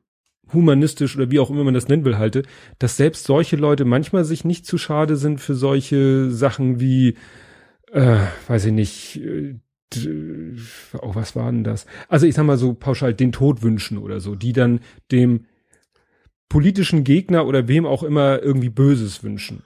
[0.54, 2.44] humanistisch oder wie auch immer man das nennen will halte,
[2.80, 7.16] dass selbst solche Leute manchmal sich nicht zu schade sind für solche Sachen wie
[7.92, 8.18] äh,
[8.48, 9.56] weiß ich nicht äh,
[11.02, 11.86] oh, was war denn das?
[12.08, 14.80] Also ich sag mal so pauschal den Tod wünschen oder so, die dann
[15.12, 15.46] dem
[16.50, 19.64] politischen Gegner oder wem auch immer irgendwie Böses wünschen.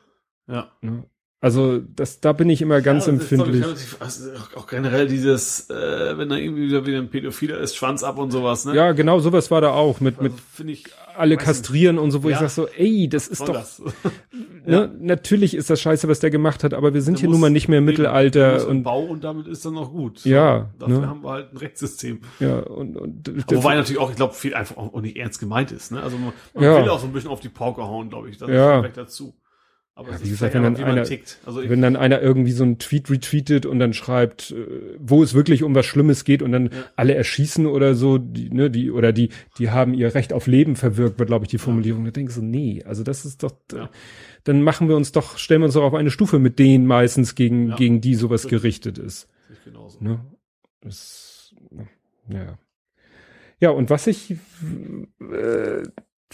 [0.48, 0.72] Ja.
[0.82, 1.04] Ne?
[1.42, 3.64] Also das, da bin ich immer ganz ja, empfindlich.
[3.64, 8.04] Doch, also auch generell dieses, äh, wenn da irgendwie wieder, wieder ein Pädophiler ist, Schwanz
[8.04, 8.76] ab und sowas, ne?
[8.76, 10.84] Ja, genau, sowas war da auch mit, also, mit ich,
[11.16, 12.04] alle kastrieren nicht.
[12.04, 12.36] und so, wo ja.
[12.36, 13.82] ich sag so, ey, das ist doch, das?
[14.66, 14.90] ne, ja.
[15.00, 17.50] natürlich ist das scheiße, was der gemacht hat, aber wir sind der hier nun mal
[17.50, 20.26] nicht mehr im Mittelalter und Bau und damit ist dann noch gut.
[20.26, 20.72] Ja.
[20.78, 21.08] Dafür ne?
[21.08, 22.20] haben wir halt ein Rechtssystem.
[22.42, 25.94] Ja, und, und Wobei natürlich auch, ich glaube, viel einfach auch nicht ernst gemeint ist,
[25.94, 26.04] ne?
[26.04, 28.38] Also man, man will auch so ein bisschen auf die Pauke hauen, glaube ich.
[28.38, 28.82] Das ja.
[28.90, 29.34] dazu.
[30.00, 33.10] Aber ja, wie gesagt, wenn dann, einer, also wenn dann einer irgendwie so einen Tweet
[33.10, 36.86] retweetet und dann schreibt, äh, wo es wirklich um was Schlimmes geht und dann ja.
[36.96, 39.28] alle erschießen oder so, die, ne, die, oder die,
[39.58, 42.06] die haben ihr Recht auf Leben verwirkt, wird, glaube ich, die Formulierung.
[42.06, 42.12] Ja.
[42.12, 43.90] Da denke ich so, nee, also das ist doch, ja.
[44.46, 47.36] dann machen wir uns doch, stellen wir uns doch auf eine Stufe mit denen meistens,
[47.36, 49.28] gegen, gegen die sowas gerichtet ist.
[49.66, 50.02] Genauso.
[50.02, 50.22] Ne?
[50.80, 51.54] Das,
[52.30, 52.58] ja.
[53.60, 54.32] Ja, und was ich,
[55.20, 55.84] äh,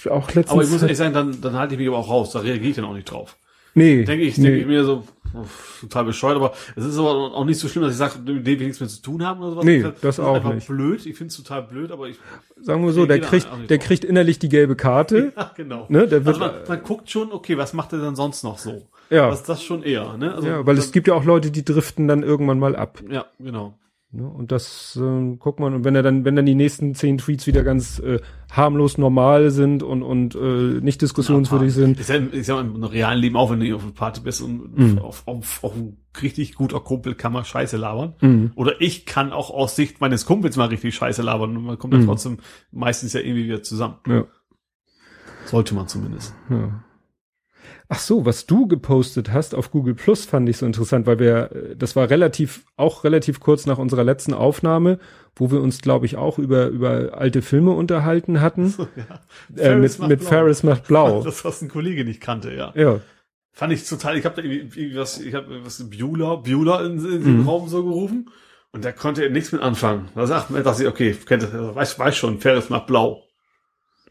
[0.08, 0.50] auch letztens.
[0.50, 2.70] Aber ich muss ehrlich sagen, dann, dann halte ich mich aber auch raus, da reagiere
[2.70, 3.40] ich dann auch nicht drauf.
[3.76, 4.04] Nee.
[4.04, 4.46] Denke ich, nee.
[4.46, 5.04] denke ich mir so,
[5.34, 8.48] uff, total bescheuert, aber es ist aber auch nicht so schlimm, dass ich sage, mit
[8.48, 9.66] dem wir nichts mehr zu tun haben oder sowas.
[9.66, 10.68] Nee, das, das, auch nicht.
[10.68, 12.18] blöd, ich finde es total blöd, aber ich.
[12.62, 13.88] Sagen wir so, der kriegt, der drauf.
[13.88, 15.34] kriegt innerlich die gelbe Karte.
[15.36, 15.86] Ja, genau.
[15.90, 18.58] Ne, der wird, also man, man guckt schon, okay, was macht er denn sonst noch
[18.58, 18.88] so?
[19.10, 19.30] Ja.
[19.30, 20.34] Was das schon eher, ne?
[20.34, 23.02] Also, ja, weil es gibt ja auch Leute, die driften dann irgendwann mal ab.
[23.10, 23.78] Ja, genau.
[24.16, 24.28] Ne?
[24.28, 27.46] Und das äh, guckt man, und wenn er dann, wenn dann die nächsten zehn Tweets
[27.48, 28.20] wieder ganz äh,
[28.52, 32.00] harmlos normal sind und, und äh, nicht diskussionswürdig ja, sind.
[32.00, 34.42] Ist ja, ich sag mal, im realen Leben auch, wenn du auf einer Party bist
[34.42, 35.00] und mhm.
[35.00, 38.14] auf, auf, auf ein richtig guter Kumpel kann man Scheiße labern.
[38.22, 38.52] Mhm.
[38.56, 41.94] Oder ich kann auch aus Sicht meines Kumpels mal richtig Scheiße labern und man kommt
[41.94, 42.08] dann mhm.
[42.08, 42.38] trotzdem
[42.72, 43.96] meistens ja irgendwie wieder zusammen.
[44.08, 44.26] Ja.
[45.46, 46.34] Sollte man zumindest.
[46.50, 46.85] Ja.
[47.88, 51.52] Ach so, was du gepostet hast auf Google Plus fand ich so interessant, weil wir,
[51.52, 55.00] äh, das war relativ, auch relativ kurz nach unserer letzten Aufnahme,
[55.36, 58.70] wo wir uns, glaube ich, auch über, über alte Filme unterhalten hatten.
[58.70, 58.88] So,
[59.56, 59.64] ja.
[59.64, 61.22] äh, mit mit Ferris macht blau.
[61.26, 62.74] Das, was ein Kollege nicht kannte, ja.
[62.76, 63.02] Ja.
[63.52, 67.24] Fand ich total, ich habe da irgendwie was, ich habe was Bueller, Bueller in, in
[67.24, 67.48] den mhm.
[67.48, 68.30] Raum so gerufen
[68.72, 70.10] und der konnte nichts mit anfangen.
[70.16, 73.25] Da sagt man, dachte ich, okay, kennt, weiß, weiß schon, Ferris macht blau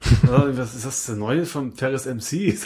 [0.22, 2.56] was ist das, der neue von Ferris MC?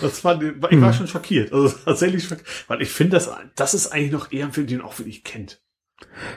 [0.00, 0.92] das fand, ich war hm.
[0.92, 1.52] schon schockiert.
[1.52, 2.48] Also tatsächlich schockiert.
[2.68, 5.60] Weil ich finde, das, das ist eigentlich noch eher ein Film, den auch wirklich kennt.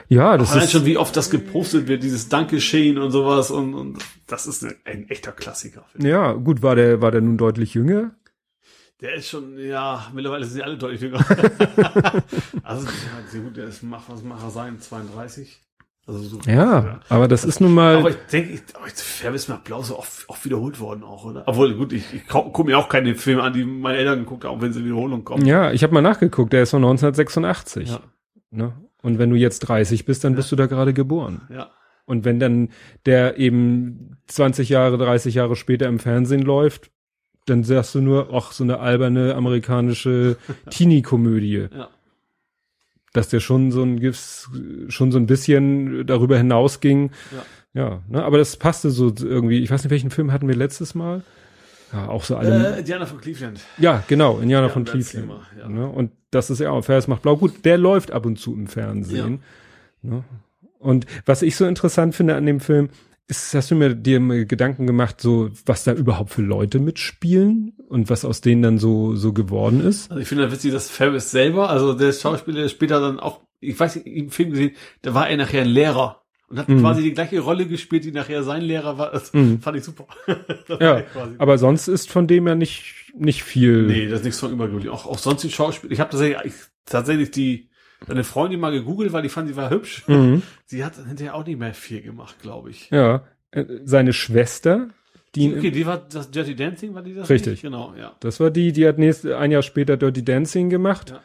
[0.08, 3.98] Ja, das ist schon, wie oft das gepostet wird, dieses Dankeschön und sowas und, und
[4.26, 5.86] das ist ein, ein echter Klassiker.
[5.98, 8.14] Ja, gut, war der, war der nun deutlich jünger?
[9.00, 11.18] Der ist schon, ja, mittlerweile sind sie alle deutlich jünger.
[12.62, 15.60] also, ja, gut, der ist, mach, was macht er sein, 32?
[16.06, 17.96] Also so, ja, ja, aber das ist nun mal.
[17.96, 18.60] Aber ich denke,
[18.94, 21.44] Fairness macht Blau so oft, oft wiederholt worden auch, oder?
[21.46, 24.60] Obwohl, gut, ich, ich gucke mir auch keine Filme an, die meine Eltern geguckt haben,
[24.60, 25.46] wenn sie in Wiederholung kommen.
[25.46, 27.88] Ja, ich habe mal nachgeguckt, der ist von 1986.
[27.88, 28.00] Ja.
[28.50, 28.74] Ne?
[29.02, 30.36] Und wenn du jetzt 30 bist, dann ja.
[30.36, 31.48] bist du da gerade geboren.
[31.50, 31.70] Ja.
[32.04, 32.68] Und wenn dann
[33.06, 36.90] der eben 20 Jahre, 30 Jahre später im Fernsehen läuft,
[37.46, 40.36] dann sagst du nur, ach, so eine alberne amerikanische
[40.70, 41.68] Teenie-Komödie.
[41.74, 41.88] Ja.
[43.14, 44.50] Dass der schon so ein Gifts,
[44.88, 47.10] schon so ein bisschen darüber hinausging.
[47.32, 47.42] Ja.
[47.76, 49.58] Ja, ne, aber das passte so irgendwie.
[49.60, 51.22] Ich weiß nicht, welchen Film hatten wir letztes Mal?
[51.92, 52.78] Ja, auch so alle.
[52.78, 53.60] Äh, Diana von Cleveland.
[53.78, 55.26] ja, genau, Indianer Ja, von Cleveland.
[55.28, 55.68] Thema, ja.
[55.68, 57.36] Ne, und das ist ja auch Ferris macht blau.
[57.36, 59.40] Gut, der läuft ab und zu im Fernsehen.
[60.02, 60.22] Ne?
[60.78, 62.90] Und was ich so interessant finde an dem Film,
[63.26, 68.10] ist, hast du mir dir Gedanken gemacht, so was da überhaupt für Leute mitspielen und
[68.10, 70.10] was aus denen dann so so geworden ist?
[70.10, 73.78] Also ich finde witzig, dass Ferris selber, also der Schauspieler, der später dann auch, ich
[73.78, 74.72] weiß nicht, im Film gesehen,
[75.02, 76.80] da war er nachher ein Lehrer und hat Mhm.
[76.80, 79.10] quasi die gleiche Rolle gespielt, die nachher sein Lehrer war.
[79.12, 79.60] Das Mhm.
[79.60, 80.06] fand ich super.
[80.80, 81.02] Ja,
[81.38, 83.86] aber sonst ist von dem ja nicht nicht viel.
[83.86, 84.90] Nee, das ist nichts von übergeblieben.
[84.92, 85.92] Auch, auch sonst die Schauspieler.
[85.92, 87.68] Ich habe tatsächlich, ich, tatsächlich die,
[88.08, 90.04] eine Freundin mal gegoogelt, weil ich fand, sie war hübsch.
[90.08, 90.42] Mhm.
[90.66, 92.90] Sie hat hinterher auch nicht mehr viel gemacht, glaube ich.
[92.90, 94.88] Ja, äh, seine Schwester,
[95.34, 97.28] die Okay, die war das Dirty Dancing, war die das?
[97.30, 97.52] Richtig.
[97.54, 97.62] Nicht?
[97.62, 98.12] Genau, ja.
[98.20, 101.10] Das war die, die hat nächst, ein Jahr später Dirty Dancing gemacht.
[101.10, 101.20] Ja.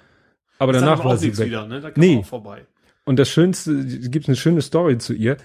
[0.57, 1.47] Aber Das danach war sie weg.
[1.47, 1.79] wieder, ne?
[1.81, 2.17] Da kam Nee.
[2.19, 2.65] auch vorbei.
[3.05, 5.37] Und das Schönste, gibt eine schöne Story zu ihr.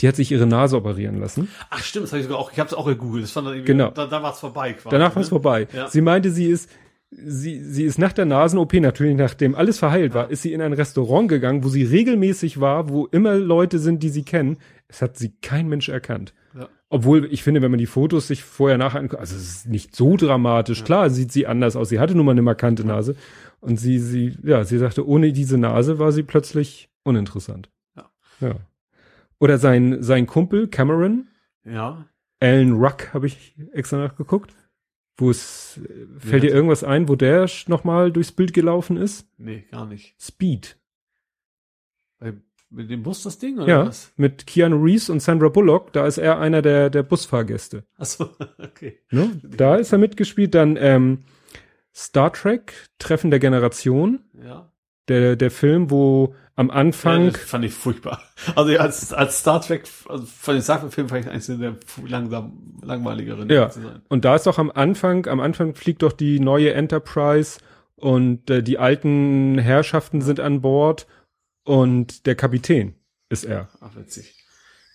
[0.00, 1.48] Die hat sich ihre Nase operieren lassen.
[1.68, 3.24] Ach stimmt, das habe ich sogar auch, ich habe es auch gegoogelt.
[3.24, 3.90] Das fand dann irgendwie, Genau.
[3.90, 4.88] da, da war es vorbei quasi.
[4.90, 5.22] Danach war ne?
[5.24, 5.68] es vorbei.
[5.74, 5.88] Ja.
[5.88, 6.70] Sie meinte, sie ist,
[7.14, 10.72] sie, sie ist nach der Nasen-OP, natürlich nachdem alles verheilt war, ist sie in ein
[10.72, 14.56] Restaurant gegangen, wo sie regelmäßig war, wo immer Leute sind, die sie kennen.
[14.88, 16.34] Es hat sie kein Mensch erkannt.
[16.54, 16.68] Ja.
[16.88, 19.96] Obwohl, ich finde, wenn man die Fotos sich vorher nachher anguckt, also es ist nicht
[19.96, 20.84] so dramatisch.
[20.84, 21.88] Klar sieht sie anders aus.
[21.88, 23.16] Sie hatte nun mal eine markante Nase.
[23.60, 27.70] Und sie, sie, ja, sie sagte, ohne diese Nase war sie plötzlich uninteressant.
[27.96, 28.10] Ja.
[28.40, 28.54] Ja.
[29.38, 31.28] Oder sein, sein Kumpel Cameron,
[31.64, 32.06] Ja.
[32.40, 34.54] Alan Ruck, habe ich extra nachgeguckt.
[35.22, 39.24] Wo es, äh, fällt dir irgendwas ein, wo der nochmal durchs Bild gelaufen ist?
[39.38, 40.14] Nee, gar nicht.
[40.20, 40.76] Speed.
[42.18, 42.32] Bei,
[42.70, 44.12] mit dem Bus das Ding oder Ja, was?
[44.16, 47.84] mit Keanu Reeves und Sandra Bullock, da ist er einer der, der Busfahrgäste.
[47.98, 48.98] Achso, okay.
[49.10, 49.40] Ne?
[49.44, 50.54] Da ist er mitgespielt.
[50.56, 51.18] Dann ähm,
[51.94, 54.71] Star Trek, Treffen der Generation, Ja.
[55.08, 58.22] Der, der Film, wo am Ja, Anfang, das fand ich furchtbar.
[58.54, 61.76] Also ja, als, als Star Trek, also von den Star Trek-Filmen fand ich eines der
[62.06, 63.70] langsam, langweiligeren Ja.
[63.70, 64.02] zu sein.
[64.08, 67.58] und da ist doch am Anfang, am Anfang fliegt doch die neue Enterprise
[67.96, 71.06] und äh, die alten Herrschaften sind an Bord
[71.64, 72.94] und der Kapitän
[73.28, 73.68] ist er.
[73.80, 74.36] Ach, witzig.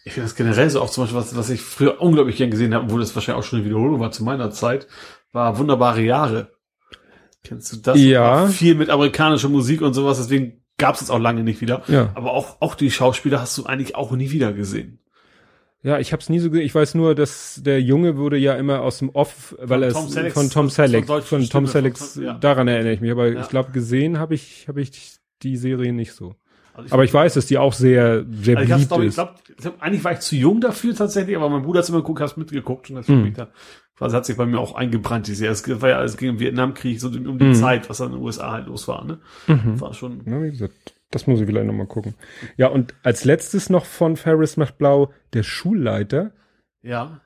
[0.05, 2.73] Ich finde das generell so auch zum Beispiel, was, was ich früher unglaublich gern gesehen
[2.73, 4.88] habe, obwohl das wahrscheinlich auch schon eine Wiederholung war zu meiner Zeit,
[5.34, 6.51] war Wunderbare Jahre.
[7.48, 7.99] Kennst du das?
[7.99, 8.48] Ja.
[8.48, 11.84] Viel mit amerikanischer Musik und sowas, deswegen gab es es auch lange nicht wieder.
[11.88, 12.11] Ja.
[12.15, 14.99] Aber auch, auch die Schauspieler hast du eigentlich auch nie wieder gesehen.
[15.84, 16.65] Ja, ich hab's nie so gesehen.
[16.65, 19.94] Ich weiß nur, dass der Junge wurde ja immer aus dem Off, weil er es-
[19.94, 20.03] von
[20.49, 22.34] Tom Selleck, von Tom von Sellecks, Tom- ja.
[22.34, 23.11] daran erinnere ich mich.
[23.11, 23.41] Aber Ja.
[23.41, 26.36] ich glaube, gesehen habe ich, habe ich die Serie nicht so.
[26.74, 29.18] Also Aber ich weiß, dass die auch sehr, sehr Also ich beliebt glaub, ich ist.
[29.49, 32.22] ich glaub, eigentlich war ich zu jung dafür tatsächlich, aber mein Bruder hat immer geguckt,
[32.22, 33.22] hab's mitgeguckt und das Mhm.
[33.22, 33.49] später.
[33.98, 35.52] Quasi hat sich bei mir auch eingebrannt, die Serie.
[35.53, 37.53] Es war ja, es ging im Vietnamkrieg, so um die Mhm.
[37.56, 39.19] Zeit, was dann in den USA halt los war, ne?
[39.48, 39.80] Mhm.
[39.82, 40.74] War schon, Ja, wie gesagt,
[41.11, 42.14] das muss ich vielleicht nochmal gucken.
[42.57, 46.32] Ja, und als letztes noch von Ferris macht blau der Schulleiter.
[46.82, 47.22] ja.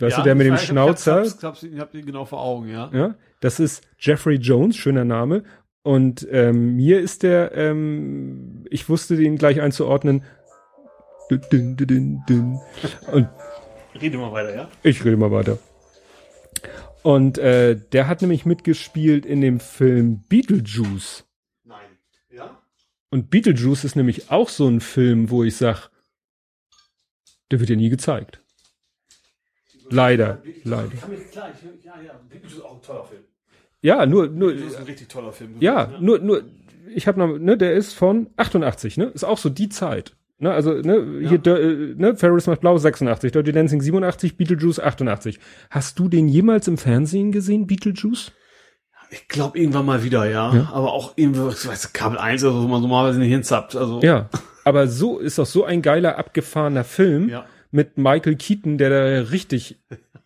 [0.00, 1.22] Weißt ja, du, der mit ich dem weiß, Schnauzer.
[1.22, 2.90] Ich hab's, ich hab ihn genau vor Augen, ja.
[2.92, 5.44] Ja, das ist Jeffrey Jones, schöner Name.
[5.84, 10.24] Und ähm, mir ist der, ähm, ich wusste den gleich einzuordnen.
[11.52, 12.58] Dün, dün, dün.
[13.12, 13.28] Und
[14.00, 14.68] Rede mal weiter, ja?
[14.82, 15.58] ich rede mal weiter.
[17.02, 21.24] Und äh, der hat nämlich mitgespielt in dem Film Beetlejuice.
[21.64, 21.98] Nein.
[22.30, 22.62] Ja?
[23.10, 25.90] Und Beetlejuice ist nämlich auch so ein Film, wo ich sag,
[27.50, 28.40] der wird ja nie gezeigt.
[29.90, 30.92] Leider, leider.
[31.82, 33.24] Ja, ja, Beetlejuice ist auch ein toller Film.
[33.82, 35.56] Ja, nur, nur, Beetlejuice ist ein richtig toller Film.
[35.58, 36.44] ja, nur, nur,
[36.94, 40.14] ich habe noch, ne, der ist von 88, ne, ist auch so die Zeit.
[40.42, 41.28] Ne, also, ne, Ja.
[41.30, 45.38] hier, äh, ne, Ferris macht blau 86, Dirty Dancing 87, Beetlejuice 88.
[45.70, 48.32] Hast du den jemals im Fernsehen gesehen, Beetlejuice?
[49.10, 50.52] Ich glaube irgendwann mal wieder, ja.
[50.54, 50.70] Ja.
[50.72, 53.76] Aber auch irgendwie, ich weiß, Kabel 1 oder so, wo man normalerweise nicht hinzappt.
[53.76, 54.28] Also, Ja.
[54.64, 57.44] Aber so ist doch so ein geiler, abgefahrener Film Ja.
[57.70, 59.78] mit Michael Keaton, der da richtig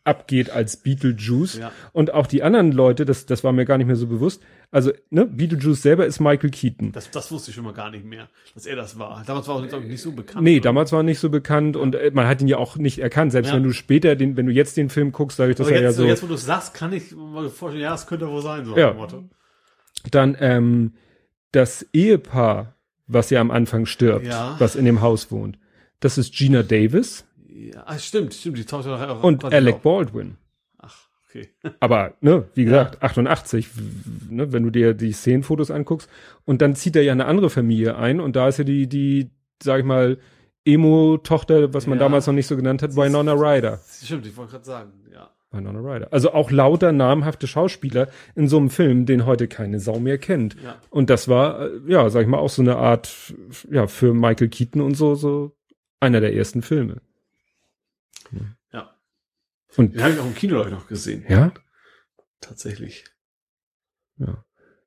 [0.06, 1.58] abgeht als Beetlejuice.
[1.58, 1.72] Ja.
[1.92, 4.42] Und auch die anderen Leute, das, das war mir gar nicht mehr so bewusst.
[4.70, 6.92] Also, ne, Beetlejuice selber ist Michael Keaton.
[6.92, 9.22] Das, das wusste ich schon mal gar nicht mehr, dass er das war.
[9.26, 10.44] Damals war er ich, nicht so bekannt.
[10.44, 10.62] Nee, oder?
[10.62, 13.32] damals war er nicht so bekannt und äh, man hat ihn ja auch nicht erkannt.
[13.32, 13.56] Selbst Ja.
[13.56, 15.96] wenn du später den, wenn du jetzt den Film guckst, dass Aber er ja jetzt,
[15.96, 16.04] so.
[16.04, 18.76] jetzt, wo du es sagst, kann ich mir vorstellen, ja, das könnte wohl sein, so
[18.76, 18.92] Ja.
[18.94, 19.24] Motto.
[20.10, 20.94] Dann ähm,
[21.52, 22.74] das Ehepaar,
[23.06, 24.56] was ja am Anfang stirbt, Ja.
[24.58, 25.58] was in dem Haus wohnt,
[26.00, 27.25] das ist Gina Davis
[27.74, 29.82] Ja, ah, stimmt, stimmt, die taucht ja und Alec auf.
[29.82, 30.36] Baldwin.
[30.78, 31.48] Ach, okay.
[31.80, 33.80] Aber, ne, wie gesagt, 88, w-
[34.34, 36.08] ne, wenn du dir die Szenenfotos anguckst.
[36.44, 39.30] Und dann zieht er ja eine andere Familie ein und da ist ja die, die,
[39.62, 40.18] sag ich mal,
[40.64, 42.04] Emo-Tochter, was man Ja.
[42.04, 43.80] damals noch nicht so genannt hat, Winona Ryder.
[44.02, 45.30] Stimmt, ich wollte gerade sagen, ja.
[45.52, 46.08] Winona Ryder.
[46.12, 50.56] Also auch lauter namhafte Schauspieler in so einem Film, den heute keine Sau mehr kennt.
[50.62, 50.76] Ja.
[50.90, 53.32] Und das war, äh, ja, sag ich mal, auch so eine Art,
[53.70, 55.56] ja, für Michael Keaton und so, so
[56.00, 56.96] einer der ersten Filme.
[58.72, 58.94] Ja.
[59.76, 61.24] Und Den habe ich auch im Kino ich, noch gesehen.
[61.28, 61.52] ja,
[62.40, 63.04] Tatsächlich.
[64.18, 64.44] ja.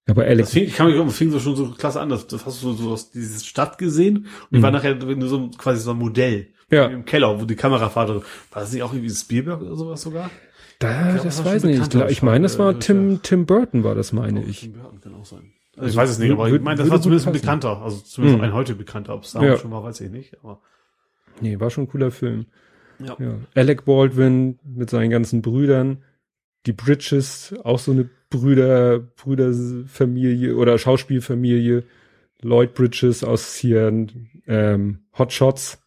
[0.07, 2.09] Aber Alex, Das fing, ich kann mich das fing so schon so klasse an.
[2.09, 4.63] Das, das hast du so, aus diese Stadt gesehen und die Mhm.
[4.63, 6.47] war nachher nur so quasi so ein Modell.
[6.71, 6.85] Ja.
[6.87, 10.31] Im Keller, wo die Kamerafahrt, war das nicht auch irgendwie Spielberg oder sowas sogar?
[10.79, 12.09] da, glaub, das das weiß schon ich nicht.
[12.09, 14.61] Ich, meine, das war Schau- Tim, Tim Burton war das, meine Auch ich.
[14.61, 15.51] Tim Burton kann auch sein.
[15.75, 17.81] Also Also ich weiß es nicht, würd- aber ich meine, das war zumindest ein bekannter,
[17.81, 18.43] also zumindest Mhm.
[18.45, 19.13] ein heute bekannter.
[19.13, 19.41] Ob es Ja.
[19.41, 20.37] damals schon war, weiß ich nicht.
[20.43, 20.61] Aber
[21.41, 22.47] Nee, war schon ein cooler Film.
[22.99, 23.15] Ja.
[23.19, 23.35] Ja.
[23.55, 26.03] Alec Baldwin mit seinen ganzen Brüdern.
[26.65, 31.83] Die Bridges, auch so eine Brüder, Brüderfamilie oder Schauspielfamilie.
[32.41, 34.07] Lloyd Bridges aus hier,
[34.47, 35.79] ähm, Hot Shots.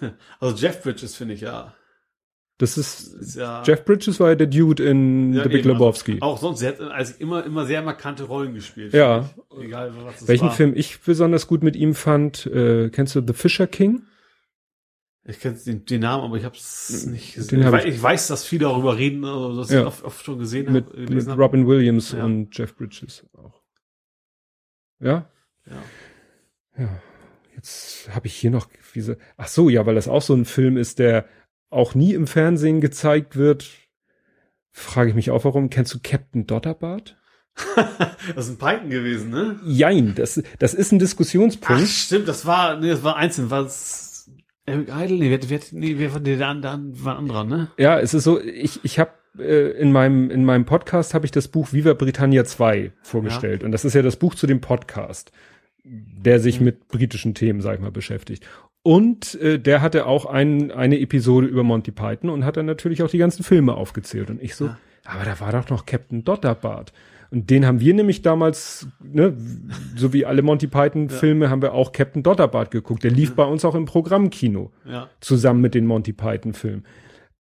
[0.40, 1.74] Also Jeff Bridges finde ich ja.
[2.58, 5.70] Das ist, Ist ja Jeff Bridges war ja der Dude in Ja, The Big eben,
[5.70, 6.18] also Lebowski.
[6.20, 8.92] Auch sonst, sie hat also immer, immer sehr markante Rollen gespielt.
[8.92, 9.30] Ja.
[9.58, 9.94] Egal,
[10.26, 10.54] Welchen war.
[10.54, 14.02] Film ich besonders gut mit ihm fand, äh, kennst du The Fisher King?
[15.24, 17.60] Ich kenne den, den Namen, aber ich habe es nicht Den gesehen.
[17.60, 19.80] Ich, weiß, ich- weiß, dass viele darüber reden, also dass Ja.
[19.82, 21.14] ich oft, oft schon gesehen Mit, habe.
[21.14, 21.28] mit.
[21.28, 22.24] Robin Williams Ja.
[22.24, 23.60] und Jeff Bridges auch.
[24.98, 25.30] Ja?
[25.66, 25.82] Ja.
[26.78, 27.02] Ja.
[27.54, 29.18] Jetzt habe ich hier noch diese.
[29.36, 31.26] Ach so, ja, weil das auch so ein Film ist, der
[31.68, 33.68] auch nie im Fernsehen gezeigt wird.
[34.72, 35.68] Frage ich mich auch, warum.
[35.68, 37.18] Kennst du Captain Dotterbart?
[38.34, 39.60] das ist ein Python gewesen, ne?
[39.66, 41.86] Jein, das, das ist ein Ach, Diskussionspunkt.
[41.88, 44.09] stimmt, das war, nee, das war einzeln, war es
[44.66, 45.16] Eric Idle?
[45.18, 47.68] Nee, wer, wer, nee, wer war der, der, der war anderer, ne?
[47.78, 51.30] Ja, es ist so, ich, ich habe äh, in meinem in meinem Podcast habe ich
[51.32, 55.32] das Buch Viva Britannia 2 vorgestellt und das ist ja das Buch zu dem Podcast,
[55.84, 56.42] der Mhm.
[56.42, 58.44] sich mit britischen Themen, sag ich mal, beschäftigt.
[58.82, 63.02] Und äh, der hatte auch ein, eine Episode über Monty Python und hat dann natürlich
[63.02, 64.78] auch die ganzen Filme aufgezählt und ich so, Ja.
[65.04, 66.92] aber da war doch noch Captain Dotterbart.
[67.30, 69.36] Und den haben wir nämlich damals, ne,
[69.96, 73.04] so wie alle Monty Python Filme, haben wir auch Captain Dotterbart geguckt.
[73.04, 75.08] Der lief bei uns auch im Programmkino Ja.
[75.20, 76.84] zusammen mit den Monty Python Filmen.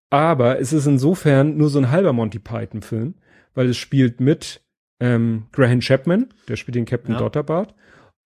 [0.10, 3.16] Aber es ist insofern nur so ein halber Monty Python Film,
[3.54, 4.62] weil es spielt mit
[5.00, 7.20] ähm, Graham Chapman, der spielt den Captain Ja.
[7.20, 7.74] Dotterbart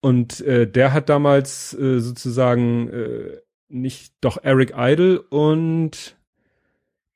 [0.01, 3.37] und äh, der hat damals äh, sozusagen äh,
[3.69, 6.15] nicht doch Eric Idle und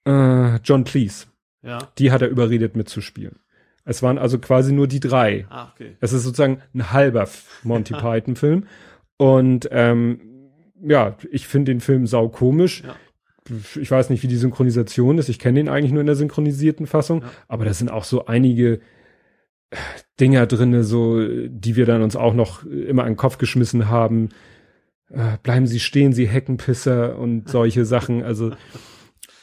[0.08, 1.28] äh, John Cleese.
[1.64, 1.80] Ja.
[1.98, 3.40] Die hat er überredet mitzuspielen.
[3.86, 5.46] Es waren also quasi nur die drei.
[5.50, 5.96] Ah, okay.
[6.02, 7.30] Es ist sozusagen ein halber
[7.64, 8.66] Monty Python Film.
[9.18, 10.20] Und ähm,
[10.82, 12.84] ja, ich finde den Film sau komisch.
[12.84, 12.96] Ja.
[13.80, 15.30] Ich weiß nicht, wie die Synchronisation ist.
[15.30, 17.22] Ich kenne den eigentlich nur in der synchronisierten Fassung.
[17.22, 17.32] Ja.
[17.48, 18.82] Aber da sind auch so einige
[20.20, 24.30] Dinger drinne, so die wir dann uns auch noch immer an den Kopf geschmissen haben.
[25.10, 28.24] Äh, bleiben Sie stehen, Sie Heckenpisser und solche Sachen.
[28.24, 28.52] Also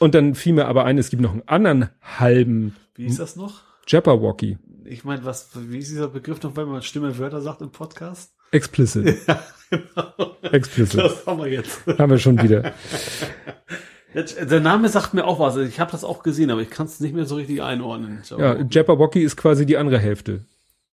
[0.01, 3.37] und dann fiel mir aber ein, es gibt noch einen anderen halben Wie ist das
[3.37, 3.72] noch?
[3.87, 4.59] Jabberwocky.
[4.85, 8.33] Ich meine, was, wie ist dieser Begriff noch, wenn man Stimme Wörter sagt im Podcast?
[8.51, 9.19] Explicit.
[9.27, 9.41] Ja,
[9.71, 10.37] genau.
[10.43, 11.01] Explicit.
[11.01, 11.81] Das haben wir jetzt.
[11.87, 12.73] Haben wir schon wieder.
[14.15, 15.57] Jetzt, Der Name sagt mir auch was.
[15.57, 18.21] Ich habe das auch gesehen, aber ich kann es nicht mehr so richtig einordnen.
[18.37, 20.45] Ja, Jabberwocky ist quasi die andere Hälfte.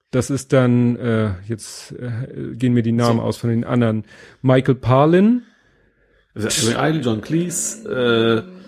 [0.10, 3.24] Das ist dann, äh, jetzt äh, gehen mir die Namen So.
[3.26, 4.06] aus von den anderen.
[4.42, 5.44] Michael Parlin,
[6.34, 7.88] Also, John Cleese,
[8.48, 8.63] äh,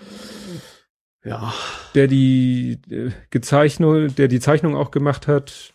[1.26, 1.52] ja,
[1.94, 5.74] der die äh, Gezeichnung, der die Zeichnung auch gemacht hat.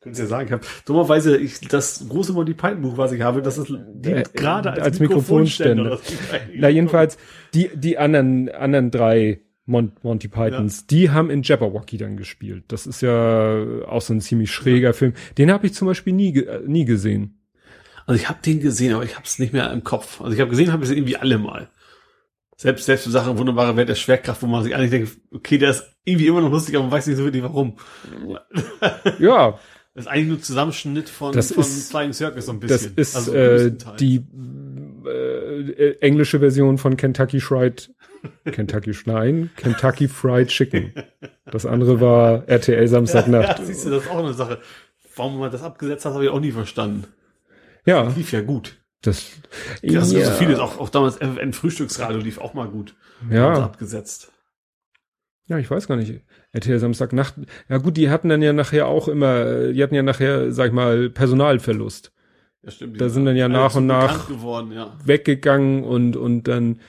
[0.00, 3.42] Könntest ja sagen, ich habe dummerweise ich, das große Monty Python Buch, was ich habe,
[3.42, 5.82] das ist dient Äh, gerade als, als Mikrofonständer.
[5.84, 6.46] Mikrofonständer.
[6.54, 7.18] Na, jedenfalls,
[7.54, 12.64] die, die anderen, anderen drei Mon Monty Pythons, die haben in Jabberwocky dann gespielt.
[12.68, 15.14] Das ist ja auch so ein ziemlich schräger Film.
[15.38, 17.40] Den habe ich zum Beispiel nie, ge äh, nie gesehen.
[18.06, 20.20] Also ich habe den gesehen, aber ich habe es nicht mehr im Kopf.
[20.20, 21.68] Also ich habe gesehen, habe ich es irgendwie alle mal.
[22.58, 25.70] Selbst selbst so Sachen wunderbare Welt der Schwerkraft, wo man sich eigentlich denkt, okay, der
[25.70, 27.76] ist irgendwie immer noch lustig, aber man weiß nicht so wirklich warum.
[29.18, 29.58] Ja,
[29.94, 32.92] Das ist eigentlich nur Zusammenschnitt von, Das von ist- Flying Circus so ein das bisschen.
[32.96, 34.22] ist Also äh, die
[35.06, 37.90] äh, äh, englische Version von Kentucky Fried
[38.44, 40.92] Kentucky Schneien, Kentucky Fried Chicken.
[41.50, 43.64] Das andere war RTL ja, Samstagnacht.
[43.64, 44.58] siehst du, das ist auch eine Sache.
[45.14, 47.04] Warum man das abgesetzt hat, habe ich auch nie verstanden.
[47.86, 48.76] Ja, Lief ja gut.
[49.06, 49.30] Das,
[49.82, 52.94] Das ja, ist so vieles, auch, auch damals ein Frühstücksradio lief auch mal gut.
[53.30, 54.32] Ja, abgesetzt.
[55.46, 56.20] ja, ich weiß gar nicht.
[56.52, 57.34] RTL Samstagnacht.
[57.68, 60.72] Ja gut, die hatten dann ja nachher auch immer, die hatten ja nachher, sag ich
[60.72, 62.12] mal, Personalverlust.
[62.62, 63.00] Ja, stimmt.
[63.00, 64.96] Da sind dann ja nach und nach- geworden, ja.
[65.04, 66.80] Weggegangen und und dann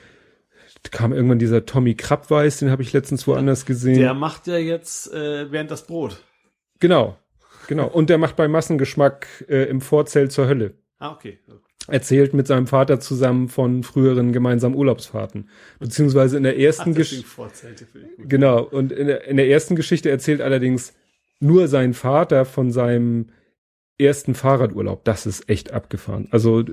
[0.90, 3.98] kam irgendwann dieser Tommy Krabweis, den habe ich letztens woanders gesehen.
[3.98, 6.22] Der macht ja jetzt äh, während das Brot.
[6.80, 7.16] Genau,
[7.66, 7.88] genau.
[7.88, 10.74] Und der macht bei Massengeschmack äh, im Vorzelt zur Hölle.
[10.98, 11.38] Ah, okay.
[11.88, 15.48] Erzählt mit seinem Vater zusammen von früheren gemeinsamen Urlaubsfahrten.
[15.78, 17.26] Beziehungsweise in der ersten Geschichte.
[18.18, 18.62] Genau.
[18.62, 20.94] Und in der, in der ersten Geschichte erzählt allerdings
[21.40, 23.30] nur sein Vater von seinem
[23.98, 25.04] ersten Fahrradurlaub.
[25.04, 26.28] Das ist echt abgefahren.
[26.30, 26.64] Also,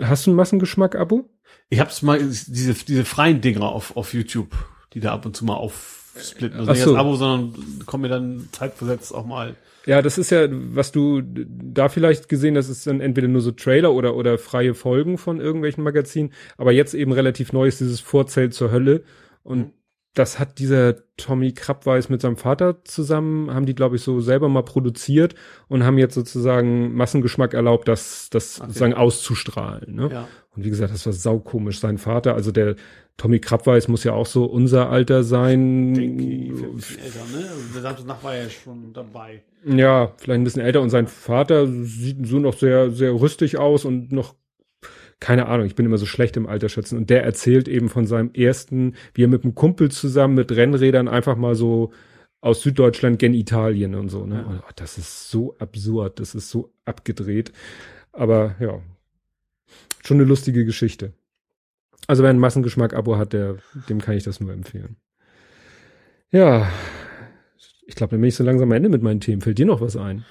[0.00, 1.28] hast du ein Massengeschmack-Abo?
[1.70, 4.54] Ich hab's mal, diese, diese freien Dinger auf, auf YouTube,
[4.92, 6.58] die da ab und zu mal aufsplitten.
[6.58, 6.90] Also Ach nicht so.
[6.90, 9.56] als Abo, sondern kommen mir dann zeitversetzt auch mal.
[9.88, 13.52] Ja, das ist ja, was du da vielleicht gesehen hast, ist dann entweder nur so
[13.52, 16.34] Trailer oder, oder freie Folgen von irgendwelchen Magazinen.
[16.58, 19.02] Aber jetzt eben relativ neu ist dieses Vorzelt zur Hölle.
[19.42, 19.72] Und Mhm.
[20.14, 24.48] Das hat dieser Tommy Krabweis mit seinem Vater zusammen, haben die, glaube ich, so selber
[24.48, 25.34] mal produziert
[25.68, 28.66] und haben jetzt sozusagen Massengeschmack erlaubt, das, das Okay.
[28.68, 29.94] sozusagen auszustrahlen.
[29.94, 30.10] Ne?
[30.12, 30.28] Ja.
[30.56, 31.78] Und wie gesagt, das war saukomisch.
[31.78, 32.74] Sein Vater, also der
[33.16, 35.94] Tommy Krabweis muss ja auch so unser Alter sein.
[35.94, 37.48] Denke älter, ne?
[37.74, 39.42] Der Samstag war ja schon dabei.
[39.64, 43.84] Ja, vielleicht ein bisschen älter und sein Vater sieht so noch sehr, sehr rüstig aus
[43.84, 44.34] und noch,
[45.20, 46.96] keine Ahnung, ich bin immer so schlecht im Alter schätzen.
[46.96, 51.08] Und der erzählt eben von seinem ersten, wie er mit einem Kumpel zusammen mit Rennrädern
[51.08, 51.92] einfach mal so
[52.40, 54.46] aus Süddeutschland gen Italien und so, ne?
[54.46, 57.52] Und, oh, das ist so absurd, das ist so abgedreht.
[58.12, 58.80] Aber ja,
[60.04, 61.12] schon eine lustige Geschichte.
[62.06, 63.56] Also wer ein Massengeschmack-Abo hat, der,
[63.88, 64.96] dem kann ich das nur empfehlen.
[66.30, 66.70] Ja,
[67.86, 69.42] ich glaube, dann bin ich so langsam am Ende mit meinen Themen.
[69.42, 70.24] Fällt dir noch was ein?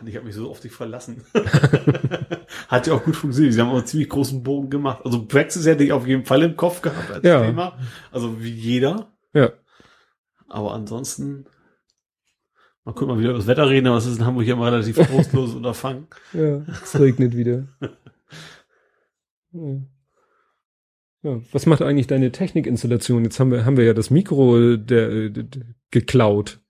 [0.00, 1.24] Und ich habe mich so auf dich verlassen.
[2.68, 3.54] Hat ja auch gut funktioniert.
[3.54, 5.00] Sie haben auch einen ziemlich großen Bogen gemacht.
[5.04, 7.44] Also Brexit hätte ich auf jeden Fall im Kopf gehabt als Ja.
[7.44, 7.78] Thema.
[8.10, 9.12] Also wie jeder.
[9.32, 9.52] Ja.
[10.48, 11.46] Aber ansonsten,
[12.84, 14.66] mal gucken, mal wieder über das Wetter reden, aber es ist in Hamburg ja immer
[14.66, 16.06] relativ trostloses Unterfangen.
[16.32, 17.68] Ja, es regnet wieder.
[19.52, 19.76] Ja.
[21.22, 21.40] ja.
[21.52, 23.22] Was macht eigentlich deine Technikinstallation?
[23.22, 25.62] Jetzt haben wir, haben wir ja das Mikro der, der, der
[25.92, 26.60] geklaut.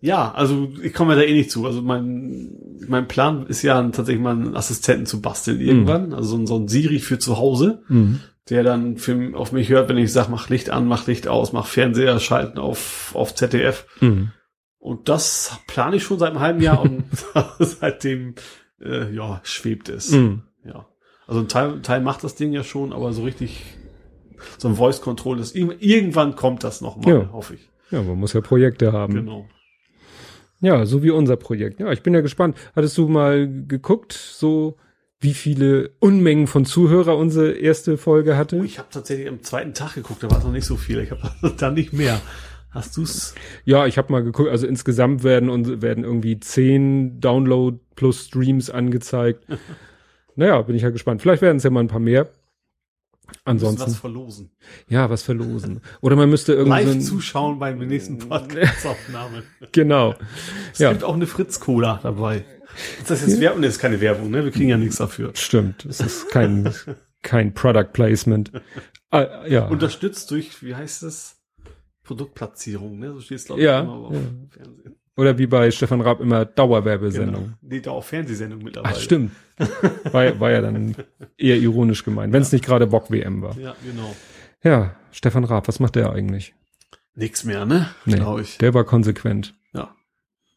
[0.00, 1.66] Ja, also ich komme ja da eh nicht zu.
[1.66, 2.52] Also mein,
[2.86, 6.12] mein Plan ist ja tatsächlich mal einen Assistenten zu basteln irgendwann.
[6.12, 8.20] Also so ein, so ein Siri für zu Hause, Mhm.
[8.50, 11.52] der dann für, auf mich hört, wenn ich sage, mach Licht an, mach Licht aus,
[11.52, 13.86] mach Fernseher schalten auf, auf ZDF.
[14.00, 14.32] Mhm.
[14.78, 17.04] Und das plane ich schon seit einem halben Jahr und
[17.58, 18.34] seitdem
[18.80, 20.10] äh, ja, schwebt es.
[20.12, 20.42] Mhm.
[20.64, 20.86] Ja.
[21.26, 23.64] Also ein Teil, Teil macht das Ding ja schon, aber so richtig
[24.58, 27.32] so ein Voice Control, irg- irgendwann kommt das nochmal, Ja.
[27.32, 27.68] hoffe ich.
[27.90, 29.14] Ja, man muss ja Projekte haben.
[29.14, 29.48] Genau.
[30.60, 31.80] Ja, so wie unser Projekt.
[31.80, 32.56] Ja, ich bin ja gespannt.
[32.74, 34.76] Hattest du mal geguckt, so
[35.20, 38.58] wie viele Unmengen von Zuhörer unsere erste Folge hatte?
[38.58, 41.00] Oh, ich habe tatsächlich am zweiten Tag geguckt, da war es noch nicht so viel.
[41.00, 41.20] Ich habe
[41.56, 42.20] da nicht mehr.
[42.70, 43.34] Hast du's?
[43.64, 48.68] Ja, ich habe mal geguckt, also insgesamt werden und werden irgendwie zehn Download plus Streams
[48.68, 49.46] angezeigt.
[50.36, 51.22] naja, bin ich ja gespannt.
[51.22, 52.28] Vielleicht werden es ja mal ein paar mehr.
[53.44, 54.50] Ansonsten, was verlosen.
[54.88, 55.80] ja, was verlosen.
[56.00, 59.42] Oder man müsste irgendwie Live zuschauen beim nächsten Podcast-Aufnahme.
[59.72, 60.14] genau.
[60.72, 60.90] Es Ja.
[60.92, 62.44] gibt auch eine Fritz-Cola dabei.
[63.00, 63.60] Ist das jetzt Werbung?
[63.60, 64.44] Nee, ist keine Werbung, ne?
[64.44, 65.30] Wir kriegen ja nichts dafür.
[65.34, 65.84] Stimmt.
[65.86, 66.72] Es ist kein
[67.22, 68.52] kein Product Placement.
[69.10, 69.66] Ah, ja.
[69.66, 71.36] Unterstützt durch, wie heißt es?
[72.04, 73.12] Produktplatzierung, ne?
[73.12, 74.20] So steht es, glaube Ja, immer auf ja.
[74.50, 74.96] Fernsehen.
[75.16, 77.44] Oder wie bei Stefan Raab immer Dauerwerbesendung.
[77.44, 77.56] Genau.
[77.62, 78.94] Nee, da auch Fernsehsendung mittlerweile.
[78.94, 79.32] Ach, stimmt.
[80.12, 80.94] War, war ja dann
[81.38, 83.56] eher ironisch gemeint, wenn es nicht gerade Bock WM war.
[83.58, 84.14] Ja, genau.
[84.62, 86.54] Ja, Stefan Raab, was macht der eigentlich?
[87.14, 87.88] Nix mehr, ne?
[88.04, 88.58] Nee, Glaube ich.
[88.58, 89.54] Der war konsequent.
[89.72, 89.94] Ja.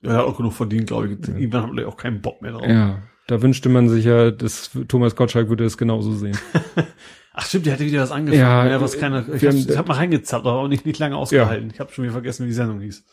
[0.01, 1.27] Ja, er hat auch genug verdient, glaube ich.
[1.29, 2.67] Irgendwann haben wir auch keinen Bock mehr drauf.
[2.67, 6.37] Ja, da wünschte man sich ja, dass Thomas Gottschalk würde es genauso sehen.
[7.33, 8.41] Ach stimmt, der hatte wieder was angefangen.
[8.41, 11.71] Ja, Ja, was keiner, ich habe hab mal reingezappt, aber auch nicht, nicht lange ausgehalten.
[11.73, 13.05] Ich habe schon wieder vergessen, wie die Sendung hieß.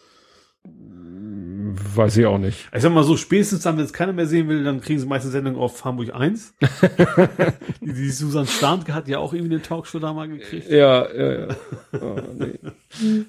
[1.94, 2.68] Weiß ich auch nicht.
[2.74, 5.06] Ich sag mal so, spätestens dann, wenn es keiner mehr sehen will, dann kriegen sie
[5.06, 6.54] meiste Sendung auf Hamburg 1.
[7.80, 10.68] die, die Susan Starnke hat ja auch irgendwie eine Talkshow da mal gekriegt.
[10.70, 11.56] Ja, ja, ja.
[12.00, 13.24] Oh, nee.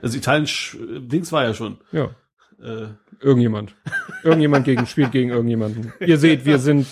[0.03, 1.79] Also Italien, Dings war ja schon.
[1.93, 2.11] Ja,
[2.63, 2.89] Äh,
[3.21, 3.75] irgendjemand.
[4.23, 5.93] Irgendjemand gegen, spielt gegen irgendjemanden.
[6.01, 6.87] Ihr seht, wir sind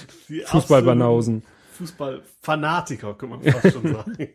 [0.46, 1.42] Fußballbanausen.
[1.74, 4.28] Fußballfanatiker, kann man fast schon sagen.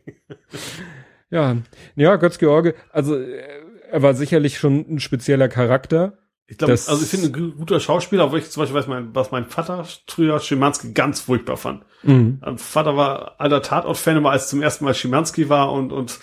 [1.29, 1.57] Ja,
[1.95, 3.41] ja, Götz George, also äh,
[3.91, 6.17] er war sicherlich schon ein spezieller Charakter.
[6.47, 9.15] Ich glaube, also ich finde, ein gu- guter Schauspieler, aber ich zum Beispiel weiß, mein,
[9.15, 11.83] was mein Vater früher Schimanski ganz furchtbar fand.
[12.03, 12.37] Mhm.
[12.39, 16.19] Mein Vater war alter Tatort-Fan, aber als zum ersten Mal Schimanski war und, und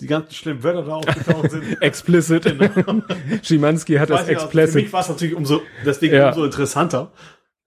[0.00, 1.64] die ganzen schlimmen Wörter da aufgetaucht sind.
[1.80, 2.44] Explicit.
[3.42, 4.74] Schimanski hat das Weiß ich, also Für explicit.
[4.84, 6.28] mich war es natürlich umso, deswegen Ja.
[6.28, 7.12] umso interessanter.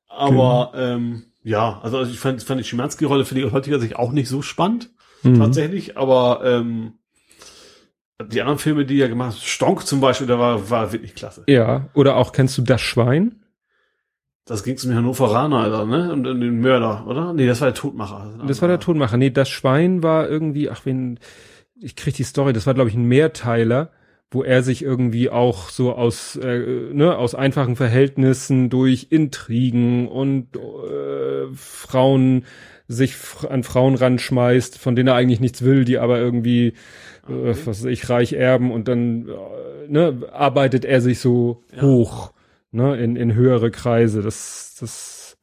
[0.08, 4.12] Aber ähm, ja, also ich fand, fand die Schimanski-Rolle finde ich aus heutiger Sicht auch
[4.12, 4.92] nicht so spannend,
[5.24, 5.40] Mhm.
[5.40, 5.98] tatsächlich.
[5.98, 6.94] Aber ähm,
[8.24, 11.44] die anderen Filme, die er gemacht hat, Stonk zum Beispiel, der war, war wirklich klasse.
[11.48, 13.42] Ja, oder auch kennst du das Schwein?
[14.46, 16.14] Das ging zum Hannoveraner, Alter, ne?
[16.14, 17.34] Und, und den Mörder, oder?
[17.34, 18.40] Nee, das war der Todmacher.
[18.48, 19.18] Das war der Tonmacher.
[19.18, 21.20] Nee, das Schwein war irgendwie, ach wen,
[21.76, 23.92] ich krieg die Story, das war glaube ich ein Mehrteiler,
[24.32, 30.56] wo er sich irgendwie auch so aus, äh, ne, aus einfachen Verhältnissen durch Intrigen und
[30.56, 32.46] äh, Frauen
[32.88, 33.16] sich
[33.50, 36.74] an Frauen ranschmeißt, von denen er eigentlich nichts will, die aber irgendwie,
[37.28, 41.82] äh, was weiß ich, reich erben und dann äh, ne, arbeitet er sich so Ja.
[41.84, 42.34] hoch,
[42.72, 44.22] ne, in, in höhere Kreise.
[44.22, 45.38] Das, das,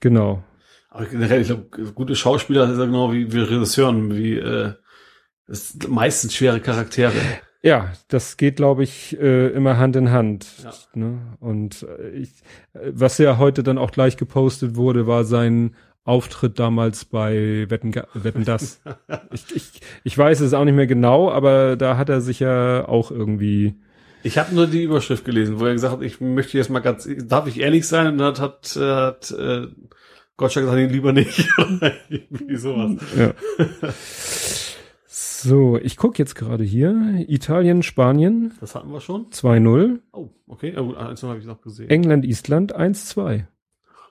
[0.00, 0.42] genau.
[0.90, 4.72] Aber generell, ich glaube, gute Schauspieler ist ja genau wie, wie Regisseuren, wie äh,
[5.88, 7.14] meistens schwere Charaktere.
[7.62, 10.46] Ja, das geht, glaube ich, äh, immer Hand in Hand.
[10.62, 10.72] Ja.
[10.94, 11.18] Ne?
[11.40, 12.30] Und äh, ich,
[12.74, 15.74] äh, was ja heute dann auch gleich gepostet wurde, war sein
[16.04, 18.80] Auftritt damals bei Wetten, Wetten das.
[19.32, 22.86] ich, ich, ich weiß es auch nicht mehr genau, aber da hat er sich ja
[22.86, 23.74] auch irgendwie.
[24.22, 27.08] Ich habe nur die Überschrift gelesen, wo er gesagt hat, ich möchte jetzt mal ganz,
[27.26, 28.06] darf ich ehrlich sein?
[28.08, 29.66] Und dann hat, äh, hat äh,
[30.36, 31.48] Gottschalk gesagt, lieber nicht.
[32.08, 32.92] Irgendwie sowas.
[33.16, 33.32] Ja.
[35.06, 37.24] so, ich guck jetzt gerade hier.
[37.28, 39.30] Italien, Spanien Das hatten wir schon.
[39.30, 40.00] 2-0.
[40.12, 40.72] Oh, okay.
[40.74, 41.88] Ja, gut, eins habe ich noch gesehen.
[41.90, 43.44] England, Island 1-2.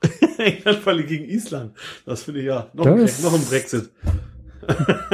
[0.38, 1.76] England verliert gegen Island.
[2.06, 3.90] Das finde ich ja noch, Das- ein, noch ein Brexit.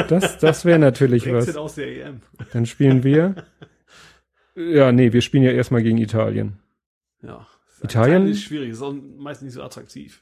[0.10, 1.46] Das, das wäre natürlich was.
[1.46, 2.22] Brexit aus der EM.
[2.54, 3.36] Dann spielen wir.
[4.56, 6.60] Ja, nee, wir spielen ja erstmal gegen Italien.
[7.22, 7.48] Ja.
[7.82, 8.28] Italien?
[8.28, 10.22] ist schwierig, ist auch meist nicht so attraktiv.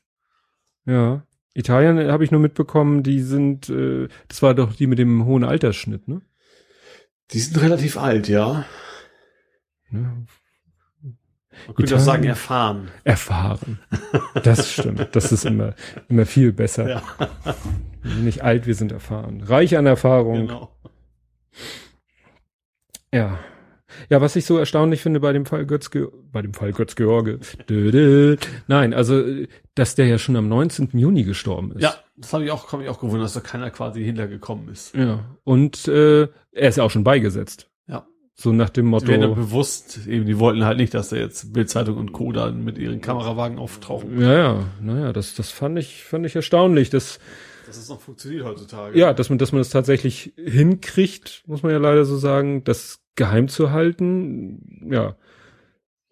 [0.85, 1.25] Ja.
[1.55, 5.43] Italien habe ich nur mitbekommen, die sind, äh, das war doch die mit dem hohen
[5.43, 6.21] Altersschnitt, ne?
[7.31, 8.65] Die sind relativ alt, ja.
[9.91, 10.17] ja
[11.65, 12.89] Man könnte auch sagen erfahren.
[13.03, 13.79] erfahren.
[14.43, 15.09] Das stimmt.
[15.15, 15.73] Das ist immer,
[16.09, 16.89] immer viel besser.
[16.89, 17.01] Ja,
[18.03, 19.41] Wir sind nicht alt, wir sind erfahren.
[19.41, 20.47] Reich an Erfahrung.
[20.47, 20.71] genau.
[23.13, 23.39] Ja.
[24.09, 26.95] Ja, was ich so erstaunlich finde bei dem Fall Götz, Ge bei dem Fall Götz
[26.95, 27.39] George.
[27.69, 28.35] Dö, dö.
[28.67, 29.23] Nein, also,
[29.75, 30.89] dass der ja schon am 19.
[30.93, 31.81] Juni gestorben ist.
[31.81, 34.93] Ja, das habe ich auch, habe ich auch gewundert, dass da keiner quasi hintergekommen ist.
[34.93, 35.23] Ja.
[35.45, 37.69] Und äh, er ist ja auch schon beigesetzt.
[38.39, 39.41] So nach dem Die werden ja Motto.
[39.41, 42.31] bewusst, eben, die wollten halt nicht, dass da jetzt Bildzeitung und Co.
[42.31, 44.21] da mit ihren Kamerawagen auftauchen.
[44.21, 47.19] Ja, ja, naja, das, das fand ich, fand ich erstaunlich, dass,
[47.65, 48.95] Dass es noch funktioniert heutzutage.
[48.97, 52.99] ja, dass man, dass man das tatsächlich hinkriegt, muss man ja leider so sagen, das
[53.15, 55.15] geheim zu halten, ja,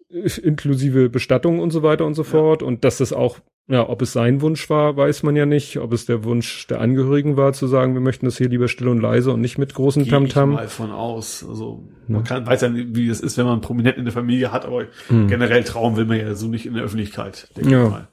[0.08, 4.12] inklusive Bestattung und so weiter und so fort und dass das auch, ja, ob es
[4.12, 7.66] sein Wunsch war, weiß man ja nicht, ob es der Wunsch der Angehörigen war, zu
[7.66, 10.10] sagen, wir möchten das hier lieber still und leise und nicht mit großen Gehe ich
[10.32, 10.50] Tamtam.
[10.52, 11.44] mal von aus.
[11.48, 12.14] Also, Ja.
[12.14, 14.64] man kann, weiß ja nicht, wie es ist, wenn man Prominenten in der Familie hat,
[14.66, 15.26] aber Hm.
[15.28, 17.84] generell trauen will man ja so nicht in der Öffentlichkeit, denke Ja.
[17.84, 18.08] ich mal.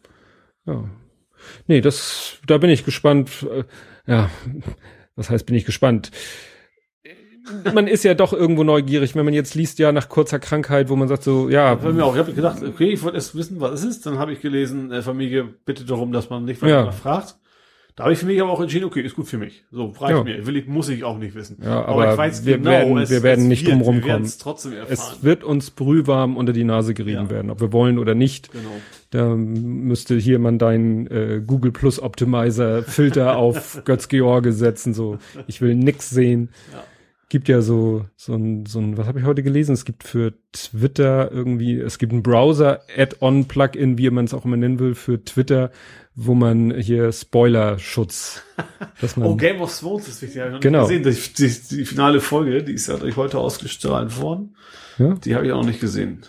[0.65, 0.83] Ja.
[1.67, 3.45] Nee, das, da bin ich gespannt.
[3.51, 3.63] Äh,
[4.05, 4.29] Ja,
[5.15, 6.11] was heißt, bin ich gespannt?
[7.73, 10.95] Man ist ja doch irgendwo neugierig, wenn man jetzt liest, ja, nach kurzer Krankheit, wo
[10.95, 12.13] man sagt so, ja, Bei mir auch.
[12.13, 14.05] Ich habe gedacht, okay, ich wollte erst wissen, was es ist.
[14.05, 16.91] Dann habe ich gelesen, äh, Familie bittet darum, dass man nicht weiter Ja.
[16.91, 17.35] fragt.
[17.95, 19.65] Da habe ich für mich aber auch entschieden, okay, ist gut für mich.
[19.69, 20.23] So, reicht Ja.
[20.23, 20.47] mir.
[20.47, 21.59] Will ich, muss ich auch nicht wissen.
[21.63, 24.23] Ja, aber wir werden- wir werden nicht wird, drum Wir rumkommen.
[24.23, 24.87] es erfahren.
[24.89, 27.29] es wird uns brühwarm unter die Nase gerieben Ja.
[27.29, 28.51] werden, ob wir wollen oder nicht.
[28.51, 28.63] genau.
[29.11, 35.19] Da müsste hier man deinen äh, Google Plus Optimizer Filter auf Götz George setzen, so,
[35.45, 36.49] ich will nix sehen.
[36.71, 36.83] Ja.
[37.29, 39.73] Gibt ja so, so ein, so ein, was habe ich heute gelesen?
[39.73, 44.77] Es gibt für Twitter irgendwie, es gibt ein Browser-Add-on-Plugin, wie man es auch immer nennen
[44.79, 45.71] will, für Twitter,
[46.15, 48.43] wo man hier Spoiler-Schutz,
[49.01, 50.41] dass man, Oh, Game of Thrones ist wichtig.
[50.45, 50.87] Ich noch Genau.
[50.87, 51.31] nicht gesehen.
[51.35, 54.55] Die, die, die finale Folge, die ist ja heute ausgestrahlt worden.
[54.99, 56.21] ja, Die habe ich auch noch nicht gesehen.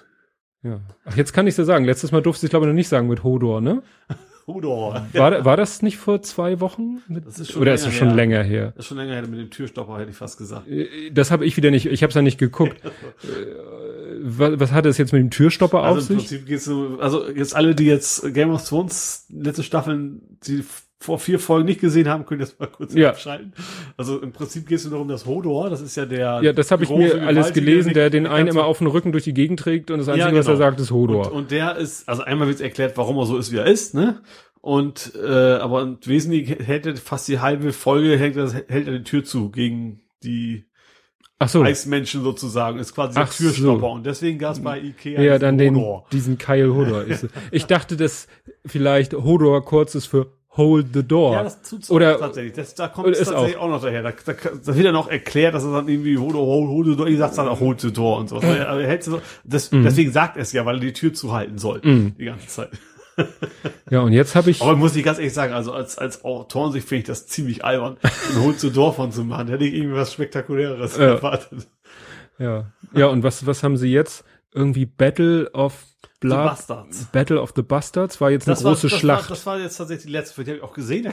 [0.63, 0.81] ja.
[1.05, 3.09] Ach, jetzt kann ich dir sagen, letztes Mal durfte ich glaube ich noch nicht sagen
[3.09, 3.83] mit Hodor, ne?
[4.47, 5.07] Hodor.
[5.13, 7.03] War, war das nicht vor zwei Wochen?
[7.09, 8.17] Das ist schon Oder ist das schon her.
[8.17, 8.73] länger her?
[8.77, 10.69] Das ist schon länger her mit dem Türstopper, hätte ich fast gesagt.
[10.69, 12.77] Äh, Das habe ich wieder nicht, ich habe es ja nicht geguckt.
[13.25, 16.29] Äh, was, was hat es jetzt mit dem Türstopper auf Also im sich?
[16.29, 20.63] Prinzip geht's so, also jetzt alle, die jetzt Game of Thrones letzte Staffeln, die
[21.01, 23.11] vor vier Folgen nicht gesehen haben, können jetzt mal kurz Ja.
[23.11, 23.53] abschalten.
[23.97, 26.71] Also im Prinzip geht es nur darum, dass Hodor, das ist ja der Ja, das
[26.71, 29.61] habe ich mir alles gelesen, der den einen immer auf den Rücken durch die Gegend
[29.61, 30.65] trägt und das Einzige, Ja, was er genau.
[30.65, 31.27] sagt, ist Hodor.
[31.31, 33.95] Und, und der ist, also einmal wird erklärt, warum er so ist, wie er ist,
[33.95, 34.23] ne?
[34.61, 38.95] Und äh, aber im Wesentlichen hält er fast die halbe Folge hält er, hält er
[38.99, 40.65] die Tür zu gegen die
[41.39, 43.45] Ach so, Eismenschen sozusagen, ist quasi der Ach so.
[43.45, 43.91] Türstopper.
[43.91, 46.07] Und deswegen gab es bei Ikea ja, diesen dann den, Hodor.
[46.13, 47.05] diesen Keil Hodor.
[47.51, 48.27] Ich dachte, dass
[48.65, 51.33] vielleicht Hodor kurz ist für Hold the Door.
[51.33, 52.53] Ja, das tut's Oder- tatsächlich.
[52.53, 53.69] Das, da kommt es tatsächlich auch.
[53.69, 54.03] noch daher.
[54.05, 54.33] Da, da,
[54.65, 57.19] da wird dann auch erklärt, dass er dann irgendwie hold, hold, hold the door, ich
[57.19, 58.37] sag's dann auch hold the door und so.
[58.37, 58.47] Aber
[58.81, 59.83] er hält so, das, Mhm.
[59.83, 61.81] Deswegen sagt er es ja, weil er die Tür zuhalten soll.
[61.81, 62.71] Die ganze Zeit.
[63.91, 66.89] ja, und jetzt habe ich, Aber muss ich ganz ehrlich sagen, also als, als Autorensicht
[66.89, 69.47] finde ich das ziemlich albern, ein hold the door von zu machen.
[69.47, 71.05] Da hätte ich irgendwie was Spektakuläres Ja.
[71.15, 71.69] erwartet.
[72.39, 74.25] ja, ja, und was, was haben sie jetzt?
[74.53, 75.75] Irgendwie Battle of
[76.21, 77.05] Blood, Bastards.
[77.07, 79.25] Battle of the Bastards war jetzt eine große das Schlacht.
[79.25, 81.13] War, das war jetzt tatsächlich die letzte, die habe ich auch gesehen.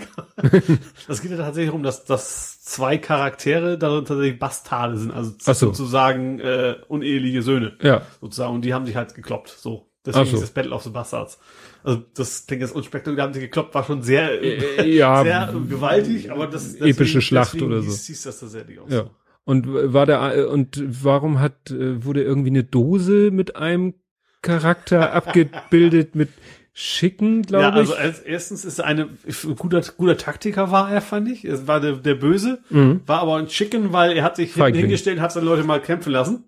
[1.07, 5.53] das geht ja tatsächlich darum, dass, dass zwei Charaktere darin tatsächlich Bastarde sind, also so.
[5.53, 7.77] sozusagen äh, uneheliche Söhne.
[7.81, 9.87] ja, sozusagen, und die haben sich halt gekloppt, so.
[10.05, 10.37] Deswegen so.
[10.37, 11.39] ist das Battle of the Bastards.
[11.83, 15.53] Also, das klingt jetzt unspektakulär, die haben sich gekloppt, war schon sehr, Äh, ja, sehr
[15.67, 17.87] gewaltig, aber das, Epische Schlacht deswegen oder so.
[17.89, 19.03] Hieß, hieß das tatsächlich auch ja.
[19.03, 19.11] so.
[19.43, 23.95] Und war der, und warum hat, äh, wurde irgendwie eine Dose mit einem
[24.41, 26.29] Charakter abgebildet mit
[26.73, 27.75] Schicken, glaube Ja, ich?
[27.75, 29.09] also als, erstens ist er eine
[29.57, 31.43] guter, guter Taktiker war er, fand ich.
[31.45, 33.01] Es war der, der Böse, Mhm.
[33.05, 34.81] war aber ein Chicken, weil er hat sich hinten Feigling.
[34.83, 36.45] hingestellt, hat seine Leute mal kämpfen lassen.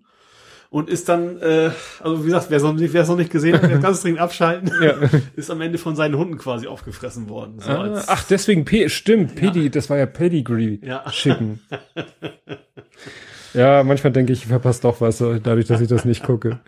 [0.70, 1.70] Und ist dann, äh,
[2.02, 4.94] also wie gesagt, wer es noch nicht, noch nicht gesehen hat, ganz dringend abschalten, Ja.
[5.36, 7.60] ist am Ende von seinen Hunden quasi aufgefressen worden.
[7.60, 11.08] So Ah, ach, deswegen, P stimmt, Pedi, das war ja Pedigree Ja.
[11.12, 11.60] schicken.
[13.54, 16.58] ja, manchmal denke ich, ich verpasse doch was, dadurch, dass ich das nicht gucke.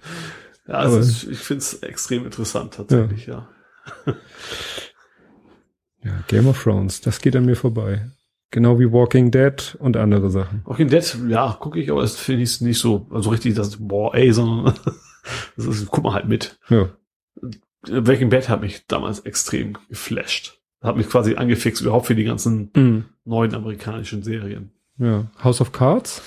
[0.68, 3.48] Ja, also es- ich finde es extrem interessant tatsächlich, ja.
[6.04, 8.06] Ja, Game of Thrones, das geht an mir vorbei.
[8.52, 10.62] Genau wie Walking Dead und andere Sachen.
[10.64, 14.14] Walking Dead, ja, gucke ich, aber das finde ich nicht so, also richtig, das, boah,
[14.14, 14.74] ey, sondern,
[15.56, 16.58] das ist, guck mal halt mit.
[16.68, 16.88] Ja.
[17.82, 20.60] Breaking Bad hat mich damals extrem geflasht.
[20.80, 23.04] Hat mich quasi angefixt überhaupt für die ganzen Mhm.
[23.24, 24.70] neuen amerikanischen Serien.
[24.98, 25.26] ja.
[25.42, 26.22] House of Cards?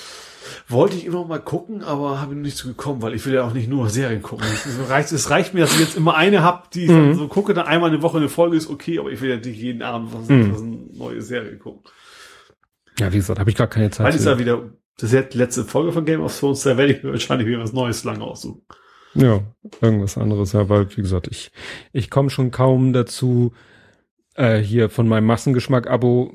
[0.67, 3.53] Wollte ich immer mal gucken, aber habe nicht zu gekommen, weil ich will ja auch
[3.53, 4.45] nicht nur Serien gucken.
[4.51, 7.27] Es reicht, es reicht mir, dass ich jetzt immer eine habe, die ich dann so
[7.27, 9.81] gucke, dann einmal eine Woche eine Folge ist okay, aber ich will ja nicht jeden
[9.81, 10.53] Abend was, Mhm.
[10.53, 11.83] was eine neue Serie gucken.
[12.99, 14.05] Ja, wie gesagt, habe ich gar keine Zeit.
[14.07, 16.93] Weil ist ja wieder, das ist die letzte Folge von Game of Thrones, da werde
[16.93, 18.61] ich mir wahrscheinlich wieder was Neues lange aussuchen.
[19.15, 19.41] Ja,
[19.81, 20.53] irgendwas anderes.
[20.53, 21.51] Ja, weil, wie gesagt, ich,
[21.93, 23.53] ich komme schon kaum dazu,
[24.35, 26.31] äh, hier von meinem Massengeschmack-Abo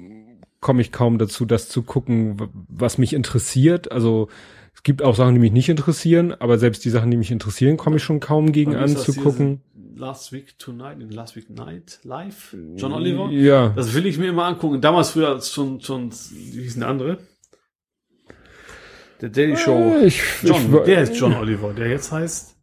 [0.64, 2.38] komme ich kaum dazu, das zu gucken,
[2.68, 3.92] was mich interessiert.
[3.92, 4.28] Also
[4.74, 7.76] es gibt auch Sachen, die mich nicht interessieren, aber selbst die Sachen, die mich interessieren,
[7.76, 9.60] komme ich schon kaum gegen an zu gucken.
[9.94, 13.30] Last Week Tonight, in Last Week Night Live, John Oliver.
[13.30, 14.80] Ja, Das will ich mir immer angucken.
[14.80, 17.18] Damals früher schon, schon, wie hieß der andere?
[19.20, 19.98] Der Daily Show.
[20.00, 22.56] Äh, ich, John, ich, der ist John Oliver, der jetzt heißt,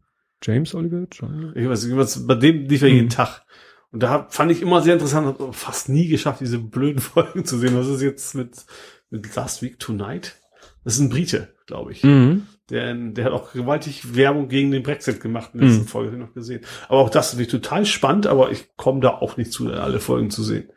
[0.43, 1.05] James Oliver?
[1.11, 1.53] John?
[1.55, 3.43] ich weiß nicht, bei dem lief er jeden Tag.
[3.91, 7.45] Und da fand ich immer sehr interessant, hab aber fast nie geschafft, diese blöden Folgen
[7.45, 7.75] zu sehen.
[7.75, 8.65] Was ist jetzt mit,
[9.09, 10.37] mit Last Week Tonight?
[10.83, 12.03] Das ist ein Brite, glaube ich.
[12.03, 12.47] Mhm.
[12.69, 15.87] Der, der hat auch gewaltig Werbung gegen den Brexit gemacht in der letzten Mhm.
[15.87, 16.61] Folge, noch gesehen.
[16.87, 19.99] Aber auch das finde ich total spannend, aber ich komme da auch nicht zu, alle
[19.99, 20.69] Folgen zu sehen.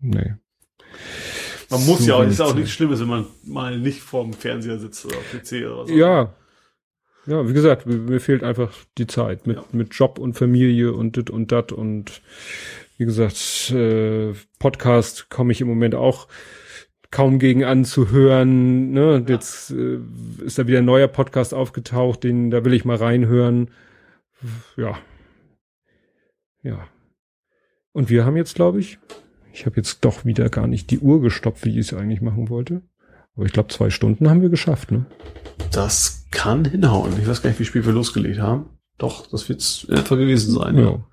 [0.00, 0.34] Nee.
[1.68, 4.78] Man muss Zu ja auch, ist auch nichts Schlimmes, wenn man mal nicht vorm Fernseher
[4.78, 5.92] sitzt oder PC oder so.
[5.92, 6.32] Ja.
[7.26, 9.64] Ja, wie gesagt, mir, fehlt einfach die Zeit mit, Ja.
[9.72, 12.20] mit Job und Familie und dit und dat und
[12.98, 16.28] wie gesagt, äh, Podcast komme ich im Moment auch
[17.10, 18.92] kaum gegen anzuhören.
[18.92, 19.24] Ne?
[19.26, 19.34] Ja.
[19.34, 19.98] Jetzt äh,
[20.44, 23.70] ist da wieder ein neuer Podcast aufgetaucht, den da will ich mal reinhören.
[24.76, 24.98] Ja.
[26.62, 26.86] Ja.
[27.92, 28.98] Und wir haben jetzt, glaube ich,
[29.52, 32.48] ich habe jetzt doch wieder gar nicht die Uhr gestoppt, wie ich es eigentlich machen
[32.50, 32.82] wollte.
[33.36, 35.06] Aber ich glaube, zwei Stunden haben wir geschafft, ne?
[35.72, 37.12] Das kann hinhauen.
[37.20, 38.66] Ich weiß gar nicht, wie spät wir losgelegt haben.
[38.98, 40.76] Doch, das wird's etwa gewesen sein.
[40.78, 41.04] Ja.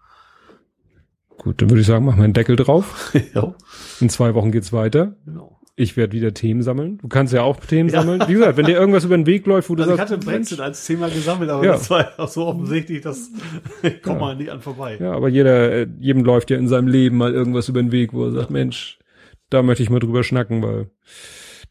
[1.37, 3.11] Gut, dann würde ich sagen, machen wir einen Deckel drauf.
[3.33, 3.53] ja.
[3.99, 5.15] In zwei Wochen geht's weiter.
[5.25, 5.59] genau.
[5.75, 6.99] Ich werde wieder Themen sammeln.
[6.99, 8.01] Du kannst ja auch Themen Ja.
[8.01, 8.21] sammeln.
[8.27, 10.23] Wie gesagt, wenn dir irgendwas über den Weg läuft, wo du Also ich sagst, hatte
[10.23, 11.71] Brexit als Thema gesammelt, aber Ja.
[11.71, 13.31] das war auch so offensichtlich, dass
[13.81, 14.21] ich komme Ja.
[14.21, 14.97] mal nicht an vorbei.
[15.01, 18.13] ja, aber jeder, äh, jedem läuft ja in seinem Leben mal irgendwas über den Weg,
[18.13, 18.99] wo er sagt, Mensch,
[19.49, 20.91] da möchte ich mal drüber schnacken, weil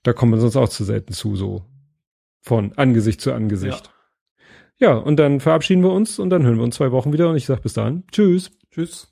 [0.03, 1.63] da kommen wir sonst auch zu selten zu, so
[2.43, 3.91] von Angesicht zu Angesicht.
[4.79, 4.95] Ja.
[4.97, 7.47] und dann verabschieden wir uns und dann hören wir uns zwei Wochen wieder und ich
[7.47, 8.05] sag bis dann.
[8.11, 8.51] Tschüss.
[8.71, 9.09] Tschüss.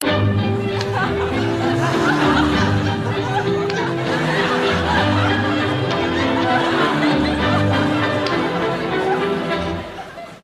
[0.00, 0.44] Tschüss.